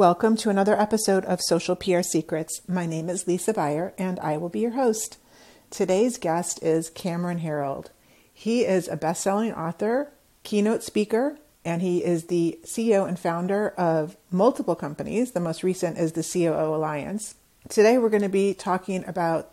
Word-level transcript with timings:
Welcome 0.00 0.38
to 0.38 0.48
another 0.48 0.80
episode 0.80 1.26
of 1.26 1.42
Social 1.42 1.76
PR 1.76 2.00
Secrets. 2.00 2.62
My 2.66 2.86
name 2.86 3.10
is 3.10 3.26
Lisa 3.26 3.52
Buyer 3.52 3.92
and 3.98 4.18
I 4.20 4.38
will 4.38 4.48
be 4.48 4.60
your 4.60 4.70
host. 4.70 5.18
Today's 5.68 6.16
guest 6.16 6.62
is 6.62 6.88
Cameron 6.88 7.40
Herold. 7.40 7.88
He 8.32 8.64
is 8.64 8.88
a 8.88 8.96
best 8.96 9.22
selling 9.22 9.52
author, 9.52 10.10
keynote 10.42 10.82
speaker, 10.82 11.36
and 11.66 11.82
he 11.82 12.02
is 12.02 12.28
the 12.28 12.58
CEO 12.64 13.06
and 13.06 13.18
founder 13.18 13.74
of 13.76 14.16
multiple 14.30 14.74
companies. 14.74 15.32
The 15.32 15.38
most 15.38 15.62
recent 15.62 15.98
is 15.98 16.12
the 16.12 16.24
COO 16.24 16.74
Alliance. 16.74 17.34
Today 17.68 17.98
we're 17.98 18.08
going 18.08 18.22
to 18.22 18.30
be 18.30 18.54
talking 18.54 19.04
about 19.06 19.50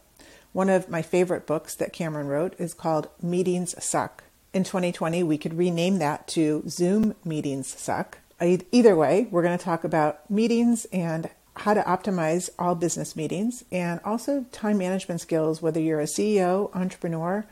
one 0.53 0.69
of 0.69 0.87
my 0.87 1.01
favorite 1.01 1.45
books 1.45 1.75
that 1.75 1.91
Cameron 1.91 2.27
wrote 2.27 2.57
is 2.57 2.73
called 2.73 3.09
Meetings 3.21 3.75
Suck. 3.83 4.23
In 4.53 4.63
2020, 4.63 5.23
we 5.23 5.37
could 5.37 5.57
rename 5.57 5.99
that 5.99 6.25
to 6.29 6.63
Zoom 6.69 7.15
Meetings 7.25 7.67
Suck 7.67 8.19
Either 8.39 8.95
way, 8.95 9.27
we're 9.31 9.41
going 9.41 9.57
to 9.57 9.63
talk 9.63 9.83
about 9.83 10.29
meetings 10.29 10.85
and 10.93 11.29
how 11.55 11.73
to 11.73 11.81
optimize 11.81 12.51
all 12.59 12.75
business 12.75 13.15
meetings 13.15 13.63
and 13.71 13.99
also 14.05 14.45
time 14.51 14.77
management 14.77 15.21
skills, 15.21 15.59
whether 15.59 15.79
you're 15.79 15.99
a 15.99 16.05
CEO, 16.05 16.73
entrepreneur, 16.75 17.47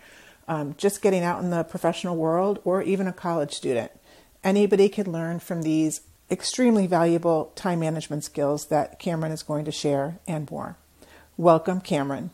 um, 0.47 0.75
just 0.77 1.01
getting 1.01 1.23
out 1.23 1.41
in 1.41 1.49
the 1.49 1.63
professional 1.63 2.15
world, 2.15 2.59
or 2.63 2.83
even 2.83 3.07
a 3.07 3.13
college 3.13 3.51
student. 3.51 3.91
Anybody 4.43 4.87
can 4.87 5.11
learn 5.11 5.39
from 5.39 5.63
these 5.63 6.01
extremely 6.29 6.85
valuable 6.85 7.51
time 7.55 7.79
management 7.79 8.23
skills 8.23 8.67
that 8.67 8.99
Cameron 8.99 9.31
is 9.31 9.41
going 9.41 9.65
to 9.65 9.71
share 9.71 10.19
and 10.27 10.49
more. 10.51 10.77
Welcome, 11.35 11.81
Cameron. 11.81 12.29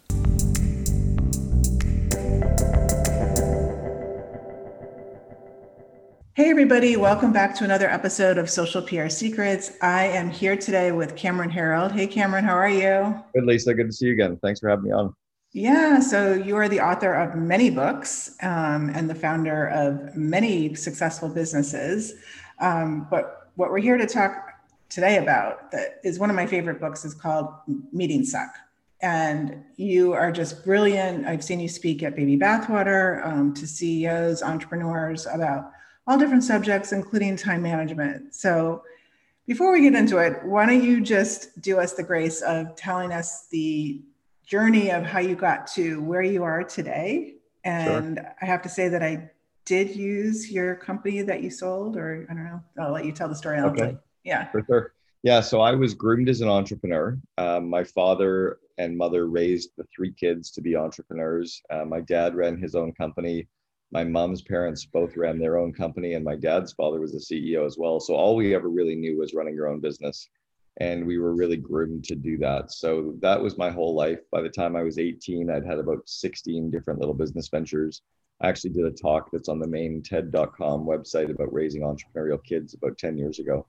Hey, 6.33 6.49
everybody, 6.49 6.95
welcome 6.95 7.33
back 7.33 7.53
to 7.55 7.65
another 7.65 7.89
episode 7.89 8.37
of 8.37 8.49
Social 8.49 8.81
PR 8.81 9.09
Secrets. 9.09 9.73
I 9.81 10.05
am 10.05 10.29
here 10.29 10.55
today 10.55 10.93
with 10.93 11.17
Cameron 11.17 11.51
Herold. 11.51 11.91
Hey, 11.91 12.07
Cameron, 12.07 12.45
how 12.45 12.53
are 12.53 12.69
you? 12.69 13.21
Good, 13.35 13.43
Lisa. 13.43 13.73
Good 13.73 13.87
to 13.87 13.91
see 13.91 14.05
you 14.05 14.13
again. 14.13 14.37
Thanks 14.41 14.61
for 14.61 14.69
having 14.69 14.85
me 14.85 14.91
on. 14.91 15.13
Yeah, 15.52 15.99
so 15.99 16.33
you 16.33 16.55
are 16.55 16.69
the 16.69 16.79
author 16.79 17.13
of 17.13 17.35
many 17.35 17.69
books 17.69 18.37
um, 18.41 18.91
and 18.95 19.09
the 19.09 19.15
founder 19.15 19.67
of 19.71 20.15
many 20.15 20.73
successful 20.73 21.27
businesses. 21.27 22.13
Um, 22.61 23.07
but 23.11 23.49
what 23.55 23.69
we're 23.69 23.79
here 23.79 23.97
to 23.97 24.07
talk 24.07 24.53
today 24.87 25.17
about 25.17 25.69
that 25.73 25.99
is 26.05 26.17
one 26.17 26.29
of 26.29 26.37
my 26.37 26.45
favorite 26.45 26.79
books 26.79 27.03
is 27.03 27.13
called 27.13 27.49
Meeting 27.91 28.23
Suck. 28.23 28.55
And 29.02 29.65
you 29.75 30.13
are 30.13 30.31
just 30.31 30.63
brilliant. 30.63 31.25
I've 31.25 31.43
seen 31.43 31.59
you 31.59 31.67
speak 31.67 32.03
at 32.03 32.15
Baby 32.15 32.37
Bathwater 32.37 33.21
um, 33.27 33.53
to 33.55 33.67
CEOs, 33.67 34.41
entrepreneurs 34.41 35.25
about 35.25 35.71
all 36.07 36.17
different 36.17 36.44
subjects, 36.44 36.91
including 36.91 37.35
time 37.35 37.61
management. 37.61 38.33
So 38.33 38.83
before 39.47 39.71
we 39.71 39.81
get 39.81 39.95
into 39.95 40.17
it, 40.17 40.43
why 40.43 40.66
don't 40.66 40.83
you 40.83 41.02
just 41.02 41.61
do 41.61 41.80
us 41.80 41.93
the 41.93 42.03
grace 42.03 42.41
of 42.41 42.75
telling 42.75 43.11
us 43.11 43.47
the 43.52 44.02
journey 44.45 44.91
of 44.91 45.03
how 45.03 45.19
you 45.19 45.35
got 45.35 45.67
to 45.67 46.02
where 46.02 46.21
you 46.21 46.43
are 46.43 46.63
today? 46.63 47.35
And 47.63 48.17
sure. 48.17 48.35
I 48.41 48.45
have 48.45 48.61
to 48.63 48.69
say 48.69 48.89
that 48.89 49.03
I 49.03 49.31
did 49.66 49.95
use 49.95 50.52
your 50.52 50.75
company 50.75 51.21
that 51.21 51.43
you 51.43 51.49
sold, 51.49 51.95
or 51.95 52.27
I 52.30 52.33
don't 52.33 52.45
know, 52.45 52.61
I'll 52.80 52.91
let 52.91 53.05
you 53.05 53.11
tell 53.11 53.30
the 53.30 53.36
story. 53.36 53.59
Okay. 53.59 53.97
Yeah. 54.23 54.49
For 54.52 54.63
sure. 54.65 54.93
Yeah. 55.23 55.41
So 55.41 55.61
I 55.61 55.73
was 55.75 55.93
groomed 55.93 56.30
as 56.30 56.41
an 56.41 56.49
entrepreneur. 56.49 57.17
Um, 57.38 57.69
my 57.69 57.83
father 57.83 58.58
and 58.77 58.97
mother 58.97 59.27
raised 59.27 59.69
the 59.77 59.86
three 59.95 60.11
kids 60.13 60.49
to 60.52 60.61
be 60.61 60.75
entrepreneurs. 60.75 61.61
Uh, 61.69 61.86
my 61.86 62.02
dad 62.02 62.36
ran 62.36 62.58
his 62.58 62.73
own 62.73 62.91
company 62.93 63.47
my 63.92 64.03
mom's 64.03 64.42
parents 64.42 64.86
both 64.86 65.17
ran 65.17 65.38
their 65.38 65.58
own 65.58 65.73
company 65.73 66.14
and 66.14 66.23
my 66.23 66.36
dad's 66.36 66.73
father 66.73 67.00
was 67.00 67.14
a 67.14 67.17
ceo 67.17 67.66
as 67.66 67.78
well. 67.78 68.00
So 68.00 68.16
all 68.16 68.36
we 68.36 68.55
ever 68.55 68.70
really 68.70 68.95
knew 68.95 69.17
was 69.17 69.33
running 69.33 69.54
your 69.54 69.67
own 69.67 69.82
business. 69.82 70.30
And 70.80 71.05
we 71.05 71.17
were 71.17 71.36
really 71.36 71.58
groomed 71.58 72.05
to 72.05 72.15
do 72.15 72.38
that. 72.38 72.71
So 72.71 73.14
that 73.20 73.42
was 73.42 73.58
my 73.58 73.70
whole 73.70 73.93
life. 73.93 74.20
By 74.32 74.42
the 74.42 74.49
time 74.49 74.76
i 74.76 74.83
was 74.83 74.98
18 74.98 75.49
i'd 75.49 75.65
had 75.65 75.80
about 75.80 76.08
16 76.08 76.71
different 76.71 76.99
little 76.99 77.14
business 77.14 77.49
ventures. 77.49 78.02
I 78.42 78.48
actually 78.48 78.71
did 78.71 78.86
a 78.86 78.92
talk 78.92 79.30
that's 79.32 79.49
on 79.49 79.60
the 79.60 79.67
main 79.67 80.02
ted.com 80.02 80.86
website 80.86 81.30
about 81.30 81.54
raising 81.54 81.82
entrepreneurial 81.82 82.44
kids 82.44 82.73
about 82.73 82.98
10 82.98 83.17
years 83.17 83.38
ago. 83.39 83.67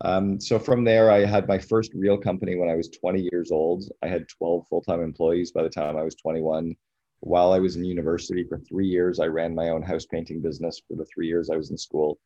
Um, 0.00 0.40
so 0.40 0.60
from 0.60 0.84
there 0.84 1.10
i 1.10 1.24
had 1.24 1.48
my 1.48 1.58
first 1.58 1.92
real 1.92 2.16
company 2.16 2.54
when 2.54 2.68
i 2.68 2.76
was 2.76 2.88
20 2.88 3.28
years 3.32 3.50
old. 3.50 3.90
I 4.04 4.06
had 4.06 4.28
12 4.28 4.68
full-time 4.68 5.02
employees 5.02 5.50
by 5.50 5.64
the 5.64 5.68
time 5.68 5.96
i 5.96 6.04
was 6.04 6.14
21 6.14 6.76
while 7.20 7.52
I 7.52 7.58
was 7.58 7.76
in 7.76 7.84
university 7.84 8.44
for 8.44 8.58
three 8.58 8.86
years, 8.86 9.18
I 9.18 9.26
ran 9.26 9.54
my 9.54 9.70
own 9.70 9.82
house 9.82 10.06
painting 10.06 10.40
business 10.40 10.80
for 10.86 10.96
the 10.96 11.06
three 11.06 11.26
years 11.26 11.50
I 11.50 11.56
was 11.56 11.70
in 11.70 11.78
school. 11.78 12.18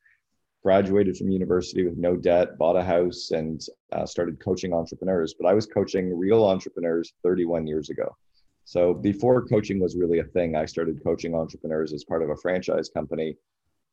Graduated 0.63 1.17
from 1.17 1.31
university 1.31 1.85
with 1.85 1.97
no 1.97 2.15
debt, 2.15 2.57
bought 2.59 2.77
a 2.77 2.85
house, 2.85 3.31
and 3.33 3.61
uh, 3.93 4.07
started 4.07 4.39
coaching 4.39 4.73
entrepreneurs. 4.73 5.35
But 5.39 5.49
I 5.49 5.55
was 5.55 5.67
coaching 5.67 6.17
real 6.17 6.45
entrepreneurs 6.45 7.15
31 7.23 7.67
years 7.67 7.91
ago. 7.91 8.15
So 8.65 8.95
before 8.95 9.45
coaching 9.47 9.81
was 9.81 9.97
really 9.97 10.21
a 10.21 10.25
thing, 10.25 10.55
I 10.55 10.67
started 10.67 11.03
coaching 11.03 11.35
entrepreneurs 11.35 11.93
as 11.93 12.05
part 12.05 12.23
of 12.23 12.31
a 12.31 12.37
franchise 12.37 12.89
company, 12.89 13.37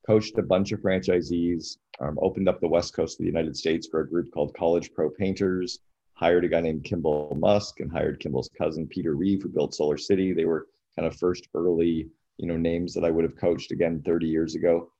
coached 0.06 0.38
a 0.38 0.44
bunch 0.44 0.72
of 0.74 0.82
franchisees, 0.82 1.78
um, 2.02 2.20
opened 2.22 2.48
up 2.48 2.60
the 2.60 2.68
West 2.68 2.94
Coast 2.94 3.20
of 3.20 3.24
the 3.24 3.32
United 3.32 3.58
States 3.58 3.88
for 3.88 4.02
a 4.02 4.08
group 4.08 4.32
called 4.32 4.54
College 4.54 4.94
Pro 4.94 5.10
Painters, 5.10 5.80
hired 6.14 6.46
a 6.46 6.50
guy 6.50 6.62
named 6.62 6.84
Kimball 6.84 7.36
Musk 7.40 7.80
and 7.80 7.92
hired 7.92 8.20
Kimball's 8.20 8.50
cousin, 8.56 8.86
Peter 8.86 9.16
Rive, 9.16 9.42
who 9.42 9.50
built 9.50 9.74
Solar 9.74 9.98
City. 9.98 10.34
They 10.34 10.46
were 10.46 10.68
kind 10.96 11.08
of 11.08 11.16
first 11.16 11.48
early, 11.54 12.10
you 12.38 12.48
know, 12.48 12.58
names 12.58 12.94
that 12.94 13.04
I 13.04 13.12
would 13.12 13.24
have 13.24 13.38
coached 13.38 13.72
again 13.72 14.02
30 14.06 14.28
years 14.28 14.56
ago. 14.56 14.92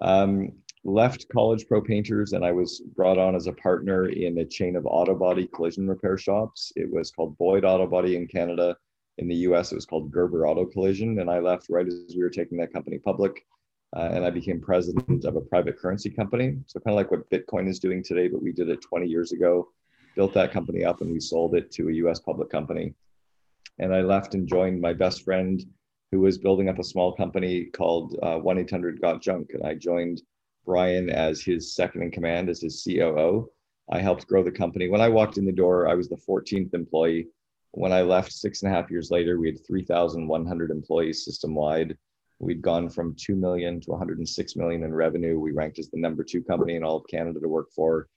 Um, 0.00 0.52
left 0.84 1.26
College 1.32 1.66
Pro 1.66 1.82
Painters 1.82 2.32
and 2.32 2.44
I 2.44 2.52
was 2.52 2.80
brought 2.94 3.18
on 3.18 3.34
as 3.34 3.46
a 3.46 3.52
partner 3.52 4.08
in 4.08 4.38
a 4.38 4.44
chain 4.44 4.76
of 4.76 4.86
auto 4.86 5.14
body 5.14 5.46
collision 5.46 5.88
repair 5.88 6.16
shops. 6.16 6.72
It 6.76 6.90
was 6.90 7.10
called 7.10 7.36
Boyd 7.38 7.64
Auto 7.64 7.86
Body 7.86 8.16
in 8.16 8.26
Canada. 8.26 8.76
In 9.18 9.26
the 9.26 9.34
US, 9.36 9.72
it 9.72 9.74
was 9.74 9.86
called 9.86 10.12
Gerber 10.12 10.46
Auto 10.46 10.64
Collision. 10.64 11.18
And 11.18 11.28
I 11.28 11.40
left 11.40 11.68
right 11.68 11.86
as 11.86 12.14
we 12.14 12.22
were 12.22 12.30
taking 12.30 12.58
that 12.58 12.72
company 12.72 12.98
public. 12.98 13.44
Uh, 13.96 14.10
and 14.12 14.24
I 14.24 14.30
became 14.30 14.60
president 14.60 15.24
of 15.24 15.36
a 15.36 15.40
private 15.40 15.78
currency 15.78 16.10
company. 16.10 16.58
So, 16.66 16.78
kind 16.78 16.92
of 16.92 16.96
like 16.96 17.10
what 17.10 17.28
Bitcoin 17.30 17.66
is 17.68 17.78
doing 17.78 18.02
today, 18.02 18.28
but 18.28 18.42
we 18.42 18.52
did 18.52 18.68
it 18.68 18.82
20 18.82 19.06
years 19.06 19.32
ago, 19.32 19.70
built 20.14 20.34
that 20.34 20.52
company 20.52 20.84
up, 20.84 21.00
and 21.00 21.10
we 21.10 21.20
sold 21.20 21.54
it 21.54 21.70
to 21.72 21.88
a 21.88 21.92
US 21.92 22.20
public 22.20 22.50
company 22.50 22.92
and 23.78 23.94
I 23.94 24.00
left 24.00 24.34
and 24.34 24.48
joined 24.48 24.80
my 24.80 24.92
best 24.92 25.22
friend 25.22 25.64
who 26.10 26.20
was 26.20 26.38
building 26.38 26.68
up 26.68 26.78
a 26.78 26.84
small 26.84 27.12
company 27.14 27.66
called 27.66 28.18
uh, 28.22 28.36
1 28.36 28.58
800 28.58 29.00
Got 29.00 29.22
Junk. 29.22 29.50
And 29.52 29.62
I 29.62 29.74
joined 29.74 30.22
Brian 30.64 31.10
as 31.10 31.42
his 31.42 31.74
second 31.74 32.02
in 32.02 32.10
command, 32.10 32.48
as 32.48 32.60
his 32.60 32.82
COO. 32.82 33.50
I 33.90 34.00
helped 34.00 34.26
grow 34.26 34.42
the 34.42 34.50
company. 34.50 34.88
When 34.88 35.00
I 35.00 35.08
walked 35.08 35.38
in 35.38 35.46
the 35.46 35.52
door, 35.52 35.88
I 35.88 35.94
was 35.94 36.08
the 36.08 36.16
14th 36.16 36.74
employee. 36.74 37.28
When 37.72 37.92
I 37.92 38.02
left 38.02 38.32
six 38.32 38.62
and 38.62 38.72
a 38.72 38.74
half 38.74 38.90
years 38.90 39.10
later, 39.10 39.38
we 39.38 39.48
had 39.48 39.66
3,100 39.66 40.70
employees 40.70 41.24
system 41.24 41.54
wide. 41.54 41.96
We'd 42.38 42.62
gone 42.62 42.88
from 42.88 43.16
2 43.16 43.34
million 43.34 43.80
to 43.82 43.90
106 43.90 44.56
million 44.56 44.84
in 44.84 44.94
revenue. 44.94 45.38
We 45.38 45.52
ranked 45.52 45.78
as 45.78 45.90
the 45.90 46.00
number 46.00 46.22
two 46.22 46.42
company 46.42 46.76
in 46.76 46.84
all 46.84 46.96
of 46.96 47.06
Canada 47.10 47.40
to 47.40 47.48
work 47.48 47.70
for. 47.74 48.08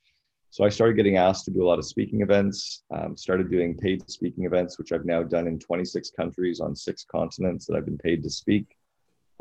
So 0.52 0.64
I 0.64 0.68
started 0.68 0.98
getting 0.98 1.16
asked 1.16 1.46
to 1.46 1.50
do 1.50 1.64
a 1.64 1.66
lot 1.66 1.78
of 1.78 1.86
speaking 1.86 2.20
events, 2.20 2.82
um, 2.94 3.16
started 3.16 3.50
doing 3.50 3.74
paid 3.74 4.06
speaking 4.10 4.44
events, 4.44 4.78
which 4.78 4.92
I've 4.92 5.06
now 5.06 5.22
done 5.22 5.46
in 5.46 5.58
26 5.58 6.10
countries 6.10 6.60
on 6.60 6.76
six 6.76 7.06
continents 7.10 7.64
that 7.64 7.74
I've 7.74 7.86
been 7.86 7.96
paid 7.96 8.22
to 8.22 8.28
speak. 8.28 8.76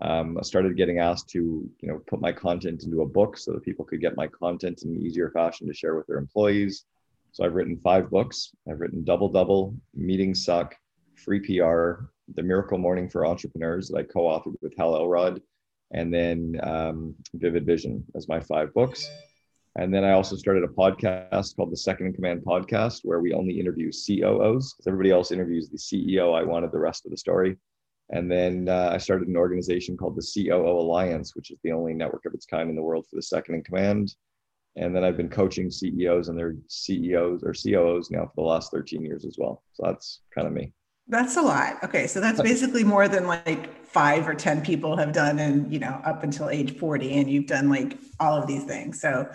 Um, 0.02 0.38
I 0.38 0.42
started 0.44 0.78
getting 0.78 1.00
asked 1.00 1.28
to, 1.32 1.70
you 1.82 1.90
know, 1.90 2.02
put 2.08 2.22
my 2.22 2.32
content 2.32 2.84
into 2.84 3.02
a 3.02 3.06
book 3.06 3.38
so 3.38 3.52
that 3.52 3.62
people 3.62 3.84
could 3.84 4.00
get 4.00 4.16
my 4.16 4.26
content 4.28 4.84
in 4.84 4.92
an 4.92 5.02
easier 5.02 5.30
fashion 5.32 5.68
to 5.68 5.74
share 5.74 5.96
with 5.96 6.08
their 6.08 6.18
employees. 6.18 6.86
So 7.34 7.44
I've 7.44 7.56
written 7.56 7.76
five 7.76 8.10
books. 8.10 8.54
I've 8.70 8.80
written 8.80 9.04
Double 9.04 9.28
Double, 9.28 9.76
Meetings 9.94 10.46
Suck, 10.46 10.78
Free 11.18 11.42
PR, 11.42 12.06
The 12.36 12.42
Miracle 12.42 12.78
Morning 12.78 13.10
for 13.10 13.26
Entrepreneurs 13.26 13.90
that 13.90 13.98
I 13.98 14.04
co-authored 14.04 14.56
with 14.62 14.74
Hal 14.78 14.96
Elrod, 14.96 15.42
and 15.92 16.14
then 16.14 16.58
um, 16.64 17.16
Vivid 17.34 17.66
Vision 17.66 18.02
as 18.16 18.30
my 18.30 18.40
five 18.40 18.74
books. 18.74 19.06
And 19.78 19.94
then 19.94 20.04
I 20.04 20.12
also 20.12 20.36
started 20.36 20.64
a 20.64 20.68
podcast 20.68 21.56
called 21.56 21.72
the 21.72 21.78
Second 21.78 22.08
in 22.08 22.14
Command 22.14 22.42
Podcast, 22.46 23.02
where 23.04 23.22
we 23.22 23.34
only 23.34 23.60
interview 23.60 23.90
COOs. 23.90 24.74
Because 24.74 24.88
everybody 24.88 25.12
else 25.12 25.32
interviews 25.32 25.70
the 25.70 25.78
CEO. 25.78 26.38
I 26.38 26.44
wanted 26.44 26.72
the 26.72 26.80
rest 26.80 27.06
of 27.06 27.12
the 27.12 27.18
story. 27.18 27.56
And 28.10 28.30
then 28.30 28.68
uh, 28.68 28.90
I 28.94 28.98
started 28.98 29.30
an 29.30 29.38
organization 29.38 29.96
called 29.96 30.18
the 30.18 30.28
COO 30.34 30.68
Alliance, 30.68 31.36
which 31.36 31.52
is 31.52 31.60
the 31.64 31.72
only 31.72 31.94
network 31.94 32.26
of 32.26 32.34
its 32.34 32.46
kind 32.46 32.70
in 32.70 32.76
the 32.76 32.82
world 32.82 33.06
for 33.10 33.16
the 33.16 33.22
second 33.22 33.56
in 33.56 33.64
command. 33.64 34.14
And 34.76 34.94
then 34.94 35.06
I've 35.06 35.18
been 35.18 35.30
coaching 35.30 35.72
CEOs 35.72 36.28
and 36.28 36.38
their 36.38 36.56
CEOs 36.68 37.44
or 37.44 37.54
COOs 37.54 38.12
now 38.12 38.26
for 38.26 38.34
the 38.36 38.42
last 38.42 38.72
13 38.72 39.04
years 39.04 39.26
as 39.26 39.36
well. 39.38 39.64
So 39.74 39.84
that's 39.86 40.22
kind 40.34 40.48
of 40.48 40.54
me. 40.54 40.74
That's 41.12 41.36
a 41.36 41.42
lot. 41.42 41.84
Okay. 41.84 42.08
So 42.08 42.22
that's 42.22 42.42
basically 42.42 42.86
more 42.86 43.10
than 43.10 43.28
like 43.28 43.86
five 43.86 44.28
or 44.30 44.34
10 44.34 44.62
people 44.62 44.96
have 44.96 45.12
done 45.12 45.40
and, 45.40 45.72
you 45.72 45.78
know, 45.78 46.02
up 46.06 46.24
until 46.24 46.50
age 46.50 46.78
40 46.78 47.12
and 47.12 47.30
you've 47.30 47.48
done 47.48 47.70
like 47.70 47.98
all 48.22 48.42
of 48.42 48.48
these 48.48 48.64
things. 48.64 49.02
So 49.02 49.30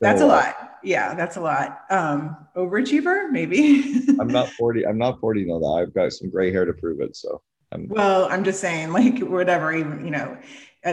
that's 0.00 0.20
a 0.20 0.26
lot. 0.26 0.56
lot. 0.58 0.78
Yeah, 0.82 1.14
that's 1.14 1.36
a 1.36 1.40
lot. 1.40 1.82
Um, 1.90 2.36
overachiever, 2.56 3.30
maybe. 3.30 4.02
I'm 4.20 4.26
not 4.26 4.50
40. 4.50 4.84
I'm 4.84 4.98
not 4.98 5.20
40 5.20 5.44
no 5.44 5.60
that. 5.60 5.82
I've 5.86 5.94
got 5.94 6.12
some 6.12 6.28
gray 6.28 6.50
hair 6.50 6.64
to 6.64 6.72
prove 6.72 7.00
it. 7.00 7.14
So 7.14 7.40
I'm 7.70 7.86
well, 7.88 8.26
I'm 8.28 8.42
just 8.42 8.60
saying, 8.60 8.92
like 8.92 9.20
whatever, 9.20 9.72
even, 9.72 10.04
you 10.04 10.10
know, 10.10 10.36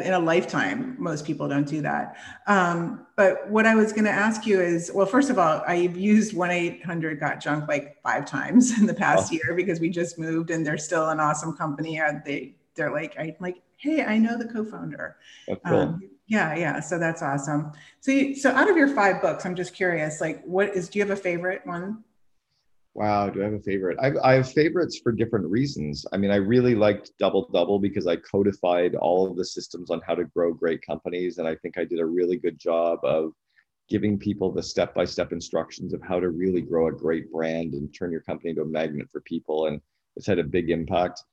in 0.02 0.14
a 0.14 0.20
lifetime. 0.20 0.96
Most 0.98 1.26
people 1.26 1.48
don't 1.48 1.68
do 1.68 1.82
that. 1.82 2.16
Um, 2.48 3.06
but 3.16 3.50
what 3.50 3.68
I 3.68 3.76
was 3.76 3.94
going 3.94 4.06
to 4.06 4.12
ask 4.12 4.48
you 4.48 4.60
is, 4.60 4.92
well, 4.94 5.06
first 5.06 5.30
of 5.30 5.38
all, 5.38 5.62
I've 5.68 5.96
used 5.96 6.36
one 6.36 6.50
eight 6.50 6.84
hundred 6.84 7.20
got 7.20 7.40
junk 7.40 7.68
like 7.68 8.02
five 8.02 8.26
times 8.26 8.78
in 8.80 8.88
the 8.88 8.94
past 8.94 9.32
oh. 9.32 9.36
year 9.36 9.56
because 9.56 9.80
we 9.80 9.90
just 9.90 10.18
moved 10.18 10.50
and 10.50 10.66
they're 10.66 10.78
still 10.78 11.10
an 11.10 11.20
awesome 11.20 11.56
company. 11.56 12.02
They 12.26 12.56
they're 12.76 12.92
like 12.92 13.16
I 13.20 13.36
like, 13.40 13.62
hey, 13.78 14.04
I 14.04 14.18
know 14.18 14.38
the 14.38 14.48
co-founder. 14.48 15.18
Oh, 15.50 15.56
cool. 15.68 15.78
Um, 15.78 16.10
yeah, 16.26 16.56
yeah. 16.56 16.80
So 16.80 16.98
that's 16.98 17.22
awesome. 17.22 17.74
So, 18.00 18.12
you, 18.12 18.36
so 18.36 18.50
out 18.52 18.70
of 18.70 18.78
your 18.78 18.88
five 18.88 19.22
books, 19.22 19.46
I'm 19.46 19.56
just 19.56 19.76
curious, 19.76 20.22
like, 20.22 20.42
what 20.44 20.70
is? 20.70 20.90
Do 20.90 20.98
you 20.98 21.06
have 21.06 21.16
a 21.16 21.22
favorite 21.22 21.62
one? 21.66 22.04
Wow, 22.96 23.30
do 23.30 23.42
I 23.42 23.46
have 23.46 23.54
a 23.54 23.60
favorite? 23.60 23.98
I, 24.00 24.12
I 24.24 24.34
have 24.36 24.52
favorites 24.52 25.00
for 25.02 25.12
different 25.12 25.48
reasons. 25.48 26.06
I 26.14 26.18
mean, 26.18 26.30
I 26.30 26.36
really 26.36 26.76
liked 26.76 27.12
Double 27.18 27.50
Double 27.52 27.80
because 27.80 28.06
I 28.06 28.18
codified 28.18 28.94
all 28.94 29.26
of 29.28 29.36
the 29.36 29.46
systems 29.46 29.90
on 29.90 30.00
how 30.06 30.14
to 30.14 30.26
grow 30.26 30.54
great 30.54 30.86
companies, 30.86 31.40
and 31.40 31.48
I 31.48 31.56
think 31.56 31.78
I 31.78 31.86
did 31.86 32.00
a 32.00 32.06
really 32.06 32.38
good 32.38 32.60
job 32.60 33.00
of 33.04 33.34
giving 33.90 34.20
people 34.20 34.52
the 34.52 34.62
step-by-step 34.62 35.32
instructions 35.32 35.94
of 35.94 36.02
how 36.04 36.20
to 36.20 36.30
really 36.30 36.62
grow 36.62 36.88
a 36.88 36.92
great 36.92 37.32
brand 37.32 37.74
and 37.74 37.94
turn 37.94 38.12
your 38.12 38.22
company 38.22 38.52
into 38.52 38.62
a 38.62 38.66
magnet 38.66 39.08
for 39.12 39.22
people. 39.22 39.66
And 39.66 39.82
it's 40.16 40.28
had 40.28 40.40
a 40.40 40.44
big 40.44 40.70
impact. 40.70 41.24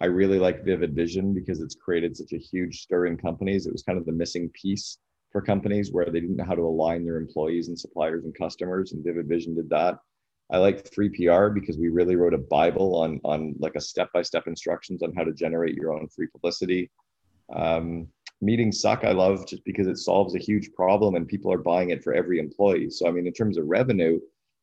I 0.00 0.06
really 0.06 0.38
like 0.38 0.64
Vivid 0.64 0.94
Vision 0.94 1.34
because 1.34 1.60
it's 1.60 1.74
created 1.74 2.16
such 2.16 2.32
a 2.32 2.38
huge 2.38 2.80
stir 2.80 3.06
in 3.06 3.18
companies. 3.18 3.66
It 3.66 3.72
was 3.72 3.82
kind 3.82 3.98
of 3.98 4.06
the 4.06 4.12
missing 4.12 4.50
piece 4.54 4.98
for 5.30 5.42
companies 5.42 5.92
where 5.92 6.06
they 6.06 6.20
didn't 6.20 6.36
know 6.36 6.44
how 6.44 6.54
to 6.54 6.62
align 6.62 7.04
their 7.04 7.16
employees 7.16 7.68
and 7.68 7.78
suppliers 7.78 8.24
and 8.24 8.34
customers, 8.34 8.92
and 8.92 9.04
Vivid 9.04 9.28
Vision 9.28 9.54
did 9.54 9.68
that. 9.68 9.98
I 10.52 10.58
like 10.58 10.92
Free 10.92 11.08
PR 11.08 11.48
because 11.48 11.78
we 11.78 11.88
really 11.88 12.16
wrote 12.16 12.34
a 12.34 12.38
Bible 12.38 12.96
on 12.96 13.20
on 13.24 13.54
like 13.58 13.76
a 13.76 13.80
step-by-step 13.80 14.46
instructions 14.46 15.02
on 15.02 15.14
how 15.14 15.24
to 15.24 15.32
generate 15.32 15.76
your 15.76 15.92
own 15.92 16.08
free 16.08 16.26
publicity. 16.26 16.90
Um, 17.54 18.08
meetings 18.40 18.80
suck. 18.80 19.04
I 19.04 19.12
love 19.12 19.46
just 19.46 19.64
because 19.64 19.86
it 19.86 19.98
solves 19.98 20.34
a 20.34 20.38
huge 20.38 20.72
problem 20.72 21.14
and 21.14 21.28
people 21.28 21.52
are 21.52 21.58
buying 21.58 21.90
it 21.90 22.02
for 22.02 22.14
every 22.14 22.38
employee. 22.38 22.90
So 22.90 23.06
I 23.06 23.10
mean, 23.10 23.26
in 23.26 23.32
terms 23.32 23.58
of 23.58 23.66
revenue, 23.66 24.18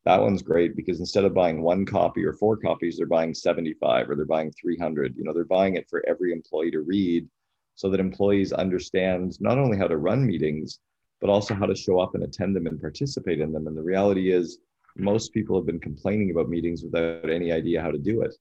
that 0.05 0.21
one's 0.21 0.41
great 0.41 0.75
because 0.75 0.99
instead 0.99 1.25
of 1.25 1.33
buying 1.33 1.61
one 1.61 1.85
copy 1.85 2.23
or 2.23 2.33
four 2.33 2.57
copies, 2.57 2.97
they're 2.97 3.07
buying 3.07 3.33
75 3.33 4.09
or 4.09 4.15
they're 4.15 4.25
buying 4.25 4.51
300. 4.51 5.15
You 5.17 5.23
know, 5.23 5.33
they're 5.33 5.45
buying 5.45 5.75
it 5.75 5.89
for 5.89 6.03
every 6.07 6.31
employee 6.31 6.71
to 6.71 6.81
read 6.81 7.27
so 7.75 7.89
that 7.89 7.99
employees 7.99 8.51
understand 8.51 9.39
not 9.39 9.57
only 9.57 9.77
how 9.77 9.87
to 9.87 9.97
run 9.97 10.25
meetings, 10.25 10.79
but 11.21 11.29
also 11.29 11.53
how 11.53 11.65
to 11.65 11.75
show 11.75 11.99
up 11.99 12.15
and 12.15 12.23
attend 12.23 12.55
them 12.55 12.67
and 12.67 12.79
participate 12.79 13.39
in 13.39 13.51
them. 13.51 13.67
And 13.67 13.77
the 13.77 13.83
reality 13.83 14.31
is, 14.31 14.59
most 14.99 15.33
people 15.33 15.57
have 15.57 15.65
been 15.65 15.79
complaining 15.79 16.31
about 16.31 16.49
meetings 16.49 16.83
without 16.83 17.29
any 17.29 17.51
idea 17.51 17.81
how 17.81 17.91
to 17.91 17.97
do 17.97 18.21
it. 18.21 18.35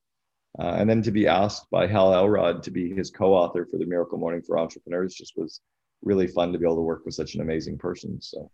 Uh, 0.58 0.76
and 0.78 0.88
then 0.88 1.02
to 1.02 1.10
be 1.10 1.26
asked 1.26 1.70
by 1.70 1.86
Hal 1.86 2.14
Elrod 2.14 2.62
to 2.62 2.70
be 2.70 2.94
his 2.94 3.10
co-author 3.10 3.66
for 3.70 3.76
the 3.78 3.84
Miracle 3.84 4.18
Morning 4.18 4.40
for 4.40 4.58
Entrepreneurs 4.58 5.14
just 5.14 5.36
was 5.36 5.60
really 6.02 6.26
fun 6.26 6.52
to 6.52 6.58
be 6.58 6.64
able 6.64 6.76
to 6.76 6.82
work 6.82 7.04
with 7.04 7.14
such 7.14 7.34
an 7.34 7.42
amazing 7.42 7.76
person. 7.76 8.20
So 8.20 8.50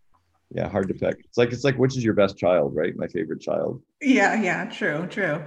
yeah 0.55 0.69
hard 0.69 0.89
to 0.89 0.95
pick 0.95 1.17
it's 1.25 1.39
like 1.39 1.53
it's 1.53 1.65
like 1.65 1.77
which 1.77 1.97
is 1.97 2.05
your 2.05 2.15
best 2.15 2.37
child 2.37 2.75
right 2.75 2.97
my 2.97 3.07
favorite 3.09 3.41
child 3.41 3.81
yeah 4.01 4.41
yeah 4.41 4.65
true 4.67 5.07
true 5.07 5.43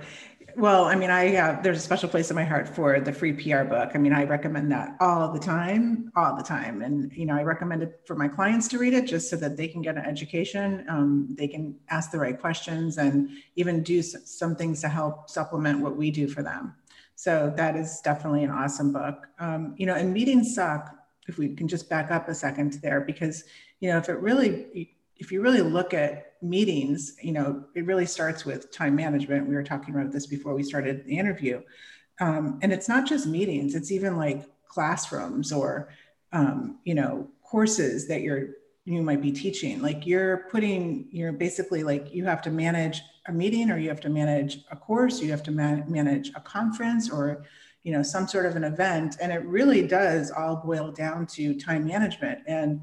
well 0.57 0.85
i 0.85 0.95
mean 0.95 1.09
i 1.09 1.25
have 1.25 1.63
there's 1.63 1.77
a 1.77 1.81
special 1.81 2.07
place 2.07 2.29
in 2.29 2.35
my 2.35 2.43
heart 2.43 2.67
for 2.67 2.99
the 2.99 3.11
free 3.11 3.33
pr 3.33 3.63
book. 3.63 3.91
I 3.93 3.97
mean 3.97 4.13
i 4.13 4.23
recommend 4.23 4.71
that 4.71 4.95
all 4.99 5.31
the 5.31 5.39
time 5.39 6.11
all 6.15 6.35
the 6.35 6.43
time. 6.43 6.81
And 6.81 7.11
you 7.13 7.25
know 7.25 7.35
i 7.35 7.43
recommend 7.43 7.83
it 7.83 8.01
for 8.05 8.15
my 8.15 8.27
clients 8.27 8.67
to 8.69 8.77
read 8.77 8.93
it 8.93 9.05
just 9.05 9.29
so 9.29 9.35
that 9.37 9.57
they 9.57 9.67
can 9.67 9.81
get 9.81 9.97
an 9.97 10.05
education. 10.05 10.85
Um, 10.89 11.35
they 11.37 11.47
can 11.47 11.75
ask 11.89 12.11
the 12.11 12.19
right 12.19 12.39
questions 12.39 12.97
and 12.97 13.29
even 13.55 13.83
do 13.83 14.01
some 14.01 14.55
things 14.55 14.81
to 14.81 14.89
help 14.89 15.29
supplement 15.29 15.81
what 15.81 15.95
we 15.97 16.11
do 16.11 16.27
for 16.27 16.43
them. 16.43 16.75
So 17.15 17.53
that 17.55 17.75
is 17.75 18.01
definitely 18.03 18.43
an 18.43 18.51
awesome 18.51 18.93
book. 18.93 19.27
Um, 19.39 19.75
you 19.77 19.85
know 19.85 19.95
and 19.95 20.13
meetings 20.13 20.55
suck 20.55 20.95
if 21.27 21.37
we 21.37 21.55
can 21.55 21.67
just 21.67 21.89
back 21.89 22.11
up 22.11 22.29
a 22.29 22.35
second 22.35 22.73
there 22.81 23.01
because 23.01 23.43
you 23.79 23.89
know 23.89 23.97
if 23.97 24.09
it 24.09 24.19
really 24.19 24.94
if 25.17 25.31
you 25.31 25.41
really 25.41 25.61
look 25.61 25.93
at 25.93 26.33
meetings, 26.41 27.15
you 27.21 27.31
know, 27.31 27.63
it 27.73 27.85
really 27.85 28.05
starts 28.05 28.45
with 28.45 28.71
time 28.71 28.95
management. 28.95 29.47
We 29.47 29.55
were 29.55 29.63
talking 29.63 29.95
about 29.95 30.11
this 30.11 30.27
before 30.27 30.53
we 30.53 30.63
started 30.63 31.05
the 31.05 31.17
interview. 31.17 31.61
Um, 32.19 32.59
and 32.61 32.71
it's 32.71 32.87
not 32.87 33.07
just 33.07 33.27
meetings, 33.27 33.75
it's 33.75 33.91
even 33.91 34.17
like 34.17 34.45
classrooms 34.67 35.51
or, 35.51 35.89
um, 36.31 36.79
you 36.83 36.95
know, 36.95 37.29
courses 37.43 38.07
that 38.07 38.21
you're, 38.21 38.49
you 38.85 39.01
might 39.01 39.21
be 39.21 39.31
teaching. 39.31 39.81
Like 39.81 40.05
you're 40.05 40.47
putting, 40.51 41.07
you're 41.11 41.33
basically 41.33 41.83
like, 41.83 42.13
you 42.13 42.25
have 42.25 42.41
to 42.43 42.51
manage 42.51 43.01
a 43.27 43.31
meeting 43.31 43.71
or 43.71 43.77
you 43.77 43.89
have 43.89 44.01
to 44.01 44.09
manage 44.09 44.59
a 44.71 44.75
course, 44.75 45.21
you 45.21 45.31
have 45.31 45.43
to 45.43 45.51
man- 45.51 45.85
manage 45.87 46.31
a 46.35 46.41
conference 46.41 47.09
or, 47.09 47.45
you 47.83 47.91
know, 47.91 48.03
some 48.03 48.27
sort 48.27 48.45
of 48.45 48.55
an 48.55 48.63
event. 48.63 49.17
And 49.21 49.31
it 49.31 49.43
really 49.45 49.85
does 49.87 50.31
all 50.31 50.57
boil 50.57 50.91
down 50.91 51.25
to 51.27 51.59
time 51.59 51.85
management. 51.85 52.39
And 52.47 52.81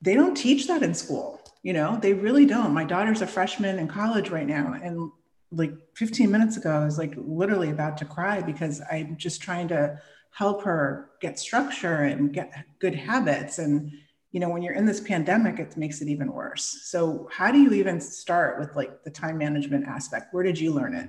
they 0.00 0.14
don't 0.14 0.34
teach 0.34 0.66
that 0.66 0.82
in 0.82 0.94
school 0.94 1.41
you 1.62 1.72
know 1.72 1.98
they 2.00 2.12
really 2.12 2.46
don't. 2.46 2.72
My 2.72 2.84
daughter's 2.84 3.22
a 3.22 3.26
freshman 3.26 3.78
in 3.78 3.88
college 3.88 4.30
right 4.30 4.46
now 4.46 4.74
and 4.82 5.10
like 5.54 5.74
15 5.96 6.30
minutes 6.30 6.56
ago 6.56 6.70
i 6.70 6.82
was 6.82 6.96
like 6.96 7.12
literally 7.14 7.68
about 7.68 7.98
to 7.98 8.06
cry 8.06 8.40
because 8.40 8.80
i'm 8.90 9.18
just 9.18 9.42
trying 9.42 9.68
to 9.68 10.00
help 10.32 10.62
her 10.62 11.10
get 11.20 11.38
structure 11.38 12.04
and 12.04 12.32
get 12.32 12.52
good 12.78 12.94
habits. 12.94 13.58
And 13.58 13.92
you 14.32 14.40
know 14.40 14.48
when 14.48 14.62
you're 14.62 14.74
in 14.74 14.86
this 14.86 15.00
pandemic 15.00 15.58
it 15.58 15.76
makes 15.76 16.00
it 16.00 16.08
even 16.08 16.32
worse. 16.32 16.80
So 16.84 17.28
how 17.30 17.52
do 17.52 17.58
you 17.58 17.72
even 17.74 18.00
start 18.00 18.58
with 18.58 18.74
like 18.74 19.04
the 19.04 19.10
time 19.10 19.38
management 19.38 19.86
aspect? 19.86 20.32
Where 20.32 20.42
did 20.42 20.58
you 20.58 20.72
learn 20.72 20.94
it? 20.94 21.08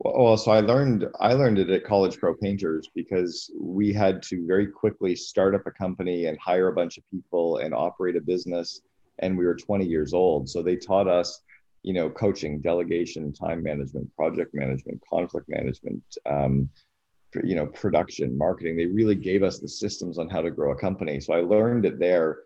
Well 0.00 0.36
so 0.36 0.50
i 0.50 0.60
learned 0.60 1.06
i 1.20 1.32
learned 1.34 1.58
it 1.58 1.70
at 1.70 1.84
college 1.84 2.18
pro 2.18 2.34
painters 2.34 2.90
because 2.94 3.50
we 3.58 3.92
had 3.92 4.22
to 4.24 4.46
very 4.46 4.66
quickly 4.66 5.14
start 5.14 5.54
up 5.54 5.66
a 5.66 5.70
company 5.70 6.26
and 6.26 6.38
hire 6.38 6.68
a 6.68 6.72
bunch 6.72 6.98
of 6.98 7.04
people 7.10 7.58
and 7.58 7.72
operate 7.74 8.16
a 8.16 8.20
business 8.20 8.80
and 9.18 9.36
we 9.36 9.44
were 9.44 9.54
20 9.54 9.84
years 9.84 10.12
old. 10.12 10.48
So 10.48 10.62
they 10.62 10.76
taught 10.76 11.08
us, 11.08 11.40
you 11.82 11.92
know, 11.92 12.10
coaching, 12.10 12.60
delegation, 12.60 13.32
time 13.32 13.62
management, 13.62 14.14
project 14.16 14.54
management, 14.54 15.00
conflict 15.08 15.48
management, 15.48 16.02
um, 16.26 16.68
you 17.42 17.54
know, 17.54 17.66
production, 17.66 18.36
marketing. 18.38 18.76
They 18.76 18.86
really 18.86 19.14
gave 19.14 19.42
us 19.42 19.58
the 19.58 19.68
systems 19.68 20.18
on 20.18 20.28
how 20.28 20.40
to 20.40 20.50
grow 20.50 20.72
a 20.72 20.76
company. 20.76 21.20
So 21.20 21.34
I 21.34 21.40
learned 21.40 21.84
it 21.84 21.98
there. 21.98 22.38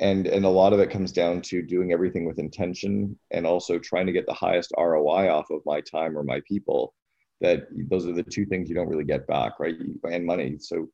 And, 0.00 0.26
and 0.26 0.44
a 0.44 0.50
lot 0.50 0.72
of 0.72 0.80
it 0.80 0.90
comes 0.90 1.12
down 1.12 1.40
to 1.42 1.62
doing 1.62 1.92
everything 1.92 2.24
with 2.24 2.40
intention 2.40 3.16
and 3.30 3.46
also 3.46 3.78
trying 3.78 4.06
to 4.06 4.12
get 4.12 4.26
the 4.26 4.34
highest 4.34 4.72
ROI 4.76 5.30
off 5.30 5.50
of 5.50 5.62
my 5.64 5.80
time 5.80 6.18
or 6.18 6.24
my 6.24 6.40
people. 6.46 6.92
That 7.40 7.68
those 7.88 8.06
are 8.06 8.12
the 8.12 8.22
two 8.22 8.46
things 8.46 8.68
you 8.68 8.74
don't 8.74 8.88
really 8.88 9.04
get 9.04 9.26
back, 9.26 9.60
right? 9.60 9.76
And 10.10 10.26
money. 10.26 10.56
So 10.58 10.88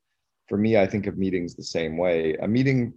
for 0.49 0.59
me, 0.59 0.77
I 0.77 0.87
think 0.87 1.07
of 1.07 1.17
meetings 1.17 1.55
the 1.55 1.65
same 1.65 1.97
way. 1.97 2.35
A 2.43 2.49
meeting 2.49 2.93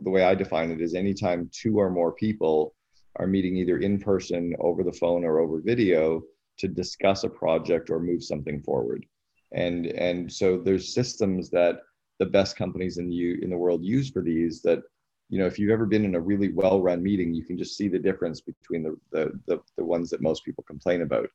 the 0.00 0.10
way 0.10 0.24
I 0.24 0.34
define 0.34 0.70
it 0.70 0.80
is 0.80 0.94
anytime 0.94 1.50
two 1.52 1.78
or 1.78 1.90
more 1.90 2.12
people 2.12 2.74
are 3.16 3.26
meeting 3.26 3.56
either 3.56 3.78
in 3.78 3.98
person, 3.98 4.54
over 4.60 4.82
the 4.82 4.92
phone, 4.92 5.24
or 5.24 5.40
over 5.40 5.60
video 5.60 6.22
to 6.58 6.68
discuss 6.68 7.24
a 7.24 7.28
project 7.28 7.90
or 7.90 8.00
move 8.00 8.22
something 8.22 8.62
forward. 8.62 9.04
And 9.52 9.86
and 9.86 10.30
so 10.32 10.58
there's 10.58 10.94
systems 10.94 11.50
that 11.50 11.80
the 12.18 12.26
best 12.26 12.56
companies 12.56 12.98
in 12.98 13.08
the 13.08 13.42
in 13.42 13.50
the 13.50 13.56
world 13.56 13.84
use 13.84 14.10
for 14.10 14.22
these 14.22 14.60
that 14.62 14.80
you 15.28 15.38
know 15.38 15.46
if 15.46 15.58
you've 15.58 15.70
ever 15.70 15.86
been 15.86 16.04
in 16.04 16.14
a 16.14 16.20
really 16.20 16.52
well 16.52 16.82
run 16.82 17.02
meeting 17.02 17.32
you 17.32 17.44
can 17.44 17.56
just 17.56 17.76
see 17.76 17.88
the 17.88 17.98
difference 17.98 18.40
between 18.40 18.82
the, 18.82 18.96
the 19.12 19.40
the 19.46 19.58
the 19.76 19.84
ones 19.84 20.10
that 20.10 20.22
most 20.22 20.44
people 20.44 20.64
complain 20.64 21.02
about 21.02 21.28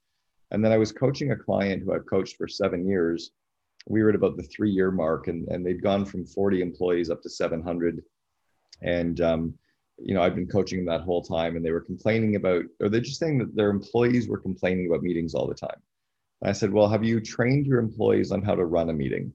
and 0.52 0.64
then 0.64 0.72
i 0.72 0.78
was 0.78 0.92
coaching 0.92 1.32
a 1.32 1.36
client 1.36 1.82
who 1.84 1.94
i've 1.94 2.06
coached 2.06 2.38
for 2.38 2.48
seven 2.48 2.86
years 2.86 3.32
we 3.88 4.02
were 4.02 4.10
at 4.10 4.16
about 4.16 4.38
the 4.38 4.44
three 4.44 4.72
year 4.72 4.92
mark 4.92 5.28
and, 5.28 5.48
and 5.50 5.66
they'd 5.66 5.84
gone 5.84 6.06
from 6.06 6.26
40 6.26 6.62
employees 6.62 7.10
up 7.10 7.22
to 7.22 7.30
700 7.30 8.02
and 8.84 9.22
um, 9.22 9.54
you 9.98 10.14
know 10.14 10.22
i've 10.22 10.36
been 10.36 10.48
coaching 10.48 10.80
them 10.80 10.86
that 10.86 11.04
whole 11.04 11.22
time 11.22 11.56
and 11.56 11.66
they 11.66 11.72
were 11.72 11.82
complaining 11.82 12.36
about 12.36 12.64
or 12.80 12.90
they're 12.90 13.02
just 13.02 13.20
saying 13.20 13.38
that 13.38 13.56
their 13.56 13.70
employees 13.70 14.28
were 14.28 14.40
complaining 14.40 14.88
about 14.88 15.04
meetings 15.04 15.34
all 15.34 15.48
the 15.48 15.56
time. 15.56 15.82
And 16.42 16.50
i 16.50 16.54
said 16.54 16.72
well 16.72 16.90
have 16.90 17.04
you 17.04 17.20
trained 17.20 17.66
your 17.66 17.80
employees 17.80 18.32
on 18.32 18.42
how 18.42 18.56
to 18.56 18.66
run 18.66 18.90
a 18.90 18.94
meeting? 18.94 19.34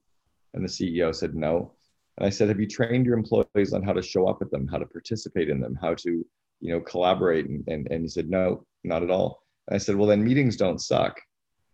And 0.53 0.63
the 0.63 0.69
ceo 0.69 1.13
said 1.13 1.35
no. 1.35 1.73
And 2.17 2.27
i 2.27 2.29
said 2.29 2.49
have 2.49 2.59
you 2.59 2.67
trained 2.67 3.05
your 3.05 3.17
employees 3.17 3.73
on 3.73 3.83
how 3.83 3.93
to 3.93 4.01
show 4.01 4.27
up 4.27 4.41
at 4.41 4.51
them 4.51 4.67
how 4.67 4.77
to 4.77 4.85
participate 4.85 5.49
in 5.49 5.59
them 5.59 5.77
how 5.81 5.95
to 5.95 6.25
you 6.61 6.73
know 6.73 6.81
collaborate? 6.81 7.47
And, 7.47 7.63
and, 7.67 7.87
and 7.89 8.01
he 8.01 8.07
said 8.07 8.29
no 8.29 8.65
not 8.83 9.03
at 9.03 9.11
all. 9.11 9.43
And 9.67 9.75
i 9.75 9.77
said 9.77 9.95
well 9.95 10.07
then 10.07 10.23
meetings 10.23 10.57
don't 10.57 10.79
suck. 10.79 11.19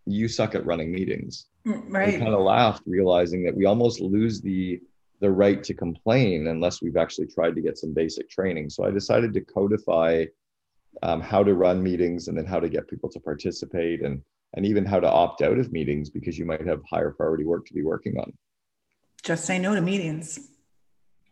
You 0.08 0.28
suck 0.28 0.54
at 0.54 0.66
running 0.66 0.92
meetings. 0.92 1.48
Right. 1.66 1.84
right. 1.90 2.20
kind 2.20 2.36
of 2.36 2.42
laughed 2.42 2.84
realizing 2.86 3.44
that 3.46 3.58
we 3.58 3.66
almost 3.66 4.00
lose 4.00 4.40
the 4.40 4.80
the 5.20 5.32
right 5.32 5.64
to 5.64 5.74
complain 5.74 6.48
unless 6.48 6.82
we've 6.82 6.98
actually 6.98 7.28
tried 7.28 7.56
to 7.56 7.62
get 7.62 7.78
some 7.78 7.94
basic 7.94 8.30
training. 8.30 8.70
So 8.70 8.84
I 8.84 8.92
decided 8.92 9.34
to 9.34 9.42
codify 9.42 10.26
um, 11.04 11.22
how 11.22 11.44
to 11.44 11.54
run 11.54 11.82
meetings 11.82 12.28
and 12.28 12.38
then 12.38 12.46
how 12.46 12.60
to 12.60 12.70
get 12.70 12.88
people 12.88 13.10
to 13.10 13.20
participate 13.20 14.02
and 14.02 14.22
and 14.56 14.66
even 14.66 14.86
how 14.86 15.02
to 15.02 15.10
opt 15.10 15.42
out 15.42 15.60
of 15.60 15.74
meetings 15.74 16.10
because 16.10 16.38
you 16.38 16.46
might 16.46 16.66
have 16.66 16.82
higher 16.90 17.12
priority 17.12 17.44
work 17.44 17.66
to 17.66 17.74
be 17.74 17.84
working 17.84 18.18
on. 18.18 18.32
Just 19.22 19.44
say 19.44 19.60
no 19.60 19.76
to 19.76 19.82
meetings. 19.82 20.40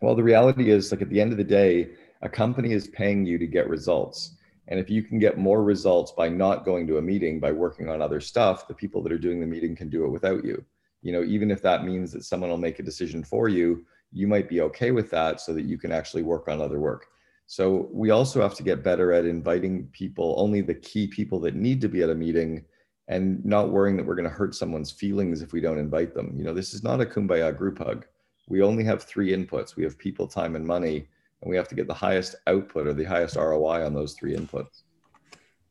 Well, 0.01 0.15
the 0.15 0.23
reality 0.23 0.69
is 0.69 0.91
like 0.91 1.01
at 1.01 1.09
the 1.09 1.21
end 1.21 1.31
of 1.31 1.37
the 1.37 1.43
day, 1.45 1.91
a 2.21 2.27
company 2.27 2.73
is 2.73 2.89
paying 2.89 3.25
you 3.25 3.37
to 3.37 3.47
get 3.47 3.69
results. 3.69 4.35
And 4.67 4.77
if 4.77 4.89
you 4.89 5.03
can 5.03 5.19
get 5.19 5.37
more 5.37 5.63
results 5.63 6.11
by 6.11 6.27
not 6.27 6.65
going 6.65 6.85
to 6.87 6.97
a 6.97 7.01
meeting, 7.01 7.39
by 7.39 7.53
working 7.53 7.87
on 7.87 8.01
other 8.01 8.19
stuff, 8.19 8.67
the 8.67 8.73
people 8.73 9.01
that 9.03 9.13
are 9.13 9.17
doing 9.17 9.39
the 9.39 9.45
meeting 9.45 9.73
can 9.73 9.89
do 9.89 10.03
it 10.03 10.09
without 10.09 10.43
you 10.43 10.65
you 11.03 11.11
know 11.11 11.23
even 11.23 11.51
if 11.51 11.61
that 11.61 11.85
means 11.85 12.11
that 12.11 12.23
someone 12.23 12.49
will 12.49 12.57
make 12.57 12.79
a 12.79 12.83
decision 12.83 13.23
for 13.23 13.47
you 13.47 13.85
you 14.13 14.27
might 14.27 14.47
be 14.47 14.61
okay 14.61 14.91
with 14.91 15.09
that 15.09 15.41
so 15.41 15.53
that 15.53 15.63
you 15.63 15.77
can 15.77 15.91
actually 15.91 16.23
work 16.23 16.47
on 16.47 16.61
other 16.61 16.79
work. 16.79 17.07
So 17.47 17.89
we 17.91 18.11
also 18.11 18.41
have 18.41 18.55
to 18.55 18.63
get 18.63 18.83
better 18.83 19.11
at 19.11 19.25
inviting 19.25 19.87
people, 19.87 20.35
only 20.37 20.61
the 20.61 20.75
key 20.75 21.07
people 21.07 21.39
that 21.41 21.55
need 21.55 21.81
to 21.81 21.89
be 21.89 22.03
at 22.03 22.09
a 22.09 22.15
meeting 22.15 22.63
and 23.09 23.43
not 23.43 23.71
worrying 23.71 23.97
that 23.97 24.05
we're 24.05 24.15
going 24.15 24.29
to 24.29 24.33
hurt 24.33 24.55
someone's 24.55 24.91
feelings 24.91 25.41
if 25.41 25.51
we 25.51 25.59
don't 25.59 25.77
invite 25.77 26.13
them. 26.13 26.33
You 26.37 26.45
know, 26.45 26.53
this 26.53 26.73
is 26.73 26.83
not 26.83 27.01
a 27.01 27.05
kumbaya 27.05 27.55
group 27.55 27.79
hug. 27.79 28.05
We 28.47 28.61
only 28.61 28.83
have 28.85 29.03
three 29.03 29.31
inputs. 29.31 29.75
We 29.75 29.83
have 29.83 29.97
people, 29.97 30.27
time, 30.27 30.55
and 30.55 30.65
money, 30.65 31.07
and 31.41 31.49
we 31.49 31.57
have 31.57 31.67
to 31.69 31.75
get 31.75 31.87
the 31.87 31.93
highest 31.93 32.35
output 32.47 32.87
or 32.87 32.93
the 32.93 33.03
highest 33.03 33.35
ROI 33.35 33.85
on 33.85 33.93
those 33.93 34.13
three 34.13 34.35
inputs. 34.35 34.83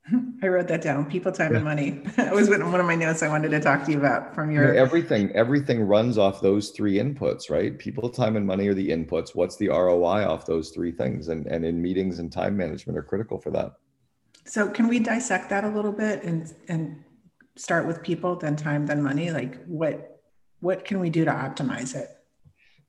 I 0.42 0.48
wrote 0.48 0.68
that 0.68 0.82
down. 0.82 1.08
People, 1.08 1.32
time, 1.32 1.52
yeah. 1.52 1.56
and 1.56 1.64
money. 1.64 1.90
that 2.16 2.32
was 2.32 2.48
one 2.48 2.62
of 2.62 2.86
my 2.86 2.94
notes 2.94 3.22
I 3.22 3.28
wanted 3.28 3.50
to 3.50 3.60
talk 3.60 3.84
to 3.84 3.92
you 3.92 3.98
about 3.98 4.34
from 4.34 4.50
your. 4.50 4.74
everything, 4.74 5.30
everything 5.32 5.82
runs 5.82 6.18
off 6.18 6.40
those 6.40 6.70
three 6.70 6.94
inputs, 6.94 7.50
right? 7.50 7.78
People, 7.78 8.08
time, 8.08 8.36
and 8.36 8.46
money 8.46 8.68
are 8.68 8.74
the 8.74 8.88
inputs. 8.88 9.34
What's 9.34 9.56
the 9.56 9.68
ROI 9.68 10.26
off 10.26 10.46
those 10.46 10.70
three 10.70 10.92
things? 10.92 11.28
And 11.28 11.46
and 11.46 11.64
in 11.64 11.80
meetings 11.80 12.18
and 12.18 12.32
time 12.32 12.56
management 12.56 12.98
are 12.98 13.02
critical 13.02 13.38
for 13.38 13.50
that. 13.50 13.74
So 14.44 14.68
can 14.68 14.88
we 14.88 14.98
dissect 14.98 15.50
that 15.50 15.64
a 15.64 15.68
little 15.68 15.92
bit 15.92 16.24
and 16.24 16.52
and 16.68 17.04
start 17.56 17.86
with 17.86 18.02
people, 18.02 18.36
then 18.36 18.56
time, 18.56 18.86
then 18.86 19.02
money? 19.02 19.30
Like 19.30 19.64
what 19.66 20.20
what 20.60 20.84
can 20.84 21.00
we 21.00 21.10
do 21.10 21.24
to 21.24 21.30
optimize 21.30 21.94
it? 21.94 22.08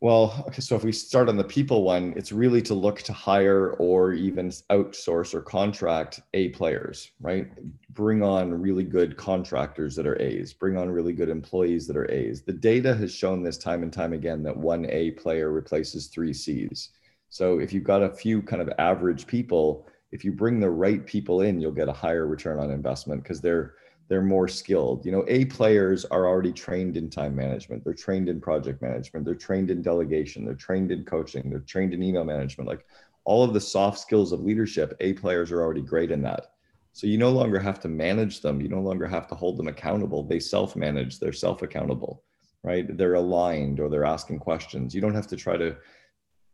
Well, 0.04 0.44
okay, 0.50 0.60
so 0.60 0.76
if 0.76 0.84
we 0.84 0.92
start 0.92 1.30
on 1.30 1.38
the 1.38 1.46
people 1.46 1.84
one, 1.84 2.14
it's 2.18 2.34
really 2.34 2.62
to 2.64 2.74
look 2.74 3.02
to 3.04 3.14
hire 3.14 3.70
or 3.76 4.12
even 4.12 4.50
outsource 4.70 5.34
or 5.34 5.42
contract 5.42 6.20
A 6.34 6.50
players, 6.50 7.12
right? 7.22 7.48
Bring 7.92 8.22
on 8.22 8.54
really 8.54 8.84
good 8.84 9.16
contractors 9.16 9.96
that 9.96 10.06
are 10.06 10.22
A's, 10.22 10.52
bring 10.52 10.76
on 10.76 10.90
really 10.90 11.14
good 11.14 11.30
employees 11.30 11.88
that 11.88 11.96
are 11.96 12.12
A's. 12.12 12.42
The 12.42 12.52
data 12.52 12.94
has 12.96 13.16
shown 13.16 13.44
this 13.44 13.58
time 13.58 13.82
and 13.82 13.94
time 13.94 14.12
again 14.12 14.44
that 14.44 14.58
one 14.58 14.86
A 14.90 15.12
player 15.12 15.54
replaces 15.54 16.08
three 16.08 16.34
C's. 16.34 16.90
So 17.30 17.60
if 17.60 17.72
you've 17.72 17.86
got 17.86 18.04
a 18.04 18.14
few 18.14 18.42
kind 18.42 18.62
of 18.62 18.70
average 18.80 19.26
people, 19.26 19.88
if 20.12 20.26
you 20.26 20.34
bring 20.34 20.60
the 20.60 20.70
right 20.70 21.06
people 21.06 21.44
in, 21.44 21.62
you'll 21.62 21.72
get 21.72 21.88
a 21.88 21.94
higher 21.94 22.28
return 22.28 22.60
on 22.60 22.72
investment 22.72 23.24
because 23.24 23.40
they're 23.40 23.76
they're 24.14 24.22
more 24.22 24.48
skilled. 24.48 25.04
You 25.08 25.12
know, 25.12 25.26
A 25.28 25.46
players 25.46 26.06
are 26.06 26.28
already 26.28 26.52
trained 26.52 26.98
in 26.98 27.10
time 27.10 27.36
management. 27.36 27.84
They're 27.84 27.96
trained 27.96 28.30
in 28.30 28.40
project 28.40 28.80
management. 28.80 29.26
They're 29.26 29.34
trained 29.34 29.72
in 29.72 29.82
delegation. 29.82 30.46
They're 30.46 30.54
trained 30.54 30.92
in 30.92 31.04
coaching. 31.04 31.50
They're 31.50 31.62
trained 31.62 31.96
in 31.96 32.04
email 32.04 32.24
management. 32.24 32.70
Like 32.70 32.86
all 33.26 33.44
of 33.44 33.56
the 33.56 33.60
soft 33.60 33.98
skills 33.98 34.32
of 34.32 34.42
leadership, 34.42 34.96
A 35.00 35.14
players 35.14 35.52
are 35.52 35.64
already 35.64 35.82
great 35.82 36.12
in 36.12 36.22
that. 36.22 36.52
So 36.92 37.08
you 37.08 37.18
no 37.18 37.32
longer 37.32 37.58
have 37.58 37.80
to 37.80 37.88
manage 37.88 38.42
them. 38.42 38.62
You 38.62 38.68
no 38.68 38.82
longer 38.82 39.08
have 39.08 39.28
to 39.30 39.36
hold 39.36 39.58
them 39.58 39.68
accountable. 39.68 40.22
They 40.22 40.40
self 40.40 40.76
manage, 40.76 41.18
they're 41.18 41.34
self 41.34 41.64
accountable, 41.64 42.22
right? 42.62 42.96
They're 42.96 43.16
aligned 43.16 43.80
or 43.80 43.90
they're 43.90 44.06
asking 44.06 44.38
questions. 44.38 44.94
You 44.94 45.02
don't 45.02 45.16
have 45.16 45.26
to 45.30 45.36
try 45.36 45.58
to 45.58 45.76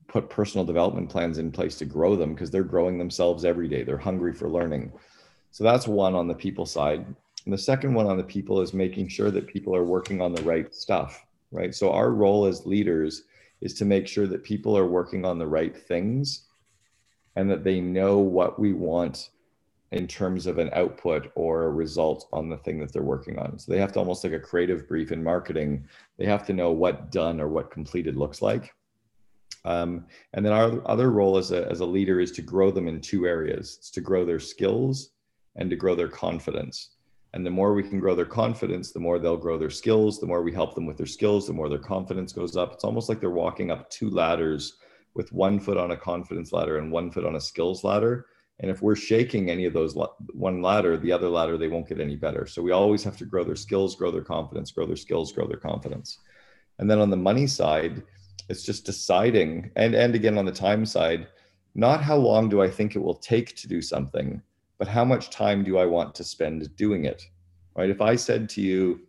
put 0.07 0.29
personal 0.29 0.63
development 0.63 1.09
plans 1.09 1.39
in 1.39 1.51
place 1.51 1.77
to 1.79 1.85
grow 1.85 2.15
them 2.15 2.35
because 2.35 2.51
they're 2.51 2.63
growing 2.63 2.97
themselves 2.97 3.43
every 3.43 3.67
day. 3.67 3.83
They're 3.83 3.97
hungry 3.97 4.31
for 4.31 4.49
learning. 4.49 4.93
So 5.51 5.65
that's 5.65 5.89
one 5.89 6.15
on 6.15 6.29
the 6.29 6.35
people 6.35 6.65
side. 6.65 7.05
And 7.45 7.53
the 7.53 7.57
second 7.57 7.93
one 7.93 8.05
on 8.05 8.17
the 8.17 8.23
people 8.23 8.61
is 8.61 8.73
making 8.73 9.07
sure 9.07 9.31
that 9.31 9.47
people 9.47 9.75
are 9.75 9.83
working 9.83 10.21
on 10.21 10.33
the 10.33 10.43
right 10.43 10.73
stuff, 10.73 11.25
right? 11.51 11.73
So 11.73 11.91
our 11.91 12.11
role 12.11 12.45
as 12.45 12.65
leaders 12.65 13.23
is 13.61 13.73
to 13.75 13.85
make 13.85 14.07
sure 14.07 14.27
that 14.27 14.43
people 14.43 14.77
are 14.77 14.87
working 14.87 15.25
on 15.25 15.39
the 15.39 15.47
right 15.47 15.75
things 15.75 16.47
and 17.35 17.49
that 17.49 17.63
they 17.63 17.79
know 17.79 18.17
what 18.17 18.59
we 18.59 18.73
want 18.73 19.29
in 19.91 20.07
terms 20.07 20.45
of 20.45 20.59
an 20.59 20.69
output 20.73 21.31
or 21.35 21.63
a 21.63 21.69
result 21.69 22.27
on 22.31 22.49
the 22.49 22.57
thing 22.57 22.79
that 22.79 22.93
they're 22.93 23.01
working 23.01 23.39
on. 23.39 23.57
So 23.57 23.71
they 23.71 23.79
have 23.79 23.91
to 23.93 23.99
almost 23.99 24.23
like 24.23 24.33
a 24.33 24.39
creative 24.39 24.87
brief 24.87 25.11
in 25.11 25.23
marketing. 25.23 25.87
They 26.17 26.25
have 26.25 26.45
to 26.47 26.53
know 26.53 26.71
what 26.71 27.11
done 27.11 27.41
or 27.41 27.47
what 27.47 27.71
completed 27.71 28.15
looks 28.15 28.41
like. 28.41 28.73
Um, 29.65 30.05
and 30.33 30.45
then 30.45 30.53
our 30.53 30.87
other 30.87 31.11
role 31.11 31.37
as 31.37 31.51
a, 31.51 31.67
as 31.69 31.79
a 31.79 31.85
leader 31.85 32.19
is 32.19 32.31
to 32.33 32.41
grow 32.41 32.71
them 32.71 32.87
in 32.87 33.01
two 33.01 33.25
areas. 33.25 33.77
It's 33.79 33.91
to 33.91 34.01
grow 34.01 34.25
their 34.25 34.39
skills 34.39 35.11
and 35.55 35.69
to 35.69 35.75
grow 35.75 35.95
their 35.95 36.07
confidence. 36.07 36.91
And 37.33 37.45
the 37.45 37.51
more 37.51 37.73
we 37.73 37.83
can 37.83 37.99
grow 37.99 38.15
their 38.15 38.25
confidence, 38.25 38.91
the 38.91 38.99
more 38.99 39.19
they'll 39.19 39.37
grow 39.37 39.57
their 39.57 39.69
skills. 39.69 40.19
The 40.19 40.25
more 40.25 40.41
we 40.41 40.51
help 40.51 40.73
them 40.73 40.87
with 40.87 40.97
their 40.97 41.05
skills, 41.05 41.45
the 41.45 41.53
more 41.53 41.69
their 41.69 41.77
confidence 41.77 42.33
goes 42.33 42.57
up. 42.57 42.73
It's 42.73 42.83
almost 42.83 43.07
like 43.07 43.19
they're 43.19 43.29
walking 43.29 43.69
up 43.69 43.89
two 43.89 44.09
ladders 44.09 44.77
with 45.13 45.31
one 45.31 45.59
foot 45.59 45.77
on 45.77 45.91
a 45.91 45.97
confidence 45.97 46.51
ladder 46.51 46.77
and 46.77 46.91
one 46.91 47.11
foot 47.11 47.25
on 47.25 47.35
a 47.35 47.41
skills 47.41 47.83
ladder. 47.83 48.25
And 48.61 48.69
if 48.69 48.81
we're 48.81 48.95
shaking 48.95 49.49
any 49.49 49.65
of 49.65 49.73
those 49.73 49.95
one 50.33 50.61
ladder, 50.61 50.97
the 50.97 51.11
other 51.11 51.29
ladder, 51.29 51.57
they 51.57 51.67
won't 51.67 51.87
get 51.87 52.01
any 52.01 52.15
better. 52.15 52.45
So 52.45 52.61
we 52.61 52.71
always 52.71 53.03
have 53.03 53.17
to 53.17 53.25
grow 53.25 53.43
their 53.43 53.55
skills, 53.55 53.95
grow 53.95 54.11
their 54.11 54.23
confidence, 54.23 54.71
grow 54.71 54.85
their 54.85 54.95
skills, 54.95 55.31
grow 55.31 55.47
their 55.47 55.57
confidence. 55.57 56.19
And 56.79 56.89
then 56.89 56.99
on 56.99 57.09
the 57.09 57.17
money 57.17 57.47
side, 57.47 58.03
it's 58.49 58.63
just 58.63 58.85
deciding, 58.85 59.71
and, 59.75 59.93
and 59.93 60.15
again 60.15 60.37
on 60.37 60.45
the 60.45 60.51
time 60.51 60.85
side, 60.85 61.27
not 61.75 62.01
how 62.01 62.17
long 62.17 62.49
do 62.49 62.61
I 62.61 62.69
think 62.69 62.95
it 62.95 62.99
will 62.99 63.15
take 63.15 63.55
to 63.57 63.67
do 63.67 63.81
something, 63.81 64.41
but 64.79 64.87
how 64.87 65.05
much 65.05 65.29
time 65.29 65.63
do 65.63 65.77
I 65.77 65.85
want 65.85 66.15
to 66.15 66.23
spend 66.23 66.75
doing 66.75 67.05
it? 67.05 67.23
Right? 67.75 67.89
If 67.89 68.01
I 68.01 68.15
said 68.15 68.49
to 68.49 68.61
you, 68.61 69.01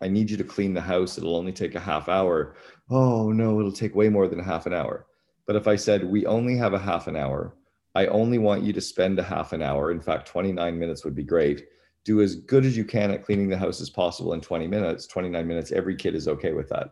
I 0.00 0.08
need 0.08 0.30
you 0.30 0.36
to 0.36 0.44
clean 0.44 0.74
the 0.74 0.80
house, 0.80 1.18
it'll 1.18 1.36
only 1.36 1.52
take 1.52 1.74
a 1.74 1.80
half 1.80 2.08
hour. 2.08 2.54
Oh, 2.90 3.32
no, 3.32 3.58
it'll 3.58 3.72
take 3.72 3.94
way 3.94 4.08
more 4.08 4.28
than 4.28 4.40
a 4.40 4.44
half 4.44 4.66
an 4.66 4.74
hour. 4.74 5.06
But 5.46 5.56
if 5.56 5.66
I 5.66 5.76
said, 5.76 6.04
we 6.04 6.26
only 6.26 6.56
have 6.56 6.74
a 6.74 6.78
half 6.78 7.08
an 7.08 7.16
hour, 7.16 7.56
I 7.94 8.06
only 8.06 8.38
want 8.38 8.62
you 8.62 8.72
to 8.72 8.80
spend 8.80 9.18
a 9.18 9.22
half 9.22 9.52
an 9.52 9.62
hour. 9.62 9.90
In 9.90 10.00
fact, 10.00 10.28
29 10.28 10.78
minutes 10.78 11.04
would 11.04 11.14
be 11.14 11.24
great. 11.24 11.66
Do 12.04 12.20
as 12.20 12.36
good 12.36 12.64
as 12.64 12.76
you 12.76 12.84
can 12.84 13.10
at 13.10 13.24
cleaning 13.24 13.48
the 13.48 13.56
house 13.56 13.80
as 13.80 13.90
possible 13.90 14.32
in 14.32 14.40
20 14.40 14.66
minutes. 14.66 15.06
29 15.06 15.46
minutes, 15.46 15.72
every 15.72 15.96
kid 15.96 16.14
is 16.14 16.28
okay 16.28 16.52
with 16.52 16.68
that. 16.70 16.88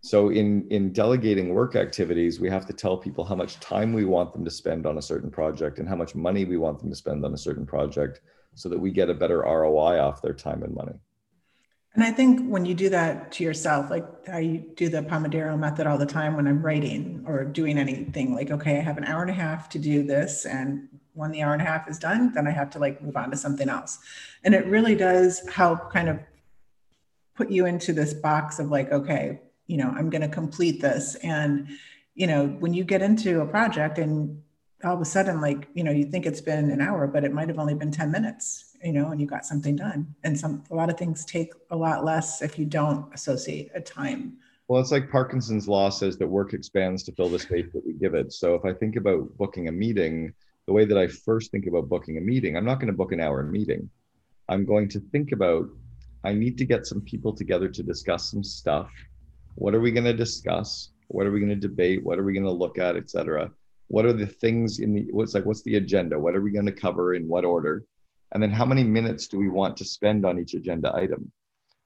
So 0.00 0.28
in 0.30 0.66
in 0.68 0.92
delegating 0.92 1.54
work 1.54 1.74
activities, 1.74 2.38
we 2.40 2.48
have 2.50 2.66
to 2.66 2.72
tell 2.72 2.96
people 2.96 3.24
how 3.24 3.34
much 3.34 3.58
time 3.60 3.92
we 3.92 4.04
want 4.04 4.32
them 4.32 4.44
to 4.44 4.50
spend 4.50 4.86
on 4.86 4.98
a 4.98 5.02
certain 5.02 5.30
project 5.30 5.78
and 5.78 5.88
how 5.88 5.96
much 5.96 6.14
money 6.14 6.44
we 6.44 6.56
want 6.56 6.78
them 6.78 6.90
to 6.90 6.96
spend 6.96 7.24
on 7.24 7.34
a 7.34 7.38
certain 7.38 7.66
project 7.66 8.20
so 8.54 8.68
that 8.68 8.78
we 8.78 8.90
get 8.90 9.10
a 9.10 9.14
better 9.14 9.40
ROI 9.40 10.00
off 10.00 10.22
their 10.22 10.34
time 10.34 10.62
and 10.62 10.74
money. 10.74 10.98
And 11.94 12.04
I 12.04 12.12
think 12.12 12.48
when 12.48 12.64
you 12.64 12.74
do 12.74 12.90
that 12.90 13.32
to 13.32 13.44
yourself, 13.44 13.90
like 13.90 14.06
I 14.32 14.64
do 14.76 14.88
the 14.88 15.02
Pomodoro 15.02 15.58
method 15.58 15.86
all 15.86 15.98
the 15.98 16.06
time 16.06 16.36
when 16.36 16.46
I'm 16.46 16.62
writing 16.62 17.24
or 17.26 17.44
doing 17.44 17.76
anything, 17.76 18.34
like, 18.34 18.50
okay, 18.52 18.78
I 18.78 18.82
have 18.82 18.98
an 18.98 19.04
hour 19.04 19.22
and 19.22 19.30
a 19.30 19.34
half 19.34 19.68
to 19.70 19.78
do 19.80 20.04
this. 20.04 20.44
And 20.46 20.88
when 21.14 21.32
the 21.32 21.42
hour 21.42 21.54
and 21.54 21.62
a 21.62 21.64
half 21.64 21.88
is 21.88 21.98
done, 21.98 22.32
then 22.34 22.46
I 22.46 22.50
have 22.50 22.70
to 22.70 22.78
like 22.78 23.02
move 23.02 23.16
on 23.16 23.32
to 23.32 23.36
something 23.36 23.68
else. 23.68 23.98
And 24.44 24.54
it 24.54 24.66
really 24.66 24.94
does 24.94 25.40
help 25.48 25.92
kind 25.92 26.08
of 26.08 26.20
put 27.34 27.50
you 27.50 27.66
into 27.66 27.92
this 27.92 28.14
box 28.14 28.60
of 28.60 28.70
like, 28.70 28.92
okay, 28.92 29.40
you 29.68 29.76
know 29.76 29.94
i'm 29.96 30.10
going 30.10 30.22
to 30.22 30.28
complete 30.28 30.80
this. 30.80 31.14
And 31.22 31.68
you 32.18 32.26
know 32.26 32.48
when 32.58 32.74
you 32.74 32.82
get 32.82 33.00
into 33.00 33.40
a 33.42 33.46
project 33.46 33.98
and 33.98 34.42
all 34.84 34.94
of 34.94 35.00
a 35.00 35.04
sudden 35.04 35.40
like 35.40 35.68
you 35.74 35.84
know 35.84 35.92
you 35.92 36.04
think 36.04 36.26
it's 36.26 36.40
been 36.40 36.70
an 36.70 36.80
hour 36.80 37.06
but 37.06 37.24
it 37.24 37.32
might 37.32 37.48
have 37.48 37.58
only 37.58 37.74
been 37.74 37.92
10 37.92 38.10
minutes 38.10 38.76
you 38.82 38.92
know 38.92 39.10
and 39.10 39.20
you 39.20 39.26
got 39.26 39.46
something 39.46 39.76
done. 39.76 40.14
And 40.24 40.38
some 40.38 40.64
a 40.70 40.74
lot 40.74 40.90
of 40.90 40.98
things 40.98 41.24
take 41.24 41.52
a 41.70 41.76
lot 41.76 42.04
less 42.04 42.42
if 42.42 42.58
you 42.58 42.64
don't 42.64 43.12
associate 43.14 43.70
a 43.74 43.80
time. 43.80 44.38
Well 44.66 44.80
it's 44.80 44.90
like 44.90 45.10
parkinson's 45.10 45.68
law 45.68 45.90
says 45.90 46.18
that 46.18 46.26
work 46.26 46.54
expands 46.54 47.04
to 47.04 47.12
fill 47.12 47.28
the 47.28 47.38
space 47.38 47.66
that 47.72 47.86
we 47.86 47.92
give 47.92 48.14
it. 48.14 48.32
So 48.32 48.54
if 48.56 48.64
i 48.64 48.72
think 48.72 48.96
about 48.96 49.36
booking 49.38 49.68
a 49.68 49.72
meeting 49.72 50.32
the 50.66 50.72
way 50.72 50.84
that 50.84 50.98
i 50.98 51.06
first 51.06 51.50
think 51.52 51.66
about 51.66 51.88
booking 51.88 52.18
a 52.18 52.20
meeting 52.20 52.56
i'm 52.56 52.64
not 52.64 52.80
going 52.80 52.92
to 52.92 52.96
book 52.96 53.12
an 53.12 53.20
hour 53.20 53.42
meeting. 53.44 53.88
I'm 54.50 54.64
going 54.64 54.88
to 54.88 55.00
think 55.12 55.32
about 55.32 55.68
i 56.24 56.32
need 56.32 56.58
to 56.58 56.64
get 56.64 56.86
some 56.86 57.00
people 57.00 57.32
together 57.32 57.68
to 57.68 57.82
discuss 57.82 58.30
some 58.30 58.42
stuff 58.42 58.90
what 59.58 59.74
are 59.74 59.80
we 59.80 59.90
going 59.90 60.04
to 60.04 60.12
discuss? 60.12 60.90
What 61.08 61.26
are 61.26 61.32
we 61.32 61.40
going 61.40 61.60
to 61.60 61.68
debate? 61.68 62.04
What 62.04 62.18
are 62.18 62.24
we 62.24 62.32
going 62.32 62.44
to 62.44 62.50
look 62.50 62.78
at 62.78 62.96
etc 62.96 63.50
what 63.88 64.04
are 64.04 64.12
the 64.12 64.26
things 64.26 64.78
in 64.78 64.94
the 64.94 65.08
what's 65.10 65.34
like 65.34 65.46
what's 65.46 65.62
the 65.62 65.76
agenda? 65.76 66.18
What 66.18 66.36
are 66.36 66.42
we 66.42 66.52
going 66.52 66.66
to 66.66 66.72
cover 66.72 67.14
in 67.14 67.26
what 67.26 67.44
order? 67.44 67.84
And 68.32 68.42
then 68.42 68.50
how 68.50 68.66
many 68.66 68.84
minutes 68.84 69.26
do 69.26 69.38
we 69.38 69.48
want 69.48 69.76
to 69.78 69.84
spend 69.84 70.26
on 70.26 70.38
each 70.38 70.54
agenda 70.54 70.94
item? 70.94 71.32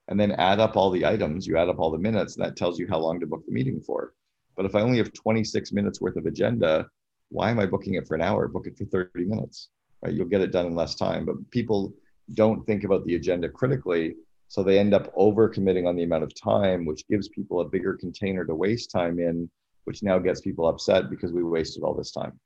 And 0.09 0.19
then 0.19 0.33
add 0.33 0.59
up 0.59 0.75
all 0.75 0.91
the 0.91 1.05
items 1.05 1.47
you 1.47 1.57
add 1.57 1.69
up 1.69 1.79
all 1.79 1.91
the 1.91 1.97
minutes 1.97 2.35
and 2.35 2.45
that 2.45 2.57
tells 2.57 2.77
you 2.77 2.87
how 2.89 2.99
long 2.99 3.21
to 3.21 3.25
book 3.25 3.45
the 3.45 3.53
meeting 3.53 3.79
for. 3.79 4.13
But 4.55 4.65
if 4.65 4.75
i 4.75 4.81
only 4.81 4.97
have 4.97 5.13
26 5.13 5.71
minutes 5.71 6.01
worth 6.01 6.17
of 6.17 6.25
agenda 6.25 6.87
why 7.29 7.49
am 7.49 7.59
i 7.59 7.65
booking 7.65 7.95
it 7.95 8.07
for 8.07 8.15
an 8.15 8.21
hour? 8.21 8.47
Book 8.47 8.67
it 8.67 8.77
for 8.77 8.85
30 8.85 9.25
minutes 9.25 9.69
right? 10.03 10.13
You'll 10.13 10.27
get 10.27 10.41
it 10.41 10.51
done 10.51 10.65
in 10.65 10.75
less 10.75 10.95
time. 10.95 11.25
But 11.25 11.49
people 11.49 11.93
don't 12.33 12.65
think 12.65 12.83
about 12.83 13.05
the 13.05 13.15
agenda 13.15 13.47
critically 13.47 14.15
so 14.47 14.63
they 14.63 14.79
end 14.79 14.93
up 14.93 15.11
over 15.15 15.49
committing 15.49 15.87
on 15.87 15.95
the 15.95 16.03
amount 16.03 16.23
of 16.23 16.33
time, 16.33 16.85
which 16.85 17.07
gives 17.07 17.27
people 17.29 17.61
a 17.61 17.65
bigger 17.65 17.93
container 17.93 18.45
to 18.45 18.55
waste 18.55 18.91
time 18.91 19.19
in, 19.19 19.49
which 19.85 20.03
now 20.03 20.19
gets 20.19 20.41
people 20.41 20.67
upset 20.67 21.09
because 21.09 21.31
we 21.31 21.43
wasted 21.43 21.83
all 21.83 21.93
this 21.93 22.11
time. 22.11 22.39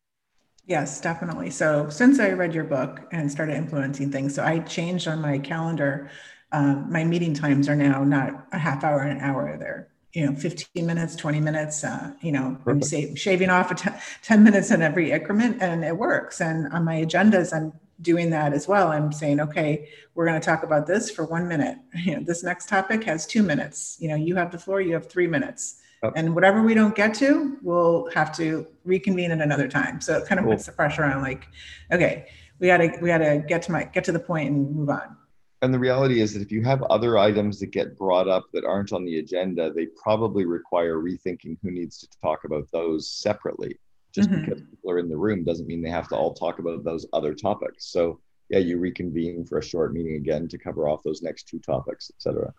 Yes, 0.65 0.99
definitely. 0.99 1.49
So 1.49 1.89
since 1.89 2.19
I 2.19 2.31
read 2.31 2.53
your 2.53 2.65
book 2.65 3.07
and 3.11 3.31
started 3.31 3.55
influencing 3.55 4.11
things, 4.11 4.35
so 4.35 4.43
I 4.43 4.59
changed 4.59 5.07
on 5.07 5.21
my 5.21 5.39
calendar. 5.39 6.09
Um, 6.51 6.91
my 6.91 7.03
meeting 7.03 7.33
times 7.33 7.67
are 7.67 7.75
now 7.75 8.03
not 8.03 8.47
a 8.51 8.57
half 8.57 8.83
hour 8.83 9.01
and 9.01 9.17
an 9.17 9.23
hour. 9.23 9.57
They're 9.57 9.89
you 10.13 10.25
know 10.25 10.33
15 10.33 10.85
minutes 10.85 11.15
20 11.15 11.39
minutes 11.39 11.83
uh, 11.83 12.13
you 12.21 12.31
know 12.31 12.57
Perfect. 12.63 12.69
i'm 12.69 12.81
say, 12.81 13.15
shaving 13.15 13.49
off 13.49 13.69
a 13.71 13.75
t- 13.75 13.89
10 14.23 14.43
minutes 14.43 14.71
in 14.71 14.81
every 14.81 15.11
increment 15.11 15.61
and 15.61 15.83
it 15.83 15.97
works 15.97 16.41
and 16.41 16.71
on 16.73 16.83
my 16.85 16.95
agendas 17.03 17.53
i'm 17.55 17.73
doing 18.01 18.29
that 18.29 18.53
as 18.53 18.67
well. 18.67 18.89
I'm 18.89 19.11
saying, 19.11 19.39
okay, 19.39 19.89
we're 20.13 20.25
going 20.25 20.39
to 20.39 20.45
talk 20.45 20.63
about 20.63 20.85
this 20.85 21.09
for 21.09 21.25
one 21.25 21.47
minute. 21.47 21.77
You 21.97 22.15
know, 22.15 22.23
this 22.23 22.43
next 22.43 22.69
topic 22.69 23.03
has 23.03 23.25
two 23.25 23.43
minutes. 23.43 23.97
You 23.99 24.09
know, 24.09 24.15
you 24.15 24.35
have 24.35 24.51
the 24.51 24.59
floor, 24.59 24.79
you 24.79 24.93
have 24.93 25.09
three 25.09 25.27
minutes. 25.27 25.81
Yep. 26.03 26.13
And 26.15 26.35
whatever 26.35 26.61
we 26.61 26.73
don't 26.73 26.95
get 26.95 27.13
to, 27.15 27.57
we'll 27.61 28.09
have 28.13 28.35
to 28.37 28.67
reconvene 28.85 29.31
at 29.31 29.41
another 29.41 29.67
time. 29.67 29.99
So 29.99 30.17
it 30.17 30.27
kind 30.27 30.39
of 30.39 30.45
cool. 30.45 30.53
puts 30.53 30.67
the 30.67 30.71
pressure 30.71 31.03
on 31.03 31.21
like, 31.21 31.47
okay, 31.91 32.27
we 32.59 32.67
gotta 32.67 32.91
we 33.01 33.07
gotta 33.09 33.43
get 33.47 33.63
to 33.63 33.71
my 33.71 33.85
get 33.85 34.03
to 34.05 34.11
the 34.11 34.19
point 34.19 34.49
and 34.49 34.75
move 34.75 34.89
on. 34.89 35.17
And 35.63 35.73
the 35.73 35.79
reality 35.79 36.21
is 36.21 36.33
that 36.33 36.41
if 36.41 36.51
you 36.51 36.63
have 36.63 36.83
other 36.83 37.17
items 37.17 37.59
that 37.59 37.71
get 37.71 37.97
brought 37.97 38.27
up 38.27 38.45
that 38.53 38.63
aren't 38.63 38.93
on 38.93 39.05
the 39.05 39.17
agenda, 39.17 39.73
they 39.73 39.87
probably 39.87 40.45
require 40.45 40.97
rethinking 40.97 41.57
who 41.63 41.71
needs 41.71 41.97
to 41.97 42.07
talk 42.21 42.43
about 42.43 42.69
those 42.71 43.09
separately. 43.09 43.79
Just 44.17 44.31
mm-hmm. 44.31 44.45
because 44.45 44.61
people 44.61 44.89
are 44.89 44.97
in 44.97 45.09
the 45.09 45.15
room 45.15 45.43
doesn't 45.43 45.67
mean 45.67 45.79
they 45.79 45.91
have 45.91 46.07
to 46.07 46.15
all 46.15 46.33
talk 46.33 46.57
about 46.57 46.83
those 46.83 47.05
other 47.13 47.35
topics. 47.35 47.91
So 47.91 48.19
yeah, 48.49 48.57
you 48.57 48.79
reconvene 48.79 49.45
for 49.45 49.59
a 49.59 49.63
short 49.63 49.93
meeting 49.93 50.15
again 50.15 50.47
to 50.47 50.57
cover 50.57 50.89
off 50.89 51.03
those 51.03 51.21
next 51.21 51.47
two 51.47 51.59
topics, 51.59 52.09
etc. 52.15 52.51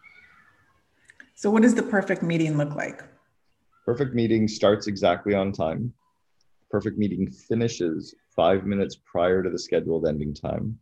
So 1.34 1.50
what 1.50 1.62
does 1.62 1.74
the 1.74 1.82
perfect 1.82 2.22
meeting 2.22 2.56
look 2.56 2.76
like? 2.76 3.02
Perfect 3.84 4.14
meeting 4.14 4.46
starts 4.46 4.86
exactly 4.86 5.34
on 5.34 5.50
time. 5.50 5.92
Perfect 6.70 6.96
meeting 6.96 7.28
finishes 7.28 8.14
five 8.36 8.64
minutes 8.64 9.00
prior 9.04 9.42
to 9.42 9.50
the 9.50 9.58
scheduled 9.58 10.06
ending 10.06 10.32
time. 10.32 10.78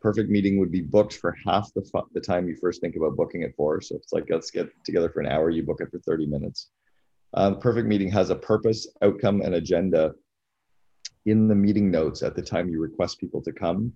Perfect 0.00 0.28
meeting 0.28 0.58
would 0.58 0.72
be 0.72 0.80
booked 0.80 1.14
for 1.14 1.36
half 1.46 1.72
the, 1.74 1.82
fu- 1.82 2.08
the 2.14 2.20
time 2.20 2.48
you 2.48 2.56
first 2.60 2.80
think 2.80 2.96
about 2.96 3.14
booking 3.14 3.42
it 3.42 3.54
for. 3.56 3.80
So 3.80 3.94
it's 3.94 4.12
like, 4.12 4.24
let's 4.28 4.50
get 4.50 4.68
together 4.84 5.08
for 5.08 5.20
an 5.20 5.28
hour, 5.28 5.50
you 5.50 5.62
book 5.62 5.80
it 5.80 5.90
for 5.92 6.00
30 6.00 6.26
minutes. 6.26 6.70
Um, 7.34 7.58
perfect 7.58 7.86
meeting 7.86 8.10
has 8.10 8.30
a 8.30 8.34
purpose, 8.34 8.88
outcome, 9.02 9.40
and 9.42 9.54
agenda 9.54 10.14
in 11.26 11.48
the 11.48 11.54
meeting 11.54 11.90
notes 11.90 12.22
at 12.22 12.34
the 12.34 12.42
time 12.42 12.68
you 12.68 12.80
request 12.80 13.20
people 13.20 13.42
to 13.42 13.52
come. 13.52 13.92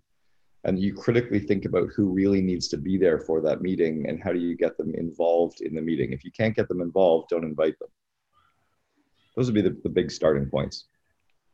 And 0.65 0.79
you 0.79 0.95
critically 0.95 1.41
think 1.41 1.67
about 1.67 1.91
who 1.95 2.09
really 2.09 2.41
needs 2.41 2.69
to 2.69 2.79
be 2.79 2.97
there 2.97 3.19
for 3.19 3.43
that 3.43 3.61
meeting 3.61 4.07
and 4.09 4.23
how 4.23 4.33
do 4.33 4.39
you 4.39 4.57
get 4.57 4.79
them 4.79 4.95
involved 4.95 5.61
in 5.61 5.75
the 5.75 5.83
meeting. 5.83 6.13
If 6.13 6.25
you 6.25 6.31
can't 6.31 6.57
get 6.57 6.69
them 6.69 6.81
involved 6.81 7.29
don't 7.29 7.45
invite 7.45 7.79
them. 7.79 7.89
Those 9.37 9.47
would 9.47 9.55
be 9.55 9.61
the, 9.61 9.77
the 9.83 9.91
big 9.91 10.11
starting 10.11 10.47
points. 10.47 10.87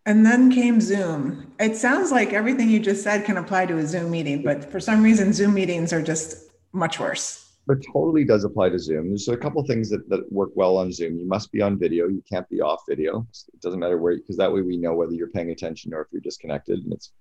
And 0.06 0.24
then 0.24 0.52
came 0.52 0.80
zoom. 0.80 1.52
It 1.58 1.76
sounds 1.76 2.12
like 2.12 2.32
everything 2.32 2.70
you 2.70 2.78
just 2.78 3.02
said 3.02 3.24
can 3.24 3.36
apply 3.36 3.66
to 3.66 3.78
a 3.78 3.86
zoom 3.86 4.12
meeting 4.12 4.44
but 4.44 4.70
for 4.70 4.78
some 4.78 5.02
reason 5.02 5.32
zoom 5.32 5.54
meetings 5.54 5.92
are 5.92 6.02
just 6.02 6.50
much 6.72 7.00
worse 7.00 7.49
it 7.72 7.86
totally 7.92 8.24
does 8.24 8.44
apply 8.44 8.68
to 8.68 8.78
zoom 8.78 9.08
there's 9.08 9.28
a 9.28 9.36
couple 9.36 9.62
things 9.64 9.88
that, 9.90 10.08
that 10.08 10.30
work 10.32 10.50
well 10.54 10.76
on 10.76 10.92
zoom 10.92 11.18
you 11.18 11.26
must 11.26 11.50
be 11.52 11.60
on 11.60 11.78
video 11.78 12.08
you 12.08 12.22
can't 12.28 12.48
be 12.48 12.60
off 12.60 12.82
video 12.88 13.26
it 13.52 13.60
doesn't 13.60 13.80
matter 13.80 13.98
where 13.98 14.16
because 14.16 14.36
that 14.36 14.52
way 14.52 14.62
we 14.62 14.76
know 14.76 14.94
whether 14.94 15.12
you're 15.12 15.28
paying 15.28 15.50
attention 15.50 15.92
or 15.92 16.02
if 16.02 16.08
you're 16.12 16.20
disconnected 16.20 16.78
and 16.80 16.92
it's 16.92 17.12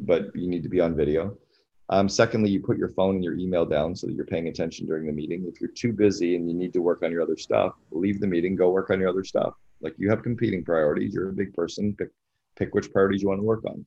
but 0.00 0.34
you 0.34 0.48
need 0.48 0.62
to 0.62 0.68
be 0.68 0.80
on 0.80 0.96
video. 0.96 1.36
Um, 1.90 2.08
secondly, 2.08 2.50
you 2.50 2.60
put 2.60 2.78
your 2.78 2.90
phone 2.90 3.16
and 3.16 3.24
your 3.24 3.36
email 3.36 3.66
down 3.66 3.96
so 3.96 4.06
that 4.06 4.14
you're 4.14 4.24
paying 4.24 4.48
attention 4.48 4.86
during 4.86 5.06
the 5.06 5.12
meeting. 5.12 5.44
If 5.52 5.60
you're 5.60 5.70
too 5.70 5.92
busy 5.92 6.36
and 6.36 6.48
you 6.48 6.56
need 6.56 6.72
to 6.74 6.82
work 6.82 7.02
on 7.02 7.10
your 7.10 7.22
other 7.22 7.36
stuff, 7.36 7.74
leave 7.90 8.20
the 8.20 8.26
meeting, 8.26 8.54
go 8.54 8.70
work 8.70 8.90
on 8.90 9.00
your 9.00 9.08
other 9.08 9.24
stuff. 9.24 9.54
Like 9.80 9.94
you 9.98 10.08
have 10.10 10.22
competing 10.22 10.64
priorities. 10.64 11.14
You're 11.14 11.30
a 11.30 11.32
big 11.34 11.52
person. 11.52 11.94
Pick 11.98 12.08
pick 12.56 12.74
which 12.74 12.92
priorities 12.92 13.22
you 13.22 13.28
want 13.28 13.40
to 13.40 13.44
work 13.44 13.64
on. 13.64 13.84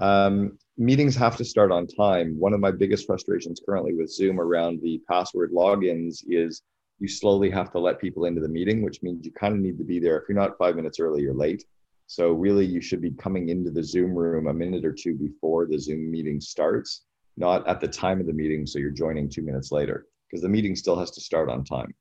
Um, 0.00 0.58
meetings 0.78 1.14
have 1.16 1.36
to 1.36 1.44
start 1.44 1.70
on 1.70 1.86
time. 1.86 2.38
One 2.38 2.54
of 2.54 2.60
my 2.60 2.70
biggest 2.70 3.06
frustrations 3.06 3.60
currently 3.64 3.94
with 3.94 4.10
Zoom 4.10 4.40
around 4.40 4.80
the 4.82 5.00
password 5.08 5.52
logins 5.52 6.24
is 6.26 6.62
you 6.98 7.08
slowly 7.08 7.50
have 7.50 7.70
to 7.72 7.78
let 7.78 8.00
people 8.00 8.24
into 8.24 8.40
the 8.40 8.48
meeting, 8.48 8.82
which 8.82 9.02
means 9.02 9.24
you 9.24 9.32
kind 9.32 9.54
of 9.54 9.60
need 9.60 9.78
to 9.78 9.84
be 9.84 9.98
there. 9.98 10.18
If 10.18 10.28
you're 10.28 10.38
not 10.38 10.56
five 10.58 10.76
minutes 10.76 10.98
early, 10.98 11.22
you're 11.22 11.34
late. 11.34 11.64
So 12.06 12.32
really 12.32 12.64
you 12.64 12.80
should 12.80 13.00
be 13.00 13.12
coming 13.12 13.50
into 13.50 13.70
the 13.70 13.84
Zoom 13.84 14.14
room 14.14 14.48
a 14.48 14.54
minute 14.54 14.84
or 14.84 14.92
two 14.92 15.14
before 15.14 15.66
the 15.66 15.78
Zoom 15.78 16.10
meeting 16.10 16.40
starts, 16.40 17.04
not 17.36 17.66
at 17.68 17.80
the 17.80 17.86
time 17.86 18.20
of 18.20 18.26
the 18.26 18.32
meeting. 18.32 18.66
So 18.66 18.78
you're 18.78 18.90
joining 18.90 19.28
two 19.28 19.42
minutes 19.42 19.70
later 19.70 20.06
because 20.28 20.42
the 20.42 20.48
meeting 20.48 20.74
still 20.74 20.98
has 20.98 21.10
to 21.12 21.20
start 21.20 21.48
on 21.48 21.62
time. 21.62 21.94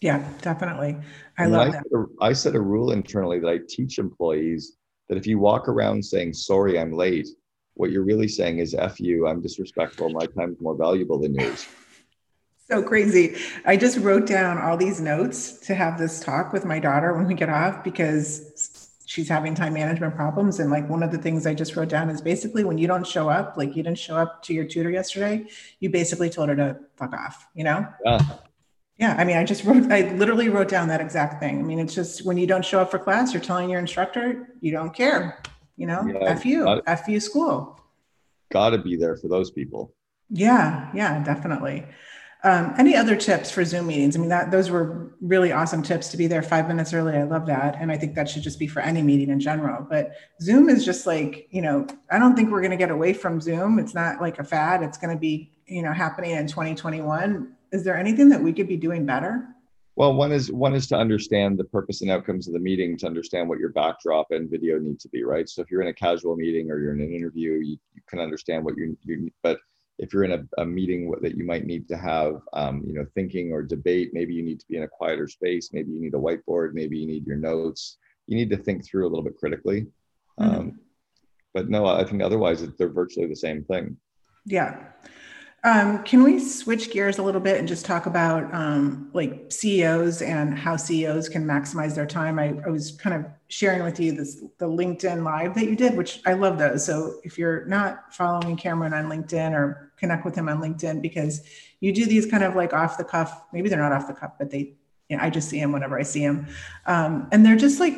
Yeah, 0.00 0.26
definitely. 0.40 0.96
I 1.38 1.44
and 1.44 1.52
love 1.52 1.68
I 1.68 1.70
that. 1.70 1.82
Set 1.82 1.92
a, 1.92 2.04
I 2.20 2.32
set 2.32 2.54
a 2.54 2.60
rule 2.60 2.92
internally 2.92 3.38
that 3.40 3.48
I 3.48 3.58
teach 3.68 3.98
employees 3.98 4.76
that 5.10 5.18
if 5.18 5.26
you 5.26 5.40
walk 5.40 5.68
around 5.68 6.02
saying, 6.02 6.32
sorry, 6.32 6.78
I'm 6.78 6.92
late, 6.92 7.28
what 7.74 7.90
you're 7.90 8.04
really 8.04 8.28
saying 8.28 8.60
is, 8.60 8.74
F 8.74 9.00
you, 9.00 9.26
I'm 9.26 9.40
disrespectful, 9.40 10.08
my 10.10 10.24
time's 10.24 10.60
more 10.60 10.76
valuable 10.76 11.18
than 11.18 11.34
yours. 11.34 11.66
So 12.70 12.80
crazy. 12.80 13.36
I 13.66 13.76
just 13.76 13.98
wrote 13.98 14.28
down 14.28 14.56
all 14.58 14.76
these 14.76 15.00
notes 15.00 15.58
to 15.66 15.74
have 15.74 15.98
this 15.98 16.20
talk 16.20 16.52
with 16.52 16.64
my 16.64 16.78
daughter 16.78 17.12
when 17.12 17.26
we 17.26 17.34
get 17.34 17.48
off 17.48 17.82
because 17.82 18.92
she's 19.04 19.28
having 19.28 19.56
time 19.56 19.74
management 19.74 20.14
problems. 20.14 20.60
And 20.60 20.70
like 20.70 20.88
one 20.88 21.02
of 21.02 21.10
the 21.10 21.18
things 21.18 21.44
I 21.44 21.54
just 21.54 21.74
wrote 21.74 21.88
down 21.88 22.08
is 22.08 22.20
basically 22.20 22.62
when 22.62 22.78
you 22.78 22.86
don't 22.86 23.04
show 23.04 23.28
up, 23.28 23.56
like 23.56 23.74
you 23.74 23.82
didn't 23.82 23.98
show 23.98 24.16
up 24.16 24.44
to 24.44 24.54
your 24.54 24.64
tutor 24.64 24.92
yesterday, 24.92 25.44
you 25.80 25.90
basically 25.90 26.30
told 26.30 26.50
her 26.50 26.54
to 26.54 26.78
fuck 26.94 27.12
off, 27.12 27.48
you 27.54 27.64
know? 27.64 27.84
Yeah. 28.04 28.20
Yeah. 29.00 29.16
I 29.18 29.24
mean, 29.24 29.36
I 29.36 29.44
just 29.44 29.64
wrote, 29.64 29.90
I 29.90 30.12
literally 30.12 30.48
wrote 30.50 30.68
down 30.68 30.88
that 30.88 31.00
exact 31.00 31.40
thing. 31.40 31.58
I 31.58 31.62
mean, 31.62 31.78
it's 31.78 31.94
just 31.94 32.24
when 32.24 32.36
you 32.36 32.46
don't 32.46 32.64
show 32.64 32.80
up 32.80 32.90
for 32.90 32.98
class, 32.98 33.32
you're 33.32 33.42
telling 33.42 33.70
your 33.70 33.80
instructor 33.80 34.54
you 34.60 34.70
don't 34.70 34.94
care, 34.94 35.42
you 35.76 35.86
know, 35.86 36.06
yeah, 36.06 36.28
F 36.28 36.44
you, 36.44 36.64
gotta, 36.64 36.82
F 36.86 37.08
you 37.08 37.18
school. 37.18 37.80
Gotta 38.52 38.78
be 38.78 38.96
there 38.96 39.16
for 39.16 39.28
those 39.28 39.50
people. 39.50 39.94
Yeah. 40.28 40.90
Yeah, 40.94 41.24
definitely. 41.24 41.86
Um, 42.42 42.74
any 42.78 42.96
other 42.96 43.16
tips 43.16 43.50
for 43.50 43.64
Zoom 43.64 43.86
meetings? 43.86 44.16
I 44.16 44.18
mean, 44.18 44.30
that 44.30 44.50
those 44.50 44.70
were 44.70 45.14
really 45.20 45.52
awesome 45.52 45.82
tips 45.82 46.08
to 46.08 46.16
be 46.16 46.26
there 46.26 46.42
five 46.42 46.68
minutes 46.68 46.94
early. 46.94 47.14
I 47.14 47.24
love 47.24 47.44
that, 47.46 47.76
and 47.78 47.92
I 47.92 47.98
think 47.98 48.14
that 48.14 48.30
should 48.30 48.42
just 48.42 48.58
be 48.58 48.66
for 48.66 48.80
any 48.80 49.02
meeting 49.02 49.28
in 49.28 49.40
general. 49.40 49.86
But 49.88 50.12
Zoom 50.40 50.70
is 50.70 50.82
just 50.82 51.06
like 51.06 51.48
you 51.50 51.60
know, 51.60 51.86
I 52.10 52.18
don't 52.18 52.34
think 52.34 52.50
we're 52.50 52.62
going 52.62 52.70
to 52.70 52.78
get 52.78 52.90
away 52.90 53.12
from 53.12 53.42
Zoom. 53.42 53.78
It's 53.78 53.94
not 53.94 54.22
like 54.22 54.38
a 54.38 54.44
fad. 54.44 54.82
It's 54.82 54.96
going 54.96 55.14
to 55.14 55.20
be 55.20 55.52
you 55.66 55.82
know 55.82 55.92
happening 55.92 56.30
in 56.30 56.46
2021. 56.46 57.54
Is 57.72 57.84
there 57.84 57.96
anything 57.96 58.28
that 58.30 58.42
we 58.42 58.52
could 58.52 58.68
be 58.68 58.76
doing 58.76 59.06
better? 59.06 59.48
Well, 59.96 60.14
one 60.14 60.32
is 60.32 60.50
one 60.50 60.74
is 60.74 60.86
to 60.88 60.96
understand 60.96 61.58
the 61.58 61.64
purpose 61.64 62.00
and 62.00 62.10
outcomes 62.10 62.46
of 62.46 62.54
the 62.54 62.60
meeting, 62.60 62.96
to 62.98 63.06
understand 63.06 63.48
what 63.48 63.58
your 63.58 63.68
backdrop 63.70 64.28
and 64.30 64.50
video 64.50 64.78
need 64.78 64.98
to 65.00 65.08
be, 65.08 65.24
right? 65.24 65.48
So 65.48 65.62
if 65.62 65.70
you're 65.70 65.82
in 65.82 65.88
a 65.88 65.94
casual 65.94 66.36
meeting 66.36 66.70
or 66.70 66.78
you're 66.78 66.94
in 66.94 67.02
an 67.02 67.12
interview, 67.12 67.54
you, 67.54 67.76
you 67.94 68.02
can 68.08 68.18
understand 68.18 68.64
what 68.64 68.76
you 68.76 68.96
you 69.04 69.30
but 69.42 69.58
if 70.00 70.14
you're 70.14 70.24
in 70.24 70.32
a, 70.32 70.62
a 70.62 70.64
meeting 70.64 71.12
that 71.20 71.36
you 71.36 71.44
might 71.44 71.66
need 71.66 71.86
to 71.88 71.96
have, 71.96 72.40
um, 72.54 72.82
you 72.86 72.94
know, 72.94 73.04
thinking 73.14 73.52
or 73.52 73.62
debate, 73.62 74.10
maybe 74.14 74.32
you 74.32 74.42
need 74.42 74.58
to 74.58 74.66
be 74.66 74.78
in 74.78 74.84
a 74.84 74.88
quieter 74.88 75.28
space. 75.28 75.70
Maybe 75.74 75.92
you 75.92 76.00
need 76.00 76.14
a 76.14 76.16
whiteboard. 76.16 76.72
Maybe 76.72 76.98
you 76.98 77.06
need 77.06 77.26
your 77.26 77.36
notes. 77.36 77.98
You 78.26 78.34
need 78.34 78.48
to 78.48 78.56
think 78.56 78.82
through 78.82 79.06
a 79.06 79.10
little 79.10 79.22
bit 79.24 79.36
critically. 79.36 79.82
Mm-hmm. 80.40 80.56
Um, 80.58 80.80
but 81.52 81.68
no, 81.68 81.84
I 81.84 82.04
think 82.04 82.22
otherwise 82.22 82.66
they're 82.78 82.88
virtually 82.88 83.26
the 83.26 83.36
same 83.36 83.62
thing. 83.64 83.98
Yeah. 84.46 84.84
Um, 85.62 86.02
can 86.04 86.22
we 86.22 86.38
switch 86.38 86.90
gears 86.90 87.18
a 87.18 87.22
little 87.22 87.40
bit 87.40 87.58
and 87.58 87.68
just 87.68 87.84
talk 87.84 88.06
about 88.06 88.52
um, 88.54 89.10
like 89.12 89.52
CEOs 89.52 90.22
and 90.22 90.58
how 90.58 90.76
CEOs 90.76 91.28
can 91.28 91.44
maximize 91.44 91.94
their 91.94 92.06
time? 92.06 92.38
I, 92.38 92.54
I, 92.64 92.70
was 92.70 92.92
kind 92.92 93.14
of 93.14 93.30
sharing 93.48 93.82
with 93.82 94.00
you 94.00 94.12
this 94.12 94.42
the 94.56 94.66
LinkedIn 94.66 95.22
live 95.22 95.54
that 95.56 95.66
you 95.66 95.76
did, 95.76 95.98
which 95.98 96.22
I 96.24 96.32
love 96.32 96.58
those. 96.58 96.86
So 96.86 97.20
if 97.24 97.36
you're 97.36 97.66
not 97.66 98.14
following 98.14 98.56
Cameron 98.56 98.94
on 98.94 99.10
LinkedIn 99.10 99.52
or 99.52 99.92
connect 99.98 100.24
with 100.24 100.34
him 100.34 100.48
on 100.48 100.62
LinkedIn 100.62 101.02
because 101.02 101.42
you 101.80 101.92
do 101.92 102.06
these 102.06 102.24
kind 102.24 102.42
of 102.42 102.56
like 102.56 102.72
off 102.72 102.96
the 102.96 103.04
cuff. 103.04 103.44
Maybe 103.52 103.68
they're 103.68 103.78
not 103.78 103.92
off 103.92 104.06
the 104.06 104.14
cuff, 104.14 104.32
but 104.38 104.50
they, 104.50 104.74
you 105.10 105.16
know, 105.16 105.22
I 105.22 105.28
just 105.28 105.50
see 105.50 105.58
him 105.58 105.72
whenever 105.72 105.98
I 105.98 106.02
see 106.04 106.20
him, 106.20 106.46
um, 106.86 107.28
and 107.32 107.44
they're 107.44 107.56
just 107.56 107.80
like 107.80 107.94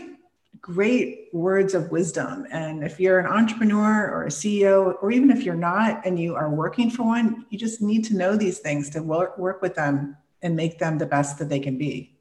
great 0.63 1.29
words 1.33 1.75
of 1.75 1.91
wisdom. 1.91 2.47
And 2.53 2.85
if 2.85 3.01
you're 3.01 3.19
an 3.19 3.27
entrepreneur 3.27 4.09
or 4.09 4.25
a 4.25 4.29
CEO, 4.29 4.95
or 5.03 5.11
even 5.11 5.31
if 5.31 5.43
you're 5.43 5.55
not 5.57 6.07
and 6.07 6.19
you 6.19 6.37
are 6.37 6.49
working 6.49 6.89
for 6.89 7.03
one, 7.03 7.45
you 7.51 7.59
just 7.59 7.83
need 7.83 8.05
to 8.05 8.15
know 8.15 8.37
these 8.37 8.61
things 8.61 8.89
to 8.91 9.03
work, 9.03 9.37
work 9.37 9.61
with 9.61 9.75
them 9.75 10.17
and 10.41 10.55
make 10.55 10.79
them 10.79 10.99
the 10.99 11.07
best 11.07 11.39
that 11.41 11.49
they 11.49 11.59
can 11.59 11.77
be. 11.77 12.17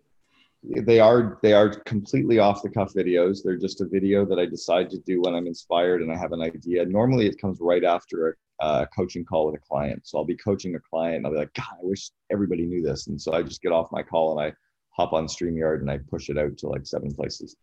They 0.64 1.00
are 1.00 1.40
they 1.42 1.54
are 1.54 1.70
completely 1.70 2.38
off 2.38 2.62
the 2.62 2.70
cuff 2.70 2.94
videos. 2.94 3.40
They're 3.44 3.58
just 3.58 3.82
a 3.82 3.86
video 3.88 4.26
that 4.26 4.38
I 4.38 4.46
decide 4.46 4.92
to 4.92 5.00
do 5.00 5.22
when 5.22 5.34
I'm 5.34 5.48
inspired 5.48 6.04
and 6.04 6.12
I 6.12 6.18
have 6.18 6.34
an 6.34 6.42
idea. 6.42 6.86
Normally, 6.86 7.26
it 7.26 7.42
comes 7.42 7.58
right 7.60 7.84
after 7.84 8.38
a, 8.60 8.66
a 8.66 8.88
coaching 8.96 9.26
call 9.26 9.48
with 9.48 9.56
a 9.56 9.60
client. 9.60 10.02
So 10.06 10.20
I'll 10.20 10.24
be 10.24 10.38
coaching 10.38 10.76
a 10.76 10.80
client 10.80 11.18
and 11.18 11.26
I'll 11.26 11.32
be 11.32 11.40
like, 11.40 11.54
God, 11.56 11.66
I 11.74 11.82
wish 11.82 12.12
everybody 12.32 12.68
knew 12.68 12.84
this. 12.84 13.08
And 13.08 13.20
so 13.20 13.34
I 13.34 13.42
just 13.42 13.64
get 13.64 13.72
off 13.72 13.92
my 13.92 14.04
call 14.04 14.38
and 14.38 14.48
I 14.48 14.56
hop 14.92 15.14
on 15.14 15.26
StreamYard 15.26 15.80
and 15.80 15.90
I 15.90 15.98
push 15.98 16.30
it 16.30 16.38
out 16.38 16.58
to 16.60 16.68
like 16.68 16.86
seven 16.86 17.12
places. 17.12 17.56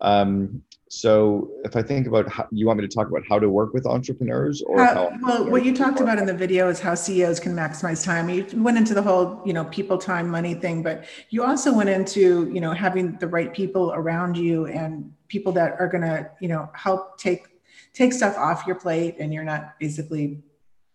Um, 0.00 0.62
so 0.92 1.52
if 1.62 1.76
I 1.76 1.82
think 1.82 2.08
about 2.08 2.28
how 2.28 2.48
you 2.50 2.66
want 2.66 2.80
me 2.80 2.86
to 2.86 2.92
talk 2.92 3.08
about 3.08 3.22
how 3.28 3.38
to 3.38 3.48
work 3.48 3.72
with 3.72 3.86
entrepreneurs 3.86 4.60
or 4.60 4.84
how, 4.84 4.94
how 4.94 5.18
well, 5.22 5.48
what 5.48 5.64
you 5.64 5.74
talked 5.74 6.00
about 6.00 6.18
in 6.18 6.26
the 6.26 6.34
video 6.34 6.68
is 6.68 6.80
how 6.80 6.96
CEOs 6.96 7.38
can 7.38 7.54
maximize 7.54 8.04
time. 8.04 8.28
You 8.28 8.44
went 8.54 8.76
into 8.76 8.92
the 8.92 9.02
whole, 9.02 9.40
you 9.44 9.52
know, 9.52 9.66
people, 9.66 9.98
time, 9.98 10.28
money 10.28 10.54
thing, 10.54 10.82
but 10.82 11.04
you 11.28 11.44
also 11.44 11.72
went 11.72 11.90
into, 11.90 12.50
you 12.52 12.60
know, 12.60 12.72
having 12.72 13.16
the 13.18 13.28
right 13.28 13.54
people 13.54 13.92
around 13.94 14.36
you 14.36 14.66
and 14.66 15.12
people 15.28 15.52
that 15.52 15.76
are 15.78 15.86
going 15.86 16.02
to, 16.02 16.28
you 16.40 16.48
know, 16.48 16.68
help 16.74 17.18
take, 17.18 17.46
take 17.94 18.12
stuff 18.12 18.36
off 18.36 18.66
your 18.66 18.74
plate 18.74 19.14
and 19.20 19.32
you're 19.32 19.44
not 19.44 19.78
basically 19.78 20.42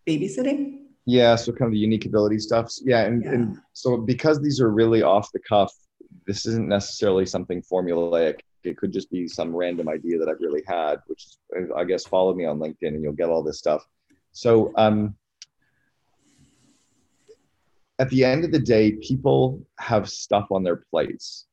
babysitting. 0.06 0.80
Yeah. 1.06 1.38
So 1.38 1.54
kind 1.54 1.68
of 1.68 1.72
the 1.72 1.80
unique 1.80 2.06
ability 2.06 2.40
stuff. 2.40 2.74
Yeah. 2.84 3.04
And, 3.04 3.24
yeah. 3.24 3.32
and 3.32 3.58
so 3.72 3.96
because 3.96 4.42
these 4.42 4.60
are 4.60 4.72
really 4.72 5.04
off 5.04 5.32
the 5.32 5.40
cuff, 5.40 5.72
this 6.28 6.46
isn't 6.46 6.68
necessarily 6.68 7.26
something 7.26 7.62
formulaic 7.62 8.40
it 8.68 8.78
could 8.78 8.92
just 8.92 9.10
be 9.12 9.28
some 9.28 9.56
random 9.56 9.90
idea 9.90 10.18
that 10.20 10.30
I've 10.30 10.40
really 10.40 10.64
had, 10.68 10.98
which 11.08 11.26
is, 11.26 11.38
I 11.76 11.84
guess, 11.84 12.06
follow 12.06 12.34
me 12.34 12.46
on 12.46 12.60
LinkedIn 12.60 12.90
and 12.90 13.04
you'll 13.04 13.14
get 13.14 13.30
all 13.30 13.44
this 13.44 13.60
stuff. 13.60 13.86
So, 14.32 14.74
um, 14.76 15.16
at 17.98 18.10
the 18.10 18.26
end 18.26 18.44
of 18.44 18.52
the 18.52 18.60
day, 18.60 18.92
people 18.94 19.66
have 19.80 20.10
stuff 20.10 20.48
on 20.52 20.64
their 20.64 20.76
plates. 20.76 21.46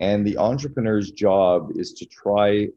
And 0.00 0.26
the 0.26 0.36
entrepreneur's 0.36 1.12
job 1.12 1.70
is 1.76 1.92
to 1.94 2.06
try 2.06 2.68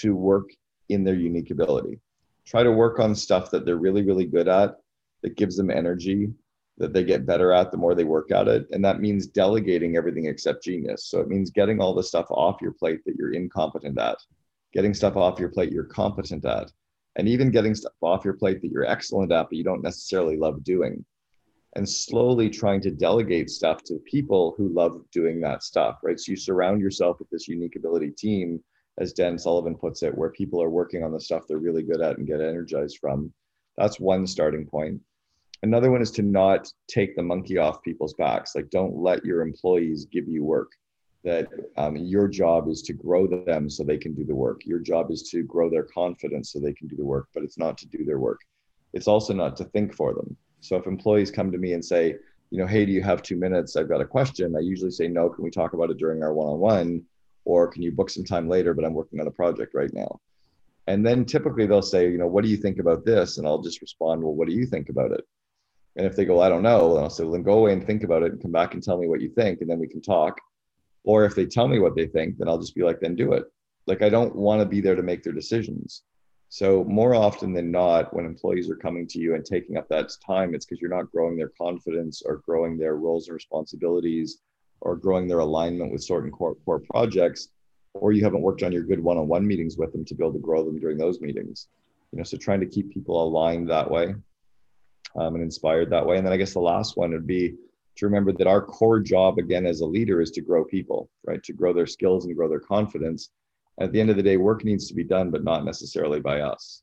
to 0.00 0.14
work 0.14 0.50
in 0.90 1.04
their 1.04 1.14
unique 1.14 1.50
ability. 1.50 1.98
Try 2.44 2.62
to 2.62 2.72
work 2.72 2.98
on 2.98 3.14
stuff 3.14 3.50
that 3.52 3.64
they're 3.64 3.76
really, 3.76 4.02
really 4.02 4.26
good 4.26 4.48
at, 4.48 4.76
that 5.22 5.36
gives 5.36 5.56
them 5.56 5.70
energy, 5.70 6.30
that 6.80 6.92
they 6.92 7.04
get 7.04 7.26
better 7.26 7.52
at 7.52 7.70
the 7.70 7.76
more 7.76 7.94
they 7.94 8.04
work 8.04 8.32
at 8.32 8.48
it. 8.48 8.66
And 8.72 8.84
that 8.84 9.00
means 9.00 9.26
delegating 9.26 9.96
everything 9.96 10.26
except 10.26 10.64
genius. 10.64 11.04
So 11.04 11.20
it 11.20 11.28
means 11.28 11.50
getting 11.50 11.80
all 11.80 11.94
the 11.94 12.02
stuff 12.02 12.26
off 12.30 12.60
your 12.60 12.72
plate 12.72 13.00
that 13.04 13.14
you're 13.16 13.34
incompetent 13.34 13.98
at, 13.98 14.16
getting 14.72 14.94
stuff 14.94 15.16
off 15.16 15.38
your 15.38 15.50
plate 15.50 15.70
you're 15.70 15.84
competent 15.84 16.44
at, 16.44 16.72
and 17.16 17.28
even 17.28 17.50
getting 17.50 17.74
stuff 17.74 17.92
off 18.00 18.24
your 18.24 18.34
plate 18.34 18.62
that 18.62 18.70
you're 18.72 18.86
excellent 18.86 19.30
at, 19.30 19.48
but 19.48 19.56
you 19.58 19.62
don't 19.62 19.82
necessarily 19.82 20.36
love 20.36 20.64
doing 20.64 21.04
and 21.76 21.88
slowly 21.88 22.50
trying 22.50 22.80
to 22.80 22.90
delegate 22.90 23.48
stuff 23.48 23.84
to 23.84 24.00
people 24.04 24.54
who 24.56 24.68
love 24.70 25.04
doing 25.12 25.40
that 25.40 25.62
stuff, 25.62 25.98
right? 26.02 26.18
So 26.18 26.32
you 26.32 26.36
surround 26.36 26.80
yourself 26.80 27.18
with 27.18 27.30
this 27.30 27.46
unique 27.46 27.76
ability 27.76 28.10
team, 28.10 28.62
as 28.98 29.12
Dan 29.12 29.38
Sullivan 29.38 29.76
puts 29.76 30.02
it, 30.02 30.16
where 30.16 30.30
people 30.30 30.60
are 30.62 30.70
working 30.70 31.04
on 31.04 31.12
the 31.12 31.20
stuff 31.20 31.44
they're 31.46 31.58
really 31.58 31.82
good 31.82 32.00
at 32.00 32.18
and 32.18 32.26
get 32.26 32.40
energized 32.40 32.98
from. 33.00 33.32
That's 33.76 34.00
one 34.00 34.26
starting 34.26 34.66
point. 34.66 35.00
Another 35.62 35.90
one 35.90 36.00
is 36.00 36.10
to 36.12 36.22
not 36.22 36.72
take 36.88 37.16
the 37.16 37.22
monkey 37.22 37.58
off 37.58 37.82
people's 37.82 38.14
backs. 38.14 38.54
Like, 38.54 38.70
don't 38.70 38.96
let 38.96 39.24
your 39.24 39.42
employees 39.42 40.06
give 40.10 40.26
you 40.26 40.44
work. 40.44 40.72
That 41.22 41.48
um, 41.76 41.96
your 41.96 42.28
job 42.28 42.68
is 42.70 42.80
to 42.82 42.94
grow 42.94 43.26
them 43.26 43.68
so 43.68 43.84
they 43.84 43.98
can 43.98 44.14
do 44.14 44.24
the 44.24 44.34
work. 44.34 44.62
Your 44.64 44.78
job 44.78 45.10
is 45.10 45.22
to 45.30 45.42
grow 45.42 45.68
their 45.68 45.82
confidence 45.82 46.50
so 46.50 46.60
they 46.60 46.72
can 46.72 46.88
do 46.88 46.96
the 46.96 47.04
work, 47.04 47.28
but 47.34 47.42
it's 47.42 47.58
not 47.58 47.76
to 47.78 47.86
do 47.86 48.06
their 48.06 48.18
work. 48.18 48.40
It's 48.94 49.06
also 49.06 49.34
not 49.34 49.54
to 49.58 49.64
think 49.64 49.94
for 49.94 50.14
them 50.14 50.36
so 50.60 50.76
if 50.76 50.86
employees 50.86 51.30
come 51.30 51.50
to 51.52 51.58
me 51.58 51.72
and 51.72 51.84
say, 51.84 52.16
you 52.50 52.58
know, 52.58 52.66
hey, 52.66 52.84
do 52.84 52.92
you 52.92 53.02
have 53.02 53.22
two 53.22 53.36
minutes? 53.36 53.76
I've 53.76 53.88
got 53.88 54.00
a 54.00 54.06
question. 54.06 54.54
I 54.56 54.60
usually 54.60 54.90
say, 54.90 55.08
no, 55.08 55.28
can 55.28 55.44
we 55.44 55.50
talk 55.50 55.72
about 55.72 55.90
it 55.90 55.98
during 55.98 56.22
our 56.22 56.34
one 56.34 56.48
on 56.48 56.58
one? 56.58 57.02
Or 57.44 57.68
can 57.68 57.82
you 57.82 57.92
book 57.92 58.10
some 58.10 58.24
time 58.24 58.48
later? 58.48 58.74
But 58.74 58.84
I'm 58.84 58.94
working 58.94 59.20
on 59.20 59.26
a 59.26 59.32
project 59.32 59.74
right 59.74 59.92
now. 59.92 60.20
And 60.86 61.06
then 61.06 61.24
typically 61.24 61.66
they'll 61.66 61.82
say, 61.82 62.10
you 62.10 62.18
know, 62.18 62.26
what 62.26 62.44
do 62.44 62.50
you 62.50 62.56
think 62.56 62.78
about 62.78 63.04
this? 63.04 63.38
And 63.38 63.46
I'll 63.46 63.62
just 63.62 63.80
respond, 63.80 64.22
well, 64.22 64.34
what 64.34 64.48
do 64.48 64.54
you 64.54 64.66
think 64.66 64.88
about 64.88 65.12
it? 65.12 65.24
And 65.96 66.06
if 66.06 66.16
they 66.16 66.24
go, 66.24 66.40
I 66.40 66.48
don't 66.48 66.62
know, 66.62 66.94
then 66.94 67.02
I'll 67.02 67.10
say, 67.10 67.24
well, 67.24 67.32
then 67.32 67.42
go 67.42 67.58
away 67.58 67.72
and 67.72 67.84
think 67.84 68.04
about 68.04 68.22
it 68.22 68.32
and 68.32 68.40
come 68.40 68.52
back 68.52 68.74
and 68.74 68.82
tell 68.82 68.98
me 68.98 69.08
what 69.08 69.20
you 69.20 69.30
think. 69.30 69.60
And 69.60 69.68
then 69.68 69.78
we 69.78 69.88
can 69.88 70.00
talk. 70.00 70.40
Or 71.04 71.24
if 71.24 71.34
they 71.34 71.46
tell 71.46 71.66
me 71.66 71.78
what 71.78 71.96
they 71.96 72.06
think, 72.06 72.38
then 72.38 72.48
I'll 72.48 72.58
just 72.58 72.74
be 72.74 72.82
like, 72.82 73.00
then 73.00 73.16
do 73.16 73.32
it. 73.32 73.44
Like, 73.86 74.02
I 74.02 74.08
don't 74.08 74.36
want 74.36 74.60
to 74.60 74.66
be 74.66 74.80
there 74.80 74.94
to 74.94 75.02
make 75.02 75.22
their 75.22 75.32
decisions. 75.32 76.02
So 76.48 76.84
more 76.84 77.14
often 77.14 77.52
than 77.52 77.70
not, 77.70 78.14
when 78.14 78.24
employees 78.24 78.68
are 78.70 78.76
coming 78.76 79.06
to 79.08 79.18
you 79.18 79.34
and 79.34 79.44
taking 79.44 79.76
up 79.76 79.88
that 79.88 80.10
time, 80.24 80.54
it's 80.54 80.66
because 80.66 80.80
you're 80.80 80.94
not 80.94 81.10
growing 81.10 81.36
their 81.36 81.52
confidence 81.56 82.22
or 82.24 82.42
growing 82.46 82.76
their 82.76 82.96
roles 82.96 83.28
and 83.28 83.34
responsibilities 83.34 84.38
or 84.80 84.96
growing 84.96 85.28
their 85.28 85.38
alignment 85.40 85.92
with 85.92 86.02
certain 86.02 86.30
core, 86.30 86.56
core 86.64 86.82
projects, 86.90 87.48
or 87.94 88.12
you 88.12 88.22
haven't 88.24 88.42
worked 88.42 88.62
on 88.62 88.72
your 88.72 88.82
good 88.82 89.00
one-on-one 89.00 89.46
meetings 89.46 89.76
with 89.76 89.92
them 89.92 90.04
to 90.04 90.14
be 90.14 90.24
able 90.24 90.32
to 90.32 90.38
grow 90.38 90.64
them 90.64 90.78
during 90.78 90.98
those 90.98 91.20
meetings. 91.20 91.68
You 92.12 92.18
know, 92.18 92.24
so 92.24 92.36
trying 92.36 92.60
to 92.60 92.66
keep 92.66 92.92
people 92.92 93.22
aligned 93.22 93.68
that 93.70 93.90
way 93.90 94.14
um, 95.16 95.34
and 95.34 95.42
inspired 95.42 95.90
that 95.90 96.06
way. 96.06 96.16
And 96.16 96.26
then 96.26 96.32
I 96.32 96.36
guess 96.36 96.52
the 96.52 96.60
last 96.60 96.96
one 96.96 97.10
would 97.12 97.26
be 97.26 97.54
to 97.96 98.06
remember 98.06 98.32
that 98.32 98.46
our 98.46 98.62
core 98.62 99.00
job 99.00 99.38
again 99.38 99.66
as 99.66 99.80
a 99.80 99.86
leader 99.86 100.20
is 100.20 100.30
to 100.32 100.40
grow 100.40 100.64
people, 100.64 101.10
right? 101.26 101.42
To 101.42 101.52
grow 101.52 101.72
their 101.72 101.86
skills 101.86 102.24
and 102.24 102.36
grow 102.36 102.48
their 102.48 102.60
confidence 102.60 103.30
at 103.80 103.92
the 103.92 104.00
end 104.00 104.10
of 104.10 104.16
the 104.16 104.22
day, 104.22 104.36
work 104.36 104.64
needs 104.64 104.86
to 104.88 104.94
be 104.94 105.04
done, 105.04 105.30
but 105.30 105.42
not 105.42 105.64
necessarily 105.64 106.20
by 106.20 106.40
us. 106.40 106.82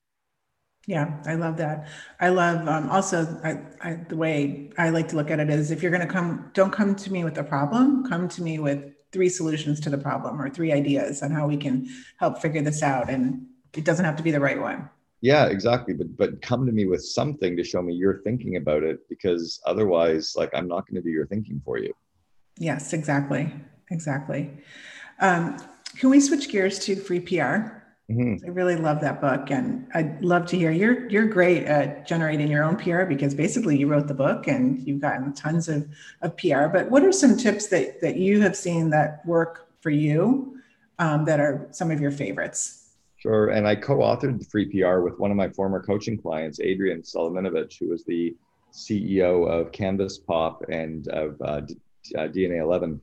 Yeah, 0.88 1.22
I 1.26 1.36
love 1.36 1.58
that. 1.58 1.88
I 2.20 2.30
love 2.30 2.68
um, 2.68 2.90
also 2.90 3.40
I, 3.44 3.60
I, 3.88 3.94
the 4.08 4.16
way 4.16 4.72
I 4.78 4.90
like 4.90 5.10
to 5.10 5.18
look 5.18 5.30
at 5.30 5.40
it 5.40 5.50
is 5.50 5.70
if 5.70 5.84
you're 5.84 5.92
going 5.92 6.06
to 6.06 6.12
come, 6.12 6.50
don't 6.54 6.72
come 6.72 6.96
to 6.96 7.12
me 7.12 7.24
with 7.24 7.38
a 7.38 7.44
problem, 7.44 8.08
come 8.08 8.30
to 8.30 8.42
me 8.42 8.58
with 8.58 8.94
three 9.12 9.30
solutions 9.30 9.80
to 9.82 9.90
the 9.90 9.98
problem 9.98 10.42
or 10.42 10.50
three 10.50 10.72
ideas 10.72 11.22
on 11.22 11.32
how 11.32 11.48
we 11.48 11.58
can 11.58 11.90
help 12.20 12.42
figure 12.42 12.62
this 12.62 12.82
out. 12.82 13.10
And 13.10 13.48
it 13.74 13.84
doesn't 13.84 14.06
have 14.06 14.16
to 14.16 14.24
be 14.24 14.32
the 14.32 14.40
right 14.40 14.60
one. 14.60 14.90
Yeah, 15.22 15.48
exactly. 15.48 15.94
But 15.94 16.16
but 16.16 16.42
come 16.42 16.66
to 16.66 16.72
me 16.72 16.86
with 16.86 17.04
something 17.04 17.58
to 17.58 17.64
show 17.64 17.82
me 17.82 17.94
you're 17.94 18.22
thinking 18.22 18.58
about 18.58 18.84
it 18.84 19.00
because 19.10 19.60
otherwise, 19.66 20.36
like 20.36 20.52
I'm 20.54 20.68
not 20.68 20.88
going 20.88 20.96
to 20.96 21.02
do 21.02 21.10
your 21.10 21.26
thinking 21.26 21.62
for 21.66 21.78
you. 21.78 21.94
Yes, 22.58 22.94
exactly, 22.94 23.54
exactly. 23.92 24.52
Um, 25.20 25.58
can 25.98 26.10
we 26.10 26.20
switch 26.20 26.50
gears 26.50 26.80
to 26.80 26.96
free 26.96 27.20
PR? 27.20 27.78
Mm-hmm. 28.10 28.46
I 28.46 28.50
really 28.50 28.78
love 28.78 29.02
that 29.02 29.20
book, 29.20 29.52
and 29.52 29.88
I'd 29.94 30.24
love 30.24 30.46
to 30.48 30.58
hear 30.58 30.72
you're 30.72 31.10
you're 31.10 31.28
great 31.28 31.66
at 31.66 32.08
generating 32.08 32.48
your 32.48 32.64
own 32.64 32.78
PR 32.78 33.04
because 33.04 33.34
basically 33.34 33.78
you 33.78 33.88
wrote 33.88 34.08
the 34.08 34.14
book 34.14 34.48
and 34.48 34.88
you've 34.88 35.02
gotten 35.02 35.34
tons 35.34 35.68
of, 35.68 35.90
of 36.22 36.38
PR. 36.38 36.68
But 36.68 36.90
what 36.90 37.04
are 37.04 37.12
some 37.12 37.36
tips 37.36 37.68
that 37.68 38.00
that 38.02 38.16
you 38.16 38.40
have 38.42 38.56
seen 38.56 38.92
that 38.92 39.26
work 39.26 39.68
for 39.82 39.90
you 39.90 40.58
um, 41.00 41.26
that 41.26 41.40
are 41.40 41.68
some 41.72 41.92
of 41.92 42.00
your 42.00 42.12
favorites? 42.12 42.87
Sure, 43.18 43.50
and 43.50 43.68
I 43.68 43.76
co-authored 43.76 44.40
the 44.40 44.46
Free 44.46 44.66
PR 44.66 45.00
with 45.00 45.20
one 45.20 45.32
of 45.32 45.38
my 45.38 45.50
former 45.50 45.82
coaching 45.82 46.18
clients, 46.18 46.60
Adrian 46.60 47.02
Salamunovic, 47.02 47.78
who 47.80 47.90
was 47.90 48.04
the 48.06 48.36
CEO 48.72 49.50
of 49.50 49.72
Canvas 49.72 50.20
Pop 50.20 50.64
and 50.70 51.08
of 51.08 51.42
uh, 51.42 51.62
uh 52.16 52.28
DNA 52.28 52.62
11 52.62 53.02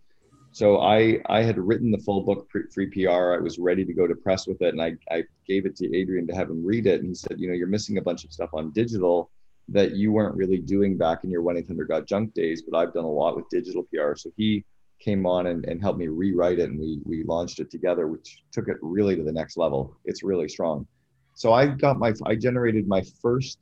so 0.54 0.78
I 0.78 1.18
I 1.26 1.42
had 1.42 1.58
written 1.58 1.90
the 1.90 1.98
full 1.98 2.22
book 2.22 2.48
free 2.72 2.86
PR. 2.86 3.34
I 3.34 3.38
was 3.38 3.58
ready 3.58 3.84
to 3.84 3.92
go 3.92 4.06
to 4.06 4.14
press 4.14 4.46
with 4.46 4.62
it, 4.62 4.72
and 4.72 4.80
I 4.80 4.92
I 5.10 5.24
gave 5.48 5.66
it 5.66 5.74
to 5.78 5.96
Adrian 5.96 6.28
to 6.28 6.34
have 6.34 6.48
him 6.48 6.64
read 6.64 6.86
it, 6.86 7.00
and 7.00 7.08
he 7.08 7.14
said, 7.14 7.40
you 7.40 7.48
know, 7.48 7.54
you're 7.54 7.66
missing 7.66 7.98
a 7.98 8.02
bunch 8.02 8.24
of 8.24 8.32
stuff 8.32 8.50
on 8.54 8.70
digital 8.70 9.32
that 9.70 9.96
you 9.96 10.12
weren't 10.12 10.36
really 10.36 10.58
doing 10.58 10.96
back 10.96 11.24
in 11.24 11.30
your 11.30 11.42
One 11.42 11.56
Eight 11.56 11.66
Hundred 11.66 11.88
Got 11.88 12.06
Junk 12.06 12.34
days, 12.34 12.62
but 12.62 12.78
I've 12.78 12.94
done 12.94 13.02
a 13.04 13.10
lot 13.10 13.34
with 13.34 13.48
digital 13.50 13.82
PR. 13.92 14.14
So 14.14 14.30
he 14.36 14.64
came 15.04 15.26
on 15.26 15.48
and, 15.48 15.64
and 15.66 15.80
helped 15.80 15.98
me 15.98 16.08
rewrite 16.08 16.58
it, 16.58 16.70
and 16.70 16.80
we 16.80 17.00
we 17.04 17.24
launched 17.24 17.60
it 17.60 17.70
together, 17.70 18.06
which 18.08 18.42
took 18.50 18.68
it 18.68 18.78
really 18.80 19.14
to 19.16 19.22
the 19.22 19.32
next 19.32 19.56
level. 19.56 19.96
It's 20.04 20.22
really 20.22 20.48
strong. 20.48 20.86
So 21.34 21.52
I 21.52 21.66
got 21.66 21.98
my 21.98 22.12
I 22.24 22.34
generated 22.36 22.88
my 22.88 23.02
first 23.20 23.58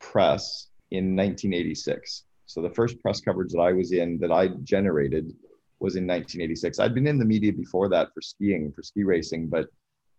press 0.00 0.68
in 0.90 1.16
1986. 1.16 2.24
So 2.46 2.60
the 2.60 2.70
first 2.70 3.00
press 3.00 3.20
coverage 3.20 3.52
that 3.52 3.60
I 3.60 3.72
was 3.72 3.92
in 3.92 4.18
that 4.18 4.30
I 4.30 4.48
generated 4.64 5.34
was 5.80 5.96
in 5.96 6.06
1986. 6.06 6.78
I'd 6.78 6.94
been 6.94 7.06
in 7.06 7.18
the 7.18 7.24
media 7.24 7.52
before 7.52 7.88
that 7.88 8.12
for 8.12 8.20
skiing, 8.20 8.70
for 8.72 8.82
ski 8.82 9.02
racing, 9.02 9.48
but 9.48 9.68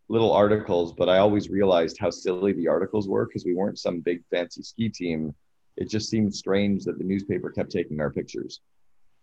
little 0.10 0.32
articles. 0.32 0.94
But 0.94 1.08
I 1.08 1.20
always 1.20 1.50
realized 1.50 1.98
how 2.00 2.10
silly 2.10 2.54
the 2.54 2.68
articles 2.68 3.08
were 3.08 3.26
because 3.26 3.46
we 3.46 3.56
weren't 3.56 3.80
some 3.80 4.00
big 4.00 4.24
fancy 4.32 4.64
ski 4.64 4.90
team. 4.90 5.36
It 5.78 5.90
just 5.90 6.10
seemed 6.10 6.34
strange 6.34 6.84
that 6.86 6.98
the 6.98 7.04
newspaper 7.04 7.52
kept 7.52 7.72
taking 7.72 8.00
our 8.00 8.10
pictures. 8.10 8.62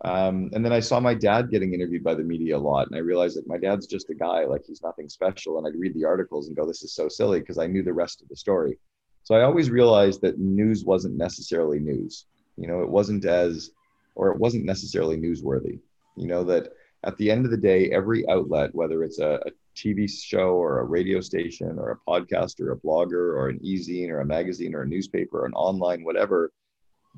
Um, 0.05 0.51
and 0.53 0.65
then 0.65 0.73
I 0.73 0.81
saw 0.81 0.99
my 0.99 1.15
dad 1.15 1.51
getting 1.51 1.75
interviewed 1.75 2.03
by 2.03 2.15
the 2.15 2.25
media 2.25 2.57
a 2.57 2.59
lot, 2.59 2.88
and 2.88 2.97
I 2.97 3.01
realized 3.01 3.37
that 3.37 3.47
my 3.47 3.59
dad's 3.59 3.87
just 3.87 4.11
a 4.11 4.15
guy, 4.15 4.45
like 4.45 4.62
he's 4.67 4.83
nothing 4.83 5.09
special. 5.09 5.59
And 5.59 5.67
I'd 5.67 5.79
read 5.79 5.95
the 5.95 6.05
articles 6.05 6.49
and 6.49 6.57
go, 6.57 6.67
"This 6.67 6.83
is 6.83 6.93
so 6.95 7.09
silly," 7.09 7.38
because 7.41 7.59
I 7.59 7.69
knew 7.69 7.83
the 7.85 7.93
rest 7.93 8.21
of 8.21 8.29
the 8.29 8.37
story. 8.37 8.79
So 9.23 9.37
I 9.37 9.43
always 9.43 9.71
realized 9.71 10.21
that 10.23 10.38
news 10.38 10.85
wasn't 10.85 11.17
necessarily 11.17 11.79
news. 11.79 12.27
You 12.57 12.67
know, 12.67 12.83
it 12.83 12.88
wasn't 12.88 13.25
as, 13.25 13.71
or 14.17 14.33
it 14.33 14.38
wasn't 14.38 14.65
necessarily 14.65 15.17
newsworthy. 15.17 15.79
You 16.17 16.27
know, 16.27 16.43
that 16.45 16.73
at 17.05 17.17
the 17.17 17.31
end 17.31 17.45
of 17.45 17.53
the 17.53 17.57
day, 17.57 17.91
every 17.91 18.29
outlet, 18.29 18.75
whether 18.75 19.05
it's 19.05 19.21
a, 19.21 19.41
a 19.47 19.51
TV 19.77 20.11
show 20.11 20.51
or 20.51 20.81
a 20.81 20.85
radio 20.85 21.21
station 21.21 21.79
or 21.79 21.93
a 21.93 22.11
podcast 22.11 22.61
or 22.61 22.73
a 22.73 22.77
blogger 22.77 23.37
or 23.37 23.49
an 23.49 23.59
e-zine 23.62 24.11
or 24.11 24.21
a 24.21 24.27
magazine 24.27 24.75
or 24.75 24.83
a 24.83 24.88
newspaper 24.88 25.43
or 25.43 25.47
an 25.47 25.55
online, 25.55 26.05
whatever, 26.05 26.53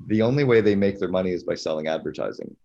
the 0.07 0.21
only 0.21 0.43
way 0.43 0.61
they 0.61 0.75
make 0.75 0.99
their 0.99 1.09
money 1.09 1.31
is 1.31 1.43
by 1.43 1.55
selling 1.55 1.87
advertising, 1.87 2.55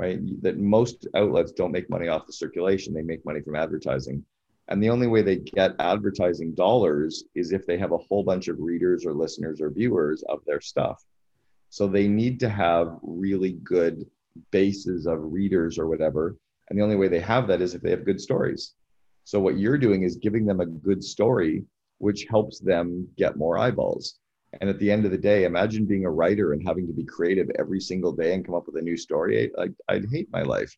right? 0.00 0.18
That 0.40 0.58
most 0.58 1.06
outlets 1.14 1.52
don't 1.52 1.72
make 1.72 1.90
money 1.90 2.08
off 2.08 2.26
the 2.26 2.32
circulation, 2.32 2.94
they 2.94 3.02
make 3.02 3.24
money 3.26 3.42
from 3.42 3.54
advertising. 3.54 4.24
And 4.68 4.82
the 4.82 4.88
only 4.88 5.08
way 5.08 5.20
they 5.20 5.36
get 5.36 5.74
advertising 5.78 6.54
dollars 6.54 7.24
is 7.34 7.52
if 7.52 7.66
they 7.66 7.76
have 7.76 7.92
a 7.92 7.98
whole 7.98 8.22
bunch 8.22 8.48
of 8.48 8.60
readers 8.60 9.04
or 9.04 9.12
listeners 9.12 9.60
or 9.60 9.68
viewers 9.68 10.22
of 10.28 10.38
their 10.46 10.60
stuff. 10.60 11.02
So 11.68 11.86
they 11.86 12.08
need 12.08 12.40
to 12.40 12.48
have 12.48 12.98
really 13.02 13.52
good 13.62 14.06
bases 14.50 15.06
of 15.06 15.18
readers 15.20 15.78
or 15.78 15.86
whatever. 15.86 16.36
And 16.68 16.78
the 16.78 16.82
only 16.82 16.96
way 16.96 17.08
they 17.08 17.20
have 17.20 17.46
that 17.48 17.60
is 17.60 17.74
if 17.74 17.82
they 17.82 17.90
have 17.90 18.06
good 18.06 18.20
stories. 18.20 18.74
So 19.24 19.38
what 19.38 19.58
you're 19.58 19.76
doing 19.76 20.04
is 20.04 20.16
giving 20.16 20.46
them 20.46 20.60
a 20.60 20.66
good 20.66 21.04
story, 21.04 21.64
which 21.98 22.26
helps 22.30 22.58
them 22.58 23.06
get 23.18 23.36
more 23.36 23.58
eyeballs. 23.58 24.19
And 24.60 24.68
at 24.68 24.78
the 24.78 24.90
end 24.90 25.04
of 25.04 25.12
the 25.12 25.18
day, 25.18 25.44
imagine 25.44 25.84
being 25.86 26.04
a 26.04 26.10
writer 26.10 26.52
and 26.52 26.66
having 26.66 26.86
to 26.86 26.92
be 26.92 27.04
creative 27.04 27.48
every 27.58 27.80
single 27.80 28.12
day 28.12 28.34
and 28.34 28.44
come 28.44 28.54
up 28.54 28.66
with 28.66 28.76
a 28.76 28.82
new 28.82 28.96
story. 28.96 29.50
I, 29.58 29.68
I'd 29.88 30.10
hate 30.10 30.28
my 30.32 30.42
life. 30.42 30.76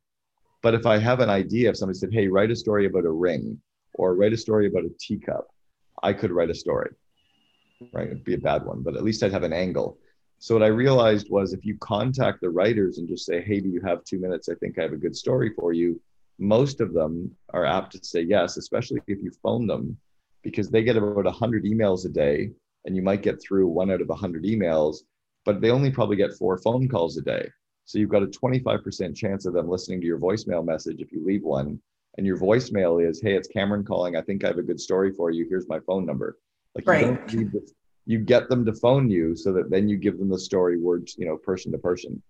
But 0.62 0.74
if 0.74 0.86
I 0.86 0.98
have 0.98 1.20
an 1.20 1.30
idea, 1.30 1.70
if 1.70 1.76
somebody 1.76 1.98
said, 1.98 2.12
hey, 2.12 2.28
write 2.28 2.50
a 2.50 2.56
story 2.56 2.86
about 2.86 3.04
a 3.04 3.10
ring 3.10 3.60
or 3.94 4.14
write 4.14 4.32
a 4.32 4.36
story 4.36 4.66
about 4.66 4.84
a 4.84 4.90
teacup, 5.00 5.48
I 6.02 6.12
could 6.12 6.30
write 6.30 6.50
a 6.50 6.54
story, 6.54 6.90
right? 7.92 8.06
It'd 8.06 8.24
be 8.24 8.34
a 8.34 8.38
bad 8.38 8.64
one, 8.64 8.82
but 8.82 8.96
at 8.96 9.02
least 9.02 9.22
I'd 9.22 9.32
have 9.32 9.42
an 9.42 9.52
angle. 9.52 9.98
So 10.38 10.54
what 10.54 10.62
I 10.62 10.68
realized 10.68 11.30
was 11.30 11.52
if 11.52 11.64
you 11.64 11.76
contact 11.78 12.40
the 12.40 12.50
writers 12.50 12.98
and 12.98 13.08
just 13.08 13.24
say, 13.24 13.40
"Hey, 13.40 13.60
do 13.60 13.68
you 13.68 13.80
have 13.82 14.02
two 14.02 14.18
minutes? 14.18 14.48
I 14.48 14.54
think 14.56 14.76
I 14.76 14.82
have 14.82 14.92
a 14.92 14.96
good 14.96 15.14
story 15.14 15.52
for 15.54 15.72
you." 15.72 16.00
Most 16.40 16.80
of 16.80 16.92
them 16.92 17.36
are 17.50 17.64
apt 17.64 17.92
to 17.92 18.04
say 18.04 18.22
yes, 18.22 18.56
especially 18.56 19.00
if 19.06 19.22
you 19.22 19.30
phone 19.42 19.68
them, 19.68 19.96
because 20.42 20.68
they 20.68 20.82
get 20.82 20.96
about 20.96 21.26
100 21.26 21.64
emails 21.64 22.06
a 22.06 22.08
day, 22.08 22.50
and 22.84 22.96
you 22.96 23.02
might 23.02 23.22
get 23.22 23.40
through 23.40 23.68
one 23.68 23.90
out 23.90 24.00
of 24.00 24.08
100 24.08 24.44
emails. 24.44 24.98
but 25.44 25.60
they 25.60 25.70
only 25.70 25.90
probably 25.90 26.14
get 26.14 26.32
four 26.34 26.56
phone 26.58 26.88
calls 26.88 27.16
a 27.16 27.22
day. 27.22 27.50
So 27.84 27.98
you've 27.98 28.10
got 28.10 28.22
a 28.22 28.26
25% 28.26 29.16
chance 29.16 29.44
of 29.44 29.54
them 29.54 29.68
listening 29.68 30.00
to 30.00 30.06
your 30.06 30.18
voicemail 30.18 30.64
message 30.64 31.00
if 31.00 31.10
you 31.10 31.24
leave 31.26 31.42
one. 31.42 31.80
And 32.16 32.24
your 32.24 32.36
voicemail 32.36 33.04
is, 33.04 33.20
hey, 33.20 33.34
it's 33.34 33.48
Cameron 33.48 33.84
calling. 33.84 34.14
I 34.16 34.22
think 34.22 34.44
I 34.44 34.48
have 34.48 34.58
a 34.58 34.62
good 34.62 34.80
story 34.80 35.12
for 35.12 35.30
you. 35.30 35.46
Here's 35.48 35.68
my 35.68 35.80
phone 35.80 36.06
number. 36.06 36.38
Like 36.76 36.86
right. 36.86 37.00
you 37.00 37.06
don't 37.06 37.34
need 37.34 37.52
you 38.06 38.18
get 38.18 38.48
them 38.48 38.64
to 38.64 38.72
phone 38.72 39.10
you 39.10 39.36
so 39.36 39.52
that 39.52 39.70
then 39.70 39.88
you 39.88 39.96
give 39.96 40.18
them 40.18 40.28
the 40.28 40.38
story 40.38 40.78
words, 40.78 41.16
you 41.18 41.26
know, 41.26 41.36
person 41.36 41.72
to 41.72 41.78
person. 41.78 42.20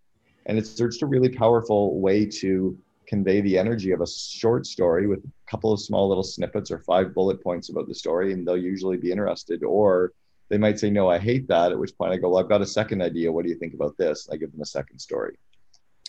And 0.46 0.58
it's 0.58 0.74
just 0.74 1.02
a 1.02 1.06
really 1.06 1.28
powerful 1.28 1.98
way 2.00 2.26
to 2.26 2.76
convey 3.06 3.40
the 3.40 3.58
energy 3.58 3.92
of 3.92 4.00
a 4.00 4.06
short 4.06 4.66
story 4.66 5.06
with 5.06 5.20
a 5.20 5.50
couple 5.50 5.72
of 5.72 5.80
small 5.80 6.08
little 6.08 6.22
snippets 6.22 6.70
or 6.70 6.80
five 6.80 7.14
bullet 7.14 7.42
points 7.42 7.68
about 7.70 7.88
the 7.88 7.94
story, 7.94 8.32
and 8.32 8.46
they'll 8.46 8.56
usually 8.56 8.96
be 8.96 9.10
interested. 9.10 9.62
Or 9.62 10.12
they 10.52 10.58
might 10.58 10.78
say, 10.78 10.90
No, 10.90 11.08
I 11.08 11.18
hate 11.18 11.48
that. 11.48 11.72
At 11.72 11.78
which 11.78 11.96
point 11.96 12.12
I 12.12 12.18
go, 12.18 12.28
Well, 12.28 12.38
I've 12.38 12.48
got 12.48 12.60
a 12.60 12.66
second 12.66 13.00
idea. 13.00 13.32
What 13.32 13.44
do 13.44 13.48
you 13.48 13.56
think 13.56 13.72
about 13.72 13.96
this? 13.96 14.28
I 14.30 14.36
give 14.36 14.52
them 14.52 14.60
a 14.60 14.66
second 14.66 14.98
story. 14.98 15.34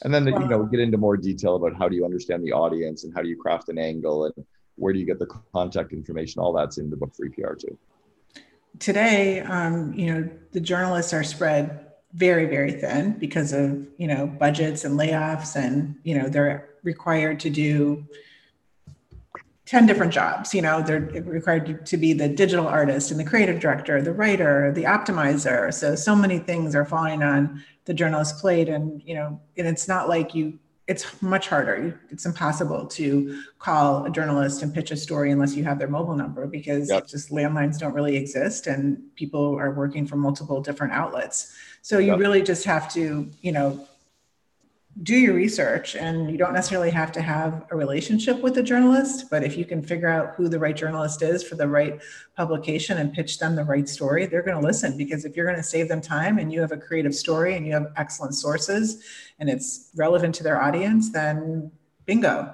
And 0.04 0.14
then, 0.14 0.30
wow. 0.30 0.40
you 0.42 0.48
know, 0.48 0.64
get 0.64 0.82
into 0.82 0.98
more 0.98 1.16
detail 1.16 1.56
about 1.56 1.78
how 1.78 1.88
do 1.88 1.96
you 1.96 2.04
understand 2.04 2.44
the 2.44 2.52
audience 2.52 3.06
and 3.06 3.14
how 3.16 3.22
do 3.22 3.30
you 3.30 3.38
craft 3.38 3.70
an 3.70 3.78
angle 3.78 4.26
and 4.26 4.34
where 4.76 4.92
do 4.92 5.00
you 5.00 5.06
get 5.06 5.18
the 5.18 5.28
contact 5.54 5.94
information? 5.94 6.42
All 6.42 6.52
that's 6.52 6.78
in 6.78 6.90
the 6.90 6.98
book 6.98 7.16
Free 7.16 7.30
PR 7.30 7.54
too. 7.54 7.78
Today, 8.80 9.40
um, 9.40 9.94
you 9.94 10.14
know, 10.14 10.30
the 10.52 10.60
journalists 10.60 11.14
are 11.14 11.24
spread 11.24 11.92
very, 12.12 12.46
very 12.46 12.74
thin 12.74 13.14
because 13.14 13.54
of, 13.54 13.88
you 13.98 14.08
know, 14.08 14.28
budgets 14.28 14.84
and 14.84 15.00
layoffs 15.00 15.56
and, 15.56 15.96
you 16.04 16.20
know, 16.20 16.28
they're 16.28 16.70
required 16.84 17.40
to 17.40 17.50
do 17.50 18.06
10 19.66 19.86
different 19.86 20.12
jobs 20.12 20.54
you 20.54 20.62
know 20.62 20.82
they're 20.82 21.02
required 21.24 21.86
to 21.86 21.98
be 21.98 22.12
the 22.14 22.28
digital 22.28 22.68
artist 22.68 23.12
and 23.12 23.20
the 23.20 23.24
creative 23.24 23.60
director 23.60 24.02
the 24.02 24.12
writer 24.12 24.72
the 24.74 24.84
optimizer 24.84 25.74
so 25.74 25.96
so 25.96 26.16
many 26.16 26.38
things 26.38 26.76
are 26.76 26.86
falling 26.86 27.24
on 27.24 27.64
the 27.86 27.94
journalist's 27.94 28.40
plate 28.42 28.68
and 28.68 29.02
you 29.06 29.16
know 29.16 29.40
and 29.58 29.68
it's 29.68 29.88
not 29.88 30.10
like 30.10 30.36
you 30.36 30.60
it's 30.88 31.22
much 31.22 31.48
harder 31.48 31.98
it's 32.10 32.26
impossible 32.26 32.86
to 32.86 33.42
call 33.58 34.04
a 34.06 34.10
journalist 34.10 34.62
and 34.64 34.74
pitch 34.74 34.92
a 34.92 34.98
story 34.98 35.32
unless 35.32 35.56
you 35.56 35.64
have 35.64 35.80
their 35.80 35.88
mobile 35.88 36.16
number 36.16 36.46
because 36.46 36.90
yep. 36.90 37.08
just 37.08 37.32
landlines 37.32 37.80
don't 37.80 37.94
really 37.94 38.18
exist 38.18 38.68
and 38.68 38.98
people 39.16 39.58
are 39.58 39.72
working 39.72 40.06
from 40.06 40.20
multiple 40.20 40.62
different 40.62 40.92
outlets 40.92 41.56
so 41.82 42.00
you 42.00 42.08
yep. 42.08 42.20
really 42.20 42.42
just 42.42 42.66
have 42.66 42.92
to 42.92 43.32
you 43.42 43.52
know 43.54 43.88
do 45.02 45.16
your 45.16 45.34
research 45.34 45.96
and 45.96 46.30
you 46.30 46.38
don't 46.38 46.54
necessarily 46.54 46.92
have 46.92 47.12
to 47.12 47.20
have 47.20 47.66
a 47.72 47.76
relationship 47.76 48.40
with 48.42 48.54
the 48.54 48.62
journalist 48.62 49.28
but 49.32 49.44
if 49.44 49.58
you 49.58 49.66
can 49.66 49.82
figure 49.82 50.08
out 50.08 50.36
who 50.36 50.48
the 50.48 50.60
right 50.60 50.78
journalist 50.78 51.24
is 51.24 51.42
for 51.42 51.56
the 51.56 51.68
right 51.68 52.00
publication 52.38 53.00
and 53.00 53.12
pitch 53.12 53.40
them 53.40 53.56
the 53.56 53.64
right 53.64 53.90
story 53.90 54.28
they're 54.28 54.44
going 54.44 54.60
to 54.60 54.66
listen. 54.66 54.96
Because 54.96 55.26
if 55.26 55.36
you're 55.36 55.48
going 55.48 55.58
to 55.58 55.64
save 55.64 55.88
them 55.88 56.00
time 56.00 56.38
and 56.38 56.54
you 56.54 56.62
have 56.62 56.72
a 56.72 56.78
creative 56.78 57.16
story 57.16 57.56
and 57.56 57.66
you 57.66 57.74
have 57.74 57.92
excellent 57.98 58.36
sources 58.36 59.04
and 59.40 59.50
it's 59.50 59.90
relevant 59.96 60.36
to 60.36 60.44
their 60.44 60.62
audience 60.62 61.12
then 61.12 61.72
bingo. 62.06 62.54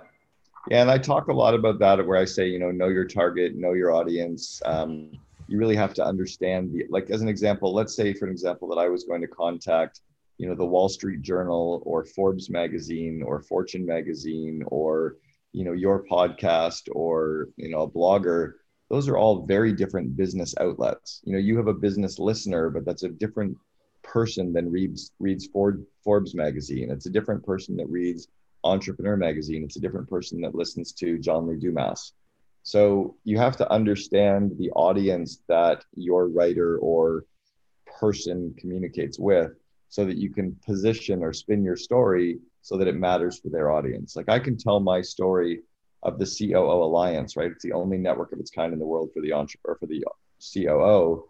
Yeah 0.69 0.82
and 0.82 0.89
i 0.89 0.97
talk 0.97 1.28
a 1.28 1.34
lot 1.34 1.54
about 1.54 1.78
that 1.80 2.06
where 2.06 2.17
i 2.17 2.25
say 2.25 2.47
you 2.47 2.60
know 2.60 2.71
know 2.71 2.88
your 2.88 3.06
target 3.06 3.56
know 3.56 3.73
your 3.73 3.91
audience. 3.91 4.62
Um, 4.65 5.12
you 5.49 5.58
really 5.58 5.75
have 5.75 5.93
to 5.95 6.06
understand 6.06 6.71
the 6.71 6.86
like 6.89 7.10
as 7.10 7.21
an 7.21 7.28
example 7.28 7.73
let's 7.73 7.95
say 7.95 8.13
for 8.13 8.25
an 8.25 8.32
example 8.32 8.67
that 8.69 8.78
i 8.78 8.88
was 8.88 9.04
going 9.04 9.19
to 9.19 9.28
contact 9.28 10.02
you 10.39 10.47
know 10.47 10.56
the 10.56 10.65
wall 10.65 10.89
street 10.89 11.21
journal 11.21 11.84
or 11.86 12.04
forbes 12.06 12.49
magazine 12.49 13.21
or 13.23 13.41
fortune 13.41 13.86
magazine 13.86 14.63
or 14.67 15.17
you 15.52 15.63
know 15.63 15.73
your 15.73 16.06
podcast 16.06 16.89
or 16.93 17.49
you 17.58 17.69
know 17.69 17.82
a 17.82 17.91
blogger 17.91 18.54
those 18.89 19.08
are 19.08 19.17
all 19.17 19.45
very 19.45 19.71
different 19.71 20.17
business 20.17 20.56
outlets. 20.60 21.21
You 21.23 21.34
know 21.34 21.39
you 21.39 21.56
have 21.58 21.67
a 21.67 21.73
business 21.73 22.17
listener 22.17 22.71
but 22.71 22.86
that's 22.86 23.04
a 23.04 23.10
different 23.10 23.56
person 24.02 24.52
than 24.52 24.71
reads 24.71 25.12
reads 25.19 25.45
Ford, 25.45 25.86
forbes 26.04 26.34
magazine. 26.34 26.89
It's 26.89 27.06
a 27.06 27.12
different 27.12 27.45
person 27.45 27.75
that 27.78 27.89
reads 27.89 28.28
entrepreneur 28.63 29.15
magazine. 29.15 29.63
It's 29.63 29.75
a 29.75 29.82
different 29.82 30.10
person 30.10 30.41
that 30.41 30.56
listens 30.56 30.91
to 30.93 31.19
john 31.19 31.47
lee 31.47 31.58
dumas. 31.58 32.13
So 32.63 33.15
you 33.25 33.38
have 33.38 33.58
to 33.58 33.71
understand 33.71 34.58
the 34.58 34.71
audience 34.71 35.43
that 35.47 35.84
your 35.95 36.28
writer 36.28 36.78
or 36.80 37.25
person 37.99 38.54
communicates 38.58 39.19
with 39.19 39.52
so 39.89 40.06
that 40.06 40.17
you 40.17 40.32
can 40.32 40.56
position 40.65 41.21
or 41.21 41.34
spin 41.34 41.63
your 41.63 41.75
story 41.75 42.39
so 42.62 42.78
that 42.78 42.88
it 42.88 42.95
matters 42.95 43.39
for 43.39 43.49
their 43.49 43.71
audience. 43.71 44.15
Like 44.15 44.30
I 44.30 44.39
can 44.39 44.56
tell 44.56 44.80
my 44.80 45.02
story 45.02 45.62
of 46.04 46.17
the 46.19 46.25
COO 46.25 46.84
Alliance, 46.84 47.36
right? 47.36 47.52
It's 47.52 47.63
the 47.63 47.73
only 47.73 47.97
network 47.97 48.32
of 48.32 48.39
its 48.39 48.52
kind 48.52 48.71
in 48.71 48.80
the 48.80 48.86
world 48.86 49.10
for 49.13 49.21
the 49.21 49.34
entrepreneur 49.34 49.78
for 49.78 49.88
the 49.88 50.06
COO. 50.54 51.25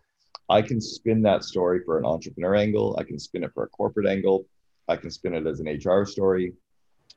I 0.49 0.61
can 0.61 0.81
spin 0.81 1.21
that 1.23 1.43
story 1.43 1.81
for 1.85 1.97
an 1.97 2.05
entrepreneur 2.05 2.55
angle. 2.55 2.95
I 2.99 3.03
can 3.03 3.17
spin 3.17 3.43
it 3.43 3.53
for 3.53 3.63
a 3.63 3.69
corporate 3.69 4.07
angle. 4.07 4.45
I 4.87 4.95
can 4.95 5.09
spin 5.09 5.33
it 5.33 5.47
as 5.47 5.59
an 5.59 5.67
HR 5.67 6.05
story 6.05 6.53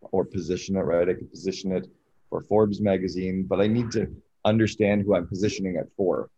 or 0.00 0.24
position 0.24 0.76
it, 0.76 0.80
right? 0.80 1.08
I 1.08 1.14
can 1.14 1.28
position 1.28 1.72
it 1.72 1.86
for 2.28 2.42
Forbes 2.42 2.80
magazine, 2.80 3.46
but 3.48 3.60
I 3.60 3.66
need 3.66 3.90
to 3.92 4.14
understand 4.44 5.02
who 5.02 5.14
I'm 5.14 5.26
positioning 5.26 5.76
it 5.76 5.90
for. 5.96 6.30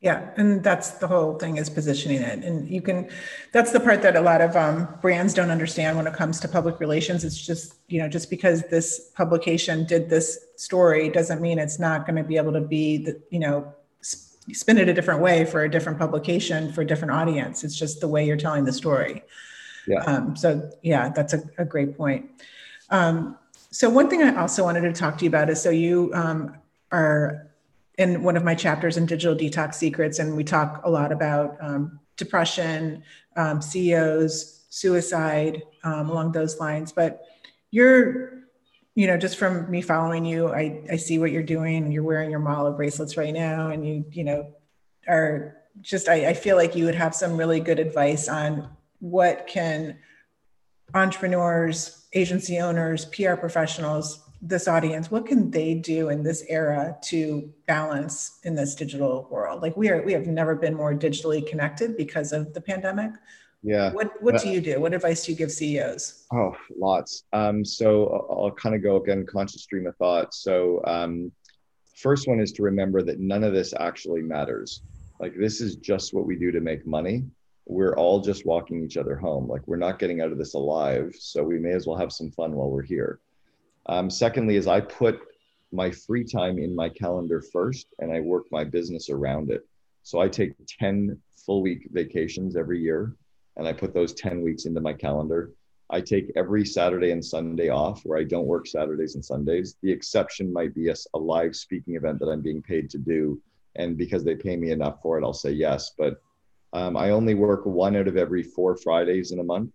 Yeah, 0.00 0.30
and 0.36 0.62
that's 0.62 0.90
the 0.92 1.06
whole 1.06 1.38
thing 1.38 1.56
is 1.56 1.70
positioning 1.70 2.20
it. 2.20 2.44
And 2.44 2.68
you 2.68 2.82
can, 2.82 3.08
that's 3.52 3.72
the 3.72 3.80
part 3.80 4.02
that 4.02 4.16
a 4.16 4.20
lot 4.20 4.42
of 4.42 4.54
um, 4.54 4.86
brands 5.00 5.32
don't 5.32 5.50
understand 5.50 5.96
when 5.96 6.06
it 6.06 6.12
comes 6.12 6.40
to 6.40 6.48
public 6.48 6.78
relations. 6.78 7.24
It's 7.24 7.38
just, 7.38 7.76
you 7.88 8.00
know, 8.00 8.08
just 8.08 8.28
because 8.28 8.62
this 8.68 9.10
publication 9.16 9.86
did 9.86 10.10
this 10.10 10.38
story 10.56 11.08
doesn't 11.08 11.40
mean 11.40 11.58
it's 11.58 11.78
not 11.78 12.04
going 12.06 12.16
to 12.16 12.22
be 12.22 12.36
able 12.36 12.52
to 12.52 12.60
be, 12.60 12.98
the, 12.98 13.18
you 13.30 13.38
know, 13.38 13.72
spin 14.52 14.76
it 14.76 14.88
a 14.90 14.92
different 14.92 15.20
way 15.20 15.44
for 15.46 15.64
a 15.64 15.70
different 15.70 15.98
publication 15.98 16.70
for 16.70 16.82
a 16.82 16.86
different 16.86 17.12
audience. 17.12 17.64
It's 17.64 17.74
just 17.74 18.00
the 18.00 18.08
way 18.08 18.26
you're 18.26 18.36
telling 18.36 18.66
the 18.66 18.72
story. 18.72 19.22
Yeah. 19.86 20.00
Um, 20.00 20.36
so 20.36 20.70
yeah, 20.82 21.08
that's 21.08 21.32
a, 21.32 21.42
a 21.56 21.64
great 21.64 21.96
point. 21.96 22.30
Um, 22.90 23.38
so 23.70 23.88
one 23.88 24.10
thing 24.10 24.22
I 24.22 24.36
also 24.36 24.64
wanted 24.64 24.82
to 24.82 24.92
talk 24.92 25.16
to 25.18 25.24
you 25.24 25.30
about 25.30 25.48
is 25.48 25.62
so 25.62 25.70
you 25.70 26.10
um, 26.14 26.56
are 26.92 27.50
in 27.98 28.22
one 28.22 28.36
of 28.36 28.44
my 28.44 28.54
chapters 28.54 28.96
in 28.96 29.06
Digital 29.06 29.36
Detox 29.36 29.74
Secrets, 29.74 30.18
and 30.18 30.36
we 30.36 30.44
talk 30.44 30.80
a 30.84 30.90
lot 30.90 31.12
about 31.12 31.56
um, 31.60 32.00
depression, 32.16 33.02
um, 33.36 33.62
CEOs, 33.62 34.64
suicide, 34.68 35.62
um, 35.84 36.10
along 36.10 36.32
those 36.32 36.58
lines. 36.58 36.92
But 36.92 37.24
you're, 37.70 38.42
you 38.94 39.06
know, 39.06 39.16
just 39.16 39.38
from 39.38 39.70
me 39.70 39.80
following 39.80 40.24
you, 40.24 40.48
I, 40.48 40.82
I 40.90 40.96
see 40.96 41.18
what 41.18 41.30
you're 41.30 41.42
doing. 41.42 41.92
You're 41.92 42.02
wearing 42.02 42.30
your 42.30 42.40
Mala 42.40 42.72
bracelets 42.72 43.16
right 43.16 43.34
now, 43.34 43.68
and 43.68 43.86
you, 43.86 44.04
you 44.10 44.24
know, 44.24 44.54
are 45.06 45.56
just, 45.80 46.08
I, 46.08 46.28
I 46.28 46.34
feel 46.34 46.56
like 46.56 46.74
you 46.74 46.84
would 46.86 46.94
have 46.94 47.14
some 47.14 47.36
really 47.36 47.60
good 47.60 47.78
advice 47.78 48.28
on 48.28 48.70
what 49.00 49.46
can 49.46 49.98
entrepreneurs, 50.94 52.06
agency 52.12 52.58
owners, 52.58 53.04
PR 53.06 53.34
professionals 53.34 54.20
this 54.42 54.68
audience 54.68 55.10
what 55.10 55.26
can 55.26 55.50
they 55.50 55.74
do 55.74 56.10
in 56.10 56.22
this 56.22 56.44
era 56.48 56.96
to 57.02 57.50
balance 57.66 58.40
in 58.44 58.54
this 58.54 58.74
digital 58.74 59.26
world? 59.30 59.62
Like 59.62 59.76
we 59.76 59.88
are 59.88 60.02
we 60.02 60.12
have 60.12 60.26
never 60.26 60.54
been 60.54 60.74
more 60.74 60.94
digitally 60.94 61.46
connected 61.46 61.96
because 61.96 62.32
of 62.32 62.52
the 62.52 62.60
pandemic. 62.60 63.12
Yeah. 63.62 63.92
What 63.92 64.22
what 64.22 64.40
do 64.42 64.50
you 64.50 64.60
do? 64.60 64.80
What 64.80 64.92
advice 64.92 65.24
do 65.24 65.32
you 65.32 65.38
give 65.38 65.50
ceos 65.50 66.26
oh 66.32 66.54
lots. 66.76 67.24
Um, 67.32 67.64
so 67.64 68.06
i'll, 68.30 68.44
I'll 68.44 68.50
kind 68.50 68.74
of 68.74 68.82
go 68.82 68.96
again 68.96 69.24
conscious 69.24 69.62
stream 69.62 69.86
of 69.86 69.96
thought. 69.96 70.34
So 70.34 70.82
um, 70.86 71.32
first 71.96 72.28
one 72.28 72.40
is 72.40 72.52
to 72.52 72.62
remember 72.62 73.02
that 73.02 73.18
none 73.18 73.44
of 73.44 73.54
this 73.54 73.72
actually 73.78 74.20
matters. 74.20 74.82
Like 75.20 75.34
this 75.38 75.60
is 75.60 75.76
just 75.76 76.12
what 76.12 76.26
we 76.26 76.36
do 76.36 76.50
to 76.50 76.60
make 76.60 76.86
money. 76.86 77.24
We're 77.66 77.96
all 77.96 78.20
just 78.20 78.44
walking 78.44 78.84
each 78.84 78.98
other 78.98 79.16
home. 79.16 79.48
Like 79.48 79.66
we're 79.66 79.76
not 79.76 79.98
getting 79.98 80.20
out 80.20 80.32
of 80.32 80.36
this 80.36 80.52
alive 80.52 81.14
so 81.18 81.42
we 81.42 81.58
may 81.58 81.72
as 81.72 81.86
well 81.86 81.96
have 81.96 82.12
some 82.12 82.30
fun 82.30 82.52
while 82.52 82.68
we're 82.68 82.82
here 82.82 83.20
um, 83.86 84.10
secondly, 84.10 84.56
is 84.56 84.66
I 84.66 84.80
put 84.80 85.20
my 85.72 85.90
free 85.90 86.24
time 86.24 86.58
in 86.58 86.74
my 86.74 86.88
calendar 86.88 87.42
first 87.52 87.88
and 87.98 88.12
I 88.12 88.20
work 88.20 88.44
my 88.50 88.64
business 88.64 89.10
around 89.10 89.50
it. 89.50 89.66
So 90.02 90.20
I 90.20 90.28
take 90.28 90.52
10 90.78 91.18
full 91.44 91.62
week 91.62 91.88
vacations 91.90 92.56
every 92.56 92.80
year 92.80 93.16
and 93.56 93.66
I 93.66 93.72
put 93.72 93.92
those 93.92 94.14
10 94.14 94.42
weeks 94.42 94.66
into 94.66 94.80
my 94.80 94.92
calendar. 94.92 95.50
I 95.90 96.00
take 96.00 96.32
every 96.36 96.64
Saturday 96.64 97.10
and 97.10 97.24
Sunday 97.24 97.68
off 97.68 98.02
where 98.04 98.18
I 98.18 98.24
don't 98.24 98.46
work 98.46 98.66
Saturdays 98.66 99.16
and 99.16 99.24
Sundays. 99.24 99.76
The 99.82 99.92
exception 99.92 100.52
might 100.52 100.74
be 100.74 100.88
a, 100.88 100.94
a 101.14 101.18
live 101.18 101.54
speaking 101.54 101.96
event 101.96 102.18
that 102.20 102.28
I'm 102.28 102.40
being 102.40 102.62
paid 102.62 102.88
to 102.90 102.98
do. 102.98 103.40
And 103.76 103.98
because 103.98 104.24
they 104.24 104.36
pay 104.36 104.56
me 104.56 104.70
enough 104.70 105.02
for 105.02 105.18
it, 105.18 105.24
I'll 105.24 105.32
say 105.32 105.50
yes. 105.50 105.92
But 105.98 106.22
um, 106.72 106.96
I 106.96 107.10
only 107.10 107.34
work 107.34 107.66
one 107.66 107.96
out 107.96 108.08
of 108.08 108.16
every 108.16 108.42
four 108.42 108.76
Fridays 108.76 109.32
in 109.32 109.40
a 109.40 109.44
month, 109.44 109.70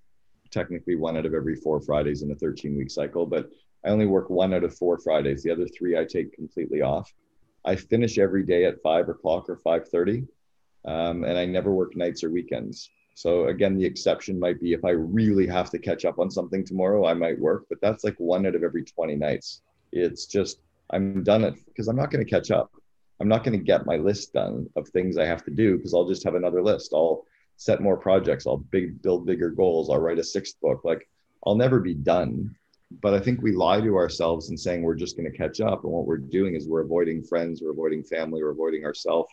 technically 0.51 0.95
one 0.95 1.15
out 1.15 1.25
of 1.25 1.33
every 1.33 1.55
four 1.55 1.79
Fridays 1.79 2.21
in 2.21 2.31
a 2.31 2.35
13 2.35 2.77
week 2.77 2.89
cycle. 2.89 3.25
But 3.25 3.49
I 3.85 3.89
only 3.89 4.05
work 4.05 4.29
one 4.29 4.53
out 4.53 4.63
of 4.63 4.75
four 4.75 4.97
Fridays. 4.99 5.43
The 5.43 5.51
other 5.51 5.67
three 5.67 5.97
I 5.97 6.05
take 6.05 6.33
completely 6.33 6.81
off. 6.81 7.11
I 7.65 7.75
finish 7.75 8.17
every 8.17 8.43
day 8.43 8.65
at 8.65 8.81
five 8.81 9.09
o'clock 9.09 9.49
or 9.49 9.57
five 9.57 9.87
thirty, 9.89 10.25
um, 10.85 11.23
and 11.23 11.37
I 11.37 11.45
never 11.45 11.71
work 11.71 11.95
nights 11.95 12.23
or 12.23 12.29
weekends. 12.29 12.89
So 13.15 13.47
again, 13.47 13.77
the 13.77 13.85
exception 13.85 14.39
might 14.39 14.61
be 14.61 14.73
if 14.73 14.85
I 14.85 14.91
really 14.91 15.45
have 15.47 15.69
to 15.71 15.79
catch 15.79 16.05
up 16.05 16.19
on 16.19 16.31
something 16.31 16.65
tomorrow, 16.65 17.05
I 17.05 17.13
might 17.13 17.37
work, 17.39 17.65
but 17.69 17.81
that's 17.81 18.03
like 18.03 18.15
one 18.17 18.45
out 18.45 18.55
of 18.55 18.63
every 18.63 18.83
twenty 18.83 19.15
nights. 19.15 19.61
It's 19.91 20.25
just 20.25 20.61
I'm 20.91 21.23
done 21.23 21.43
it 21.43 21.55
because 21.65 21.87
I'm 21.87 21.97
not 21.97 22.11
going 22.11 22.23
to 22.23 22.29
catch 22.29 22.51
up. 22.51 22.71
I'm 23.19 23.27
not 23.27 23.43
going 23.43 23.57
to 23.57 23.63
get 23.63 23.85
my 23.85 23.97
list 23.97 24.33
done 24.33 24.69
of 24.77 24.87
things 24.87 25.17
I 25.17 25.25
have 25.25 25.43
to 25.43 25.51
do 25.51 25.77
because 25.77 25.93
I'll 25.93 26.07
just 26.07 26.23
have 26.23 26.35
another 26.35 26.63
list. 26.63 26.93
I'll 26.93 27.25
set 27.57 27.81
more 27.81 27.97
projects. 27.97 28.47
I'll 28.47 28.57
big 28.57 29.01
build 29.01 29.25
bigger 29.25 29.49
goals. 29.49 29.89
I'll 29.89 29.99
write 29.99 30.19
a 30.19 30.23
sixth 30.23 30.59
book. 30.61 30.81
Like 30.85 31.09
I'll 31.45 31.55
never 31.55 31.79
be 31.79 31.93
done. 31.93 32.55
But 33.01 33.13
I 33.13 33.19
think 33.19 33.41
we 33.41 33.51
lie 33.51 33.81
to 33.81 33.95
ourselves 33.95 34.49
in 34.49 34.57
saying 34.57 34.81
we're 34.81 34.95
just 34.95 35.15
going 35.15 35.31
to 35.31 35.37
catch 35.37 35.61
up. 35.61 35.83
And 35.83 35.93
what 35.93 36.05
we're 36.05 36.17
doing 36.17 36.55
is 36.55 36.67
we're 36.67 36.81
avoiding 36.81 37.23
friends, 37.23 37.61
we're 37.61 37.71
avoiding 37.71 38.03
family, 38.03 38.41
we're 38.41 38.49
avoiding 38.51 38.85
ourselves. 38.85 39.29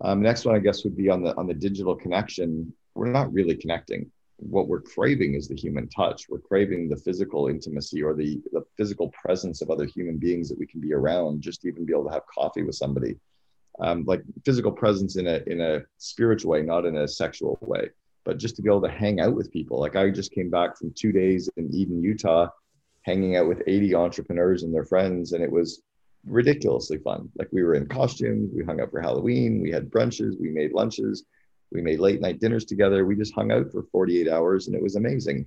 Um, 0.00 0.22
next 0.22 0.44
one, 0.44 0.54
I 0.54 0.60
guess, 0.60 0.84
would 0.84 0.96
be 0.96 1.08
on 1.08 1.22
the 1.22 1.36
on 1.36 1.46
the 1.46 1.54
digital 1.54 1.94
connection. 1.94 2.72
We're 2.94 3.10
not 3.10 3.32
really 3.32 3.56
connecting. 3.56 4.10
What 4.36 4.68
we're 4.68 4.80
craving 4.80 5.34
is 5.34 5.48
the 5.48 5.56
human 5.56 5.88
touch. 5.88 6.28
We're 6.28 6.38
craving 6.40 6.88
the 6.88 6.96
physical 6.96 7.48
intimacy 7.48 8.02
or 8.02 8.14
the 8.14 8.40
the 8.52 8.64
physical 8.76 9.10
presence 9.10 9.62
of 9.62 9.70
other 9.70 9.86
human 9.86 10.18
beings 10.18 10.48
that 10.48 10.58
we 10.58 10.66
can 10.66 10.80
be 10.80 10.92
around, 10.92 11.42
just 11.42 11.64
even 11.64 11.84
be 11.84 11.92
able 11.92 12.06
to 12.06 12.12
have 12.12 12.26
coffee 12.26 12.62
with 12.62 12.74
somebody 12.76 13.16
um, 13.80 14.04
like 14.04 14.22
physical 14.44 14.72
presence 14.72 15.16
in 15.16 15.26
a 15.26 15.42
in 15.46 15.60
a 15.60 15.82
spiritual 15.98 16.52
way, 16.52 16.62
not 16.62 16.84
in 16.84 16.96
a 16.96 17.08
sexual 17.08 17.58
way, 17.60 17.90
but 18.24 18.38
just 18.38 18.56
to 18.56 18.62
be 18.62 18.68
able 18.68 18.82
to 18.82 18.90
hang 18.90 19.20
out 19.20 19.34
with 19.34 19.52
people. 19.52 19.78
Like 19.78 19.96
I 19.96 20.10
just 20.10 20.32
came 20.32 20.50
back 20.50 20.76
from 20.76 20.92
two 20.94 21.12
days 21.12 21.48
in 21.56 21.72
Eden, 21.74 22.02
Utah, 22.02 22.48
hanging 23.02 23.36
out 23.36 23.48
with 23.48 23.62
80 23.66 23.94
entrepreneurs 23.94 24.62
and 24.62 24.74
their 24.74 24.84
friends, 24.84 25.32
and 25.32 25.42
it 25.42 25.50
was 25.50 25.82
ridiculously 26.26 26.98
fun. 26.98 27.30
Like 27.36 27.48
we 27.52 27.62
were 27.62 27.74
in 27.74 27.86
costumes, 27.86 28.50
we 28.54 28.64
hung 28.64 28.80
out 28.80 28.90
for 28.90 29.00
Halloween, 29.00 29.60
we 29.60 29.70
had 29.70 29.90
brunches, 29.90 30.40
we 30.40 30.50
made 30.50 30.72
lunches, 30.72 31.24
we 31.70 31.82
made 31.82 32.00
late 32.00 32.20
night 32.20 32.40
dinners 32.40 32.64
together. 32.64 33.04
We 33.04 33.16
just 33.16 33.34
hung 33.34 33.52
out 33.52 33.70
for 33.70 33.82
48 33.92 34.28
hours, 34.28 34.66
and 34.66 34.76
it 34.76 34.82
was 34.82 34.96
amazing. 34.96 35.46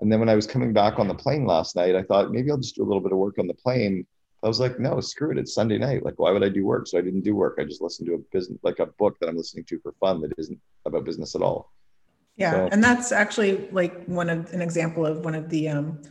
And 0.00 0.10
then 0.10 0.18
when 0.18 0.28
I 0.28 0.34
was 0.34 0.46
coming 0.46 0.72
back 0.72 0.98
on 0.98 1.08
the 1.08 1.14
plane 1.14 1.46
last 1.46 1.76
night, 1.76 1.94
I 1.94 2.02
thought 2.02 2.32
maybe 2.32 2.50
I'll 2.50 2.56
just 2.56 2.74
do 2.74 2.82
a 2.82 2.86
little 2.86 3.02
bit 3.02 3.12
of 3.12 3.18
work 3.18 3.38
on 3.38 3.46
the 3.46 3.54
plane 3.54 4.06
I 4.44 4.46
was 4.46 4.60
like, 4.60 4.78
no, 4.78 5.00
screw 5.00 5.30
it. 5.32 5.38
It's 5.38 5.54
Sunday 5.54 5.78
night. 5.78 6.04
Like, 6.04 6.18
why 6.18 6.30
would 6.30 6.44
I 6.44 6.50
do 6.50 6.66
work? 6.66 6.86
So 6.86 6.98
I 6.98 7.00
didn't 7.00 7.22
do 7.22 7.34
work. 7.34 7.56
I 7.58 7.64
just 7.64 7.80
listened 7.80 8.08
to 8.08 8.14
a 8.14 8.18
business, 8.30 8.58
like 8.62 8.78
a 8.78 8.86
book 8.86 9.18
that 9.18 9.28
I'm 9.28 9.38
listening 9.38 9.64
to 9.64 9.80
for 9.80 9.92
fun 9.92 10.20
that 10.20 10.34
isn't 10.36 10.60
about 10.84 11.06
business 11.06 11.34
at 11.34 11.40
all. 11.40 11.72
Yeah, 12.36 12.52
so, 12.52 12.68
and 12.72 12.82
that's 12.82 13.12
actually 13.12 13.68
like 13.70 14.04
one 14.06 14.28
of 14.28 14.52
an 14.52 14.60
example 14.60 15.06
of 15.06 15.24
one 15.24 15.34
of 15.34 15.48
the 15.50 15.68
um, 15.68 16.02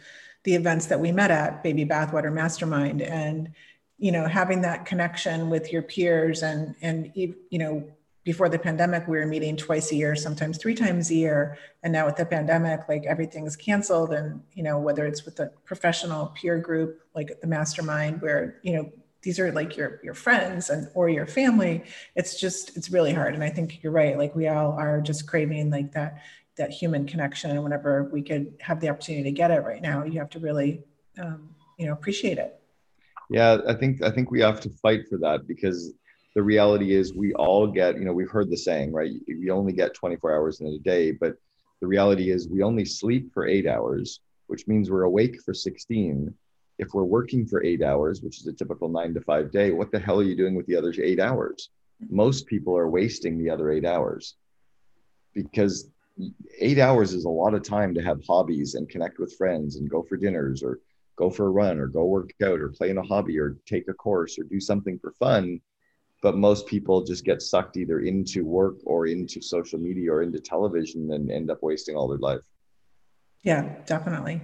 the 0.44 0.56
events 0.56 0.86
that 0.88 1.00
we 1.00 1.12
met 1.12 1.32
at 1.32 1.64
Baby 1.64 1.86
Bathwater 1.86 2.32
Mastermind, 2.32 3.02
and 3.02 3.52
you 3.98 4.12
know, 4.12 4.28
having 4.28 4.62
that 4.62 4.86
connection 4.86 5.50
with 5.50 5.72
your 5.72 5.82
peers, 5.82 6.44
and 6.44 6.76
and 6.82 7.12
you 7.14 7.36
know, 7.52 7.86
before 8.24 8.48
the 8.48 8.60
pandemic, 8.60 9.08
we 9.08 9.18
were 9.18 9.26
meeting 9.26 9.58
twice 9.58 9.92
a 9.92 9.96
year, 9.96 10.16
sometimes 10.16 10.58
three 10.58 10.76
times 10.76 11.12
a 11.12 11.16
year. 11.16 11.58
And 11.84 11.92
now 11.92 12.06
with 12.06 12.16
the 12.16 12.26
pandemic, 12.26 12.88
like 12.88 13.06
everything's 13.06 13.56
canceled. 13.56 14.14
And, 14.14 14.42
you 14.54 14.64
know, 14.64 14.80
whether 14.80 15.06
it's 15.06 15.26
with 15.26 15.40
a 15.40 15.52
professional 15.66 16.28
peer 16.28 16.58
group, 16.58 17.02
like 17.14 17.40
the 17.42 17.48
mastermind, 17.48 18.22
where, 18.22 18.60
you 18.64 18.74
know, 18.74 18.92
these 19.24 19.40
are 19.40 19.52
like 19.52 19.76
your 19.76 20.00
your 20.04 20.14
friends 20.14 20.70
and 20.70 20.90
or 20.94 21.10
your 21.10 21.26
family, 21.26 21.84
it's 22.16 22.40
just, 22.40 22.78
it's 22.78 22.92
really 22.92 23.14
hard. 23.14 23.34
And 23.34 23.44
I 23.44 23.50
think 23.50 23.82
you're 23.82 23.92
right. 23.92 24.18
Like 24.18 24.36
we 24.36 24.48
all 24.48 24.74
are 24.74 25.02
just 25.02 25.28
craving 25.28 25.72
like 25.72 25.94
that, 25.94 26.22
that 26.58 26.72
human 26.72 27.08
connection. 27.08 27.52
And 27.52 27.64
whenever 27.64 28.04
we 28.12 28.22
could 28.22 28.54
have 28.60 28.80
the 28.80 28.90
opportunity 28.90 29.24
to 29.24 29.32
get 29.32 29.50
it 29.50 29.64
right 29.64 29.82
now, 29.82 30.04
you 30.04 30.20
have 30.20 30.30
to 30.32 30.40
really, 30.40 30.84
um, 31.18 31.50
you 31.80 31.88
know, 31.88 31.94
appreciate 31.94 32.38
it. 32.38 32.60
Yeah, 33.30 33.58
I 33.68 33.74
think 33.74 34.04
I 34.04 34.12
think 34.12 34.30
we 34.30 34.42
have 34.42 34.60
to 34.62 34.70
fight 34.70 35.08
for 35.10 35.18
that 35.20 35.48
because 35.48 35.94
the 36.36 36.44
reality 36.44 36.94
is 36.94 37.14
we 37.14 37.34
all 37.34 37.68
get 37.68 37.98
you 37.98 38.06
know 38.06 38.14
we've 38.14 38.30
heard 38.30 38.50
the 38.50 38.58
saying 38.58 38.92
right 38.92 39.12
we 39.28 39.50
only 39.52 39.72
get 39.72 39.94
24 39.94 40.34
hours 40.34 40.62
in 40.62 40.68
a 40.68 40.80
day 40.80 41.12
but 41.12 41.36
the 41.80 41.88
reality 41.88 42.32
is 42.32 42.48
we 42.48 42.64
only 42.64 42.86
sleep 42.86 43.32
for 43.34 43.46
eight 43.46 43.68
hours 43.68 44.20
which 44.48 44.68
means 44.68 44.90
we're 44.90 45.04
awake 45.04 45.42
for 45.44 45.54
16 45.54 46.34
if 46.80 46.90
we're 46.94 47.04
working 47.04 47.46
for 47.46 47.64
eight 47.64 47.82
hours 47.82 48.22
which 48.22 48.40
is 48.40 48.48
a 48.48 48.54
typical 48.54 48.90
nine 48.90 49.14
to 49.14 49.22
five 49.22 49.52
day 49.52 49.72
what 49.72 49.92
the 49.92 50.00
hell 50.00 50.20
are 50.20 50.24
you 50.24 50.36
doing 50.36 50.56
with 50.56 50.66
the 50.68 50.76
other 50.76 50.94
eight 51.02 51.20
hours? 51.20 51.70
Mm-hmm. 52.04 52.16
Most 52.16 52.48
people 52.48 52.78
are 52.78 52.90
wasting 52.90 53.38
the 53.38 53.50
other 53.50 53.72
eight 53.72 53.86
hours 53.86 54.36
because 55.34 55.90
eight 56.60 56.80
hours 56.80 57.14
is 57.14 57.26
a 57.26 57.30
lot 57.30 57.54
of 57.54 57.64
time 57.64 57.94
to 57.94 58.02
have 58.02 58.24
hobbies 58.28 58.76
and 58.76 58.90
connect 58.90 59.20
with 59.20 59.36
friends 59.36 59.78
and 59.78 59.90
go 59.90 60.04
for 60.04 60.18
dinners 60.18 60.64
or 60.64 60.80
go 61.16 61.30
for 61.30 61.48
a 61.48 61.52
run 61.52 61.80
or 61.80 61.88
go 61.88 62.06
work 62.06 62.32
out 62.44 62.60
or 62.60 62.70
play 62.70 62.90
in 62.90 62.98
a 62.98 63.04
hobby 63.04 63.40
or 63.40 63.58
take 63.66 63.88
a 63.88 63.94
course 63.94 64.38
or 64.38 64.44
do 64.44 64.60
something 64.60 65.00
for 65.00 65.12
fun. 65.14 65.60
But 66.22 66.38
most 66.38 66.68
people 66.68 67.04
just 67.04 67.26
get 67.26 67.42
sucked 67.42 67.78
either 67.78 68.00
into 68.00 68.46
work 68.46 68.76
or 68.86 69.08
into 69.08 69.42
social 69.42 69.80
media 69.80 70.12
or 70.12 70.22
into 70.22 70.40
television 70.40 71.12
and 71.12 71.30
end 71.30 71.52
up 71.52 71.62
wasting 71.62 71.96
all 71.96 72.08
their 72.08 72.18
life. 72.18 72.42
Yeah 73.44 73.76
definitely 73.86 74.42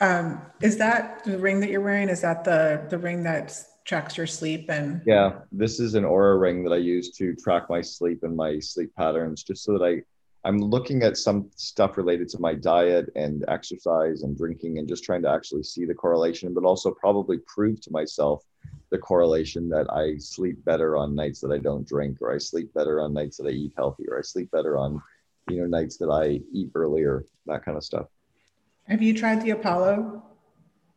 um, 0.00 0.40
is 0.60 0.76
that 0.78 1.24
the 1.24 1.38
ring 1.38 1.60
that 1.60 1.70
you're 1.70 1.80
wearing 1.80 2.08
is 2.08 2.20
that 2.22 2.44
the 2.44 2.84
the 2.90 2.98
ring 2.98 3.22
that 3.22 3.56
tracks 3.84 4.16
your 4.16 4.26
sleep 4.26 4.70
and 4.70 5.02
yeah 5.06 5.40
this 5.52 5.78
is 5.78 5.94
an 5.94 6.04
Oura 6.04 6.40
ring 6.40 6.64
that 6.64 6.72
i 6.72 6.78
use 6.78 7.10
to 7.10 7.34
track 7.34 7.68
my 7.68 7.82
sleep 7.82 8.22
and 8.22 8.34
my 8.34 8.58
sleep 8.58 8.90
patterns 8.96 9.42
just 9.42 9.62
so 9.62 9.76
that 9.76 9.84
i 9.84 10.48
i'm 10.48 10.58
looking 10.58 11.02
at 11.02 11.18
some 11.18 11.50
stuff 11.56 11.98
related 11.98 12.28
to 12.30 12.38
my 12.40 12.54
diet 12.54 13.10
and 13.14 13.44
exercise 13.48 14.22
and 14.22 14.38
drinking 14.38 14.78
and 14.78 14.88
just 14.88 15.04
trying 15.04 15.20
to 15.20 15.28
actually 15.30 15.62
see 15.62 15.84
the 15.84 15.94
correlation 15.94 16.54
but 16.54 16.64
also 16.64 16.90
probably 16.92 17.38
prove 17.46 17.78
to 17.82 17.90
myself 17.90 18.42
the 18.90 18.98
correlation 18.98 19.68
that 19.68 19.86
I 19.92 20.16
sleep 20.18 20.64
better 20.64 20.96
on 20.96 21.14
nights 21.14 21.40
that 21.40 21.50
I 21.50 21.58
don't 21.58 21.86
drink, 21.86 22.18
or 22.20 22.32
I 22.32 22.38
sleep 22.38 22.72
better 22.74 23.00
on 23.00 23.12
nights 23.12 23.36
that 23.38 23.48
I 23.48 23.50
eat 23.50 23.72
healthy, 23.76 24.04
or 24.08 24.18
I 24.18 24.22
sleep 24.22 24.50
better 24.50 24.78
on, 24.78 25.02
you 25.50 25.60
know, 25.60 25.66
nights 25.66 25.96
that 25.98 26.10
I 26.10 26.40
eat 26.52 26.70
earlier, 26.74 27.24
that 27.46 27.64
kind 27.64 27.76
of 27.76 27.84
stuff. 27.84 28.06
Have 28.88 29.02
you 29.02 29.14
tried 29.14 29.42
the 29.42 29.50
Apollo? 29.50 30.22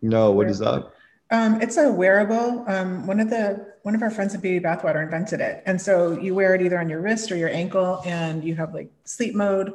No, 0.02 0.32
what 0.32 0.50
is 0.50 0.60
that? 0.60 0.92
Um, 1.32 1.62
it's 1.62 1.78
a 1.78 1.92
wearable. 1.92 2.64
Um, 2.68 3.06
one 3.08 3.20
of 3.20 3.30
the 3.30 3.74
one 3.84 3.96
of 3.96 4.02
our 4.02 4.10
friends 4.10 4.36
at 4.36 4.42
Baby 4.42 4.64
Bathwater 4.64 5.04
invented 5.04 5.42
it, 5.42 5.64
and 5.66 5.82
so 5.82 6.18
you 6.20 6.36
wear 6.36 6.56
it 6.56 6.62
either 6.62 6.80
on 6.80 6.90
your 6.90 7.02
wrist 7.02 7.32
or 7.32 7.38
your 7.38 7.50
ankle, 7.50 8.02
and 8.06 8.44
you 8.44 8.56
have 8.56 8.74
like 8.74 8.92
sleep 9.06 9.36
mode, 9.36 9.74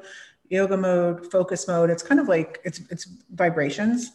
yoga 0.49 0.77
mode, 0.77 1.31
focus 1.31 1.69
mode. 1.69 1.91
It's 1.91 2.03
kind 2.03 2.21
of 2.21 2.29
like 2.29 2.61
it's 2.65 2.81
it's 2.91 3.07
vibrations. 3.31 4.13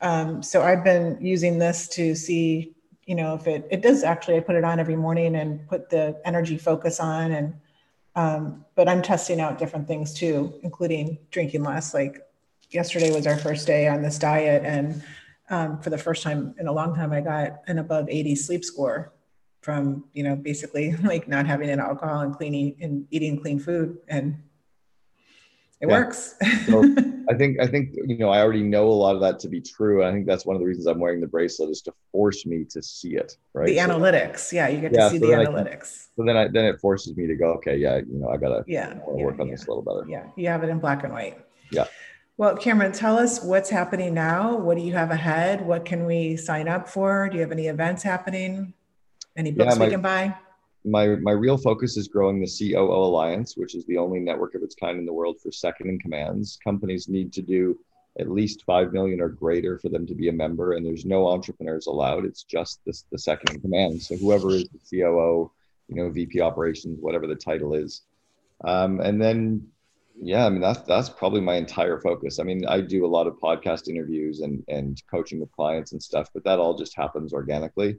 Um, 0.00 0.42
so 0.42 0.62
I've 0.62 0.84
been 0.84 1.18
using 1.20 1.58
this 1.58 1.88
to 1.88 2.14
see 2.14 2.74
you 3.08 3.14
know, 3.14 3.34
if 3.34 3.46
it, 3.46 3.66
it 3.70 3.80
does 3.80 4.04
actually, 4.04 4.36
I 4.36 4.40
put 4.40 4.54
it 4.54 4.64
on 4.64 4.78
every 4.78 4.94
morning 4.94 5.34
and 5.36 5.66
put 5.66 5.88
the 5.88 6.20
energy 6.26 6.58
focus 6.58 7.00
on 7.00 7.32
and, 7.32 7.54
um, 8.14 8.66
but 8.74 8.86
I'm 8.86 9.00
testing 9.00 9.40
out 9.40 9.58
different 9.58 9.88
things 9.88 10.12
too, 10.12 10.52
including 10.62 11.16
drinking 11.30 11.62
less. 11.62 11.94
Like 11.94 12.20
yesterday 12.70 13.10
was 13.14 13.26
our 13.26 13.36
first 13.36 13.66
day 13.66 13.88
on 13.88 14.02
this 14.02 14.18
diet. 14.18 14.64
And 14.64 15.02
um, 15.50 15.80
for 15.80 15.90
the 15.90 15.98
first 15.98 16.22
time 16.22 16.54
in 16.58 16.66
a 16.66 16.72
long 16.72 16.94
time, 16.94 17.12
I 17.12 17.20
got 17.20 17.62
an 17.66 17.78
above 17.78 18.08
80 18.08 18.34
sleep 18.36 18.64
score 18.64 19.12
from, 19.60 20.04
you 20.12 20.22
know, 20.22 20.36
basically 20.36 20.96
like 21.02 21.28
not 21.28 21.46
having 21.46 21.70
an 21.70 21.80
alcohol 21.80 22.20
and 22.20 22.34
cleaning 22.34 22.76
and 22.80 23.06
eating 23.10 23.40
clean 23.40 23.58
food. 23.58 23.98
And 24.08 24.36
it 25.80 25.88
yeah. 25.88 25.98
works. 25.98 26.34
so 26.66 26.82
I 27.30 27.34
think 27.34 27.60
I 27.60 27.66
think 27.66 27.94
you 27.94 28.18
know 28.18 28.30
I 28.30 28.40
already 28.40 28.64
know 28.64 28.88
a 28.88 28.90
lot 28.90 29.14
of 29.14 29.20
that 29.20 29.38
to 29.40 29.48
be 29.48 29.60
true. 29.60 30.02
and 30.02 30.10
I 30.10 30.12
think 30.12 30.26
that's 30.26 30.44
one 30.44 30.56
of 30.56 30.60
the 30.60 30.66
reasons 30.66 30.86
I'm 30.86 30.98
wearing 30.98 31.20
the 31.20 31.28
bracelet 31.28 31.70
is 31.70 31.82
to 31.82 31.94
force 32.10 32.44
me 32.46 32.64
to 32.70 32.82
see 32.82 33.14
it. 33.14 33.36
Right. 33.52 33.66
The 33.66 33.76
so, 33.76 33.88
analytics, 33.88 34.52
yeah, 34.52 34.68
you 34.68 34.80
get 34.80 34.92
yeah, 34.92 35.04
to 35.04 35.10
see 35.10 35.18
so 35.20 35.26
the 35.26 35.32
analytics. 35.32 36.08
So 36.16 36.24
then 36.24 36.36
I 36.36 36.48
then 36.48 36.64
it 36.64 36.80
forces 36.80 37.16
me 37.16 37.28
to 37.28 37.36
go, 37.36 37.52
okay, 37.54 37.76
yeah, 37.76 37.98
you 37.98 38.18
know, 38.18 38.28
I 38.28 38.38
gotta 38.38 38.64
yeah, 38.66 38.94
yeah 38.94 38.98
work 39.04 39.38
on 39.38 39.50
this 39.50 39.66
a 39.66 39.70
little 39.70 39.82
better. 39.82 40.04
Yeah, 40.08 40.24
you 40.36 40.48
have 40.48 40.64
it 40.64 40.68
in 40.68 40.80
black 40.80 41.04
and 41.04 41.12
white. 41.12 41.38
Yeah. 41.70 41.84
Well, 42.38 42.56
Cameron, 42.56 42.92
tell 42.92 43.18
us 43.18 43.42
what's 43.42 43.68
happening 43.68 44.14
now. 44.14 44.56
What 44.56 44.76
do 44.76 44.82
you 44.84 44.92
have 44.92 45.10
ahead? 45.10 45.66
What 45.66 45.84
can 45.84 46.06
we 46.06 46.36
sign 46.36 46.68
up 46.68 46.88
for? 46.88 47.28
Do 47.28 47.34
you 47.34 47.42
have 47.42 47.50
any 47.50 47.66
events 47.66 48.04
happening? 48.04 48.72
Any 49.36 49.50
books 49.50 49.76
my, 49.76 49.86
we 49.86 49.90
can 49.90 50.00
buy? 50.00 50.36
my 50.84 51.16
my 51.16 51.32
real 51.32 51.58
focus 51.58 51.96
is 51.96 52.06
growing 52.06 52.40
the 52.40 52.46
COO 52.46 52.92
Alliance, 52.92 53.56
which 53.56 53.74
is 53.74 53.84
the 53.86 53.98
only 53.98 54.20
network 54.20 54.54
of 54.54 54.62
its 54.62 54.76
kind 54.76 55.00
in 55.00 55.04
the 55.04 55.12
world 55.12 55.40
for 55.40 55.50
second 55.50 55.88
in 55.88 55.98
commands. 55.98 56.60
Companies 56.62 57.08
need 57.08 57.32
to 57.32 57.42
do 57.42 57.76
at 58.20 58.30
least 58.30 58.64
five 58.64 58.92
million 58.92 59.20
or 59.20 59.28
greater 59.28 59.76
for 59.76 59.88
them 59.88 60.06
to 60.06 60.14
be 60.14 60.28
a 60.28 60.32
member, 60.32 60.74
and 60.74 60.86
there's 60.86 61.04
no 61.04 61.26
entrepreneurs 61.26 61.88
allowed. 61.88 62.24
It's 62.24 62.44
just 62.44 62.80
this, 62.86 63.04
the 63.10 63.18
second 63.18 63.56
in 63.56 63.60
command. 63.60 64.00
So 64.00 64.16
whoever 64.16 64.50
is 64.50 64.68
the 64.68 65.00
COO, 65.00 65.50
you 65.88 65.96
know, 65.96 66.08
VP 66.08 66.40
operations, 66.40 66.98
whatever 67.00 67.26
the 67.26 67.34
title 67.34 67.74
is, 67.74 68.02
um, 68.64 69.00
and 69.00 69.20
then 69.20 69.66
yeah, 70.20 70.46
I 70.46 70.50
mean 70.50 70.60
that's 70.60 70.80
that's 70.82 71.08
probably 71.08 71.40
my 71.40 71.54
entire 71.54 72.00
focus. 72.00 72.38
I 72.38 72.42
mean, 72.44 72.66
I 72.66 72.80
do 72.80 73.04
a 73.04 73.08
lot 73.08 73.26
of 73.26 73.38
podcast 73.38 73.88
interviews 73.88 74.40
and 74.40 74.64
and 74.68 75.02
coaching 75.10 75.40
with 75.40 75.52
clients 75.52 75.92
and 75.92 76.02
stuff, 76.02 76.28
but 76.34 76.44
that 76.44 76.58
all 76.58 76.76
just 76.76 76.96
happens 76.96 77.32
organically 77.32 77.98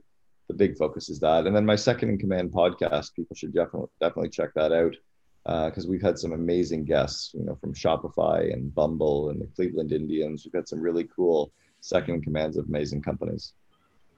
the 0.50 0.56
big 0.56 0.76
focus 0.76 1.08
is 1.08 1.20
that. 1.20 1.46
And 1.46 1.54
then 1.54 1.64
my 1.64 1.76
second 1.76 2.08
in 2.10 2.18
command 2.18 2.50
podcast, 2.50 3.14
people 3.14 3.36
should 3.36 3.54
definitely 3.54 3.88
definitely 4.00 4.30
check 4.30 4.50
that 4.54 4.72
out 4.72 4.96
because 5.44 5.86
uh, 5.86 5.88
we've 5.88 6.02
had 6.02 6.18
some 6.18 6.32
amazing 6.32 6.84
guests, 6.84 7.32
you 7.34 7.44
know, 7.44 7.54
from 7.54 7.72
Shopify 7.72 8.52
and 8.52 8.74
Bumble 8.74 9.30
and 9.30 9.40
the 9.40 9.46
Cleveland 9.54 9.92
Indians. 9.92 10.44
We've 10.44 10.52
got 10.52 10.68
some 10.68 10.80
really 10.80 11.08
cool 11.16 11.52
second 11.80 12.16
in 12.16 12.22
commands 12.22 12.56
of 12.56 12.66
amazing 12.66 13.02
companies. 13.02 13.52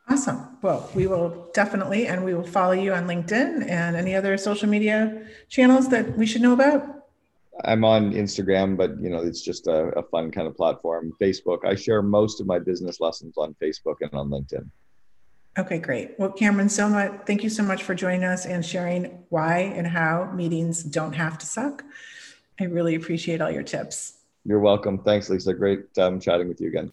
Awesome. 0.08 0.58
Well, 0.62 0.90
we 0.96 1.06
will 1.06 1.48
definitely, 1.54 2.08
and 2.08 2.24
we 2.24 2.34
will 2.34 2.46
follow 2.46 2.72
you 2.72 2.92
on 2.92 3.06
LinkedIn 3.06 3.68
and 3.68 3.94
any 3.94 4.16
other 4.16 4.36
social 4.36 4.68
media 4.68 5.22
channels 5.48 5.90
that 5.90 6.18
we 6.18 6.26
should 6.26 6.42
know 6.42 6.54
about. 6.54 7.01
I'm 7.64 7.84
on 7.84 8.12
Instagram, 8.12 8.76
but 8.76 9.00
you 9.00 9.10
know, 9.10 9.22
it's 9.22 9.42
just 9.42 9.66
a, 9.66 9.88
a 9.98 10.02
fun 10.02 10.30
kind 10.30 10.46
of 10.46 10.56
platform. 10.56 11.12
Facebook. 11.20 11.64
I 11.64 11.74
share 11.74 12.02
most 12.02 12.40
of 12.40 12.46
my 12.46 12.58
business 12.58 13.00
lessons 13.00 13.34
on 13.36 13.54
Facebook 13.62 13.96
and 14.00 14.12
on 14.14 14.28
LinkedIn. 14.30 14.68
Okay, 15.58 15.78
great. 15.78 16.18
Well, 16.18 16.32
Cameron, 16.32 16.68
so 16.68 16.88
much. 16.88 17.12
Thank 17.26 17.42
you 17.42 17.50
so 17.50 17.62
much 17.62 17.82
for 17.82 17.94
joining 17.94 18.24
us 18.24 18.46
and 18.46 18.64
sharing 18.64 19.24
why 19.28 19.58
and 19.58 19.86
how 19.86 20.30
meetings 20.34 20.82
don't 20.82 21.12
have 21.12 21.36
to 21.38 21.46
suck. 21.46 21.84
I 22.58 22.64
really 22.64 22.94
appreciate 22.94 23.40
all 23.40 23.50
your 23.50 23.62
tips. 23.62 24.14
You're 24.44 24.60
welcome. 24.60 24.98
Thanks, 24.98 25.28
Lisa. 25.28 25.52
Great 25.52 25.86
um, 25.98 26.20
chatting 26.20 26.48
with 26.48 26.60
you 26.60 26.68
again. 26.68 26.92